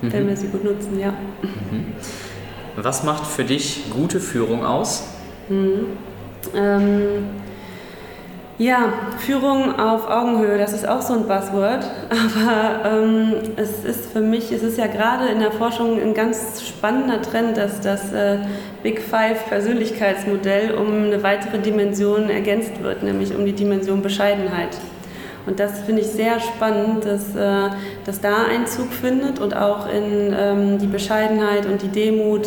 mhm. 0.00 0.10
wenn 0.10 0.26
wir 0.26 0.38
sie 0.38 0.46
gut 0.46 0.64
nutzen, 0.64 0.98
ja. 0.98 1.10
Mhm. 1.42 1.92
Was 2.76 3.02
macht 3.02 3.26
für 3.26 3.44
dich 3.44 3.90
gute 3.90 4.20
Führung 4.20 4.64
aus? 4.64 5.06
Mhm. 5.50 6.11
Ähm, 6.54 7.24
ja, 8.58 8.92
Führung 9.18 9.78
auf 9.78 10.08
Augenhöhe, 10.08 10.56
das 10.56 10.72
ist 10.72 10.86
auch 10.86 11.02
so 11.02 11.14
ein 11.14 11.26
Buzzword, 11.26 11.84
aber 12.10 12.96
ähm, 13.02 13.34
es 13.56 13.84
ist 13.84 14.12
für 14.12 14.20
mich, 14.20 14.52
es 14.52 14.62
ist 14.62 14.78
ja 14.78 14.86
gerade 14.86 15.28
in 15.28 15.40
der 15.40 15.50
Forschung 15.50 16.00
ein 16.00 16.14
ganz 16.14 16.62
spannender 16.66 17.20
Trend, 17.22 17.56
dass 17.56 17.80
das 17.80 18.12
äh, 18.12 18.38
Big 18.82 19.00
Five 19.00 19.48
Persönlichkeitsmodell 19.48 20.74
um 20.74 21.06
eine 21.06 21.22
weitere 21.22 21.58
Dimension 21.58 22.30
ergänzt 22.30 22.82
wird, 22.82 23.02
nämlich 23.02 23.34
um 23.34 23.44
die 23.44 23.52
Dimension 23.52 24.02
Bescheidenheit. 24.02 24.76
Und 25.44 25.58
das 25.58 25.80
finde 25.80 26.02
ich 26.02 26.08
sehr 26.08 26.38
spannend, 26.38 27.04
dass, 27.04 27.34
äh, 27.34 27.74
dass 28.04 28.20
da 28.20 28.44
Einzug 28.44 28.92
findet 28.92 29.40
und 29.40 29.56
auch 29.56 29.88
in 29.88 30.36
ähm, 30.38 30.78
die 30.78 30.86
Bescheidenheit 30.86 31.66
und 31.66 31.82
die 31.82 31.88
Demut 31.88 32.46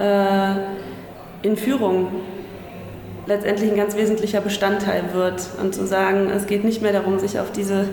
äh, 0.00 1.46
in 1.46 1.56
Führung 1.56 2.08
letztendlich 3.26 3.70
ein 3.70 3.76
ganz 3.76 3.96
wesentlicher 3.96 4.40
Bestandteil 4.40 5.02
wird. 5.12 5.48
Und 5.60 5.74
zu 5.74 5.86
sagen, 5.86 6.30
es 6.30 6.46
geht 6.46 6.64
nicht 6.64 6.82
mehr 6.82 6.92
darum, 6.92 7.18
sich 7.18 7.38
auf 7.38 7.52
diese 7.52 7.86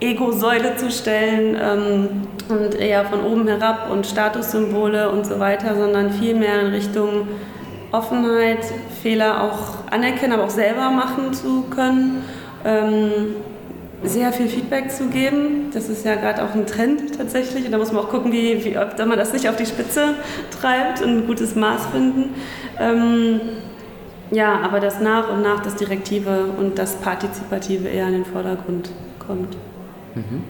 Ego-Säule 0.00 0.76
zu 0.76 0.90
stellen 0.90 1.56
ähm, 1.60 2.08
und 2.48 2.74
eher 2.74 3.04
von 3.04 3.24
oben 3.24 3.46
herab 3.46 3.90
und 3.90 4.06
Statussymbole 4.06 5.10
und 5.10 5.24
so 5.24 5.38
weiter, 5.38 5.76
sondern 5.76 6.10
vielmehr 6.10 6.60
in 6.60 6.72
Richtung 6.72 7.28
Offenheit, 7.92 8.64
Fehler 9.02 9.42
auch 9.42 9.90
anerkennen, 9.92 10.32
aber 10.32 10.44
auch 10.44 10.50
selber 10.50 10.90
machen 10.90 11.32
zu 11.34 11.62
können. 11.70 12.24
Ähm, 12.64 13.12
sehr 14.04 14.32
viel 14.32 14.48
Feedback 14.48 14.90
zu 14.90 15.08
geben. 15.08 15.70
Das 15.72 15.88
ist 15.88 16.04
ja 16.04 16.16
gerade 16.16 16.42
auch 16.42 16.54
ein 16.54 16.66
Trend 16.66 17.16
tatsächlich. 17.16 17.64
Und 17.66 17.72
da 17.72 17.78
muss 17.78 17.92
man 17.92 18.04
auch 18.04 18.08
gucken, 18.08 18.32
wie, 18.32 18.64
wie, 18.64 18.76
ob 18.76 18.98
man 18.98 19.16
das 19.16 19.32
nicht 19.32 19.48
auf 19.48 19.56
die 19.56 19.66
Spitze 19.66 20.14
treibt 20.60 21.02
und 21.02 21.18
ein 21.18 21.26
gutes 21.26 21.54
Maß 21.54 21.86
finden. 21.92 22.34
Ähm, 22.80 23.40
ja, 24.32 24.60
aber 24.60 24.80
dass 24.80 25.00
nach 25.00 25.30
und 25.30 25.42
nach 25.42 25.60
das 25.60 25.76
Direktive 25.76 26.46
und 26.58 26.78
das 26.78 26.96
Partizipative 26.96 27.86
eher 27.86 28.08
in 28.08 28.14
den 28.14 28.24
Vordergrund 28.24 28.90
kommt. 29.24 29.56
Mhm. 30.14 30.44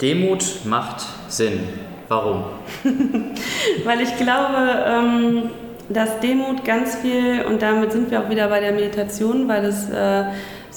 Demut 0.00 0.64
macht 0.64 1.06
Sinn. 1.28 1.60
Warum? 2.08 2.44
Weil 3.84 4.00
ich 4.00 4.16
glaube, 4.16 4.84
ähm, 4.84 5.50
dass 5.88 6.18
Demut 6.20 6.64
ganz 6.64 6.96
viel, 6.96 7.44
und 7.44 7.62
damit 7.62 7.92
sind 7.92 8.10
wir 8.10 8.20
auch 8.20 8.28
wieder 8.28 8.48
bei 8.48 8.60
der 8.60 8.72
Meditation, 8.72 9.46
weil 9.46 9.64
es 9.64 9.88
äh, 9.88 10.24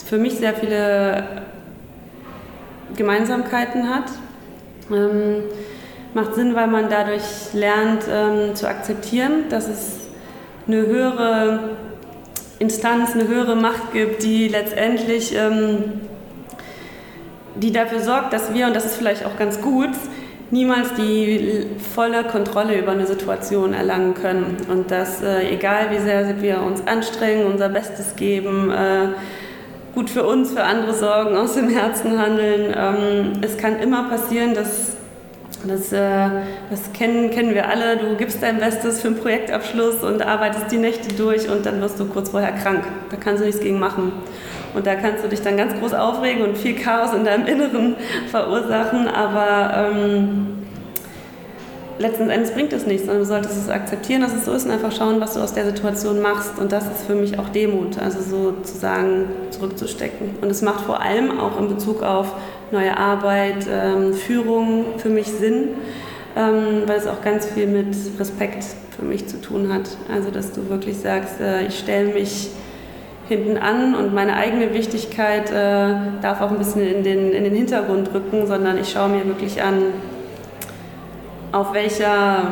für 0.05 0.17
mich 0.17 0.35
sehr 0.35 0.53
viele 0.53 1.23
Gemeinsamkeiten 2.95 3.89
hat. 3.89 4.11
Ähm, 4.91 5.43
macht 6.13 6.35
Sinn, 6.35 6.55
weil 6.55 6.67
man 6.67 6.89
dadurch 6.89 7.53
lernt 7.53 8.03
ähm, 8.09 8.55
zu 8.55 8.67
akzeptieren, 8.67 9.49
dass 9.49 9.67
es 9.67 9.99
eine 10.67 10.85
höhere 10.85 11.71
Instanz, 12.59 13.13
eine 13.13 13.27
höhere 13.27 13.55
Macht 13.55 13.91
gibt, 13.93 14.23
die 14.23 14.47
letztendlich 14.47 15.35
ähm, 15.35 16.01
die 17.55 17.71
dafür 17.71 17.99
sorgt, 17.99 18.33
dass 18.33 18.53
wir, 18.53 18.67
und 18.67 18.75
das 18.75 18.85
ist 18.85 18.95
vielleicht 18.95 19.25
auch 19.25 19.37
ganz 19.37 19.61
gut, 19.61 19.89
niemals 20.51 20.93
die 20.93 21.65
volle 21.93 22.23
Kontrolle 22.23 22.77
über 22.77 22.91
eine 22.91 23.07
Situation 23.07 23.73
erlangen 23.73 24.13
können. 24.13 24.57
Und 24.69 24.91
dass, 24.91 25.21
äh, 25.21 25.49
egal 25.49 25.91
wie 25.91 25.99
sehr 25.99 26.41
wir 26.41 26.61
uns 26.61 26.85
anstrengen, 26.85 27.45
unser 27.45 27.69
Bestes 27.69 28.15
geben, 28.15 28.71
äh, 28.71 29.07
gut 29.93 30.09
für 30.09 30.25
uns, 30.25 30.51
für 30.51 30.63
andere 30.63 30.93
sorgen, 30.93 31.37
aus 31.37 31.55
dem 31.55 31.69
Herzen 31.69 32.19
handeln, 32.19 32.73
ähm, 32.77 33.31
es 33.41 33.57
kann 33.57 33.79
immer 33.79 34.09
passieren, 34.09 34.53
dass 34.53 34.94
das, 35.67 35.91
äh, 35.91 36.29
das 36.69 36.93
kennen, 36.93 37.31
kennen 37.31 37.53
wir 37.53 37.67
alle. 37.67 37.97
Du 37.97 38.15
gibst 38.15 38.41
dein 38.41 38.59
Bestes 38.59 39.01
für 39.01 39.07
einen 39.07 39.17
Projektabschluss 39.17 40.03
und 40.03 40.21
arbeitest 40.21 40.71
die 40.71 40.77
Nächte 40.77 41.15
durch 41.15 41.49
und 41.49 41.65
dann 41.65 41.81
wirst 41.81 41.99
du 41.99 42.05
kurz 42.05 42.29
vorher 42.29 42.51
krank. 42.51 42.83
Da 43.09 43.17
kannst 43.17 43.41
du 43.41 43.45
nichts 43.45 43.61
gegen 43.61 43.79
machen. 43.79 44.11
Und 44.73 44.85
da 44.85 44.95
kannst 44.95 45.23
du 45.23 45.29
dich 45.29 45.41
dann 45.41 45.55
ganz 45.55 45.73
groß 45.79 45.93
aufregen 45.93 46.43
und 46.43 46.57
viel 46.57 46.75
Chaos 46.75 47.13
in 47.13 47.23
deinem 47.23 47.47
Inneren 47.47 47.95
verursachen, 48.29 49.07
aber 49.07 49.89
ähm, 49.89 50.65
letzten 51.97 52.29
Endes 52.29 52.51
bringt 52.51 52.73
es 52.73 52.85
nichts, 52.85 53.05
sondern 53.05 53.23
du 53.23 53.27
solltest 53.27 53.57
es 53.57 53.69
akzeptieren, 53.69 54.21
dass 54.21 54.33
es 54.33 54.45
so 54.45 54.53
ist 54.53 54.65
und 54.65 54.71
einfach 54.71 54.91
schauen, 54.91 55.21
was 55.21 55.35
du 55.35 55.39
aus 55.39 55.53
der 55.53 55.65
Situation 55.65 56.21
machst. 56.21 56.59
Und 56.59 56.71
das 56.71 56.85
ist 56.85 57.05
für 57.07 57.15
mich 57.15 57.39
auch 57.39 57.49
Demut, 57.49 57.97
also 57.99 58.19
sozusagen 58.21 59.29
zurückzustecken. 59.51 60.35
Und 60.41 60.49
es 60.49 60.61
macht 60.61 60.81
vor 60.81 61.01
allem 61.01 61.39
auch 61.39 61.59
in 61.59 61.69
Bezug 61.69 62.03
auf 62.03 62.33
neue 62.71 62.97
Arbeit, 62.97 63.67
ähm, 63.69 64.13
Führung 64.13 64.97
für 64.97 65.09
mich 65.09 65.27
Sinn, 65.27 65.69
ähm, 66.35 66.83
weil 66.85 66.97
es 66.97 67.07
auch 67.07 67.21
ganz 67.21 67.45
viel 67.45 67.67
mit 67.67 67.95
Respekt 68.19 68.65
für 68.95 69.05
mich 69.05 69.27
zu 69.27 69.41
tun 69.41 69.73
hat. 69.73 69.97
Also 70.11 70.31
dass 70.31 70.51
du 70.51 70.69
wirklich 70.69 70.97
sagst, 70.97 71.39
äh, 71.39 71.65
ich 71.67 71.79
stelle 71.79 72.13
mich 72.13 72.49
hinten 73.27 73.57
an 73.57 73.95
und 73.95 74.13
meine 74.13 74.35
eigene 74.35 74.73
Wichtigkeit 74.73 75.51
äh, 75.51 75.95
darf 76.21 76.41
auch 76.41 76.51
ein 76.51 76.57
bisschen 76.57 76.81
in 76.81 77.03
den, 77.03 77.31
in 77.31 77.43
den 77.43 77.55
Hintergrund 77.55 78.13
rücken, 78.13 78.45
sondern 78.45 78.77
ich 78.77 78.91
schaue 78.91 79.09
mir 79.09 79.25
wirklich 79.25 79.61
an, 79.61 79.81
auf 81.51 81.73
welcher, 81.73 82.43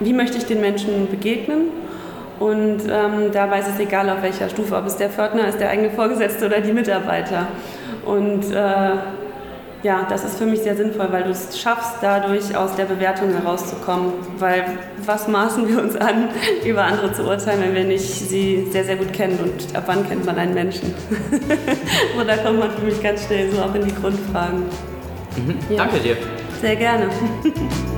wie 0.00 0.12
möchte 0.12 0.36
ich 0.36 0.44
den 0.44 0.60
Menschen 0.60 1.08
begegnen 1.08 1.87
und 2.38 2.82
ähm, 2.88 3.32
dabei 3.32 3.60
ist 3.60 3.68
es 3.68 3.80
egal, 3.80 4.08
auf 4.10 4.22
welcher 4.22 4.48
Stufe, 4.48 4.76
ob 4.76 4.86
es 4.86 4.96
der 4.96 5.10
Pförtner 5.10 5.48
ist, 5.48 5.58
der 5.58 5.70
eigene 5.70 5.90
Vorgesetzte 5.90 6.46
oder 6.46 6.60
die 6.60 6.72
Mitarbeiter. 6.72 7.48
Und 8.04 8.50
äh, 8.52 8.90
ja, 9.82 10.06
das 10.08 10.24
ist 10.24 10.38
für 10.38 10.46
mich 10.46 10.60
sehr 10.60 10.76
sinnvoll, 10.76 11.08
weil 11.10 11.24
du 11.24 11.30
es 11.30 11.58
schaffst, 11.60 11.96
dadurch 12.00 12.56
aus 12.56 12.74
der 12.74 12.84
Bewertung 12.84 13.30
herauszukommen. 13.32 14.12
Weil 14.38 14.64
was 15.04 15.28
maßen 15.28 15.68
wir 15.68 15.80
uns 15.82 15.96
an, 15.96 16.28
über 16.64 16.84
andere 16.84 17.12
zu 17.12 17.24
urteilen, 17.24 17.60
wenn 17.62 17.74
wir 17.74 17.84
nicht 17.84 18.02
sie 18.02 18.66
sehr, 18.70 18.84
sehr 18.84 18.96
gut 18.96 19.12
kennen 19.12 19.38
und 19.40 19.76
ab 19.76 19.84
wann 19.86 20.08
kennt 20.08 20.24
man 20.24 20.36
einen 20.36 20.54
Menschen? 20.54 20.94
so, 22.16 22.24
da 22.24 22.36
kommt 22.36 22.58
man 22.58 22.70
für 22.70 22.84
mich 22.84 23.02
ganz 23.02 23.24
schnell 23.26 23.50
so 23.50 23.60
auch 23.60 23.74
in 23.74 23.84
die 23.84 23.94
Grundfragen. 23.94 24.64
Mhm. 25.36 25.58
Ja. 25.70 25.76
Danke 25.76 26.00
dir. 26.00 26.16
Sehr 26.60 26.76
gerne. 26.76 27.08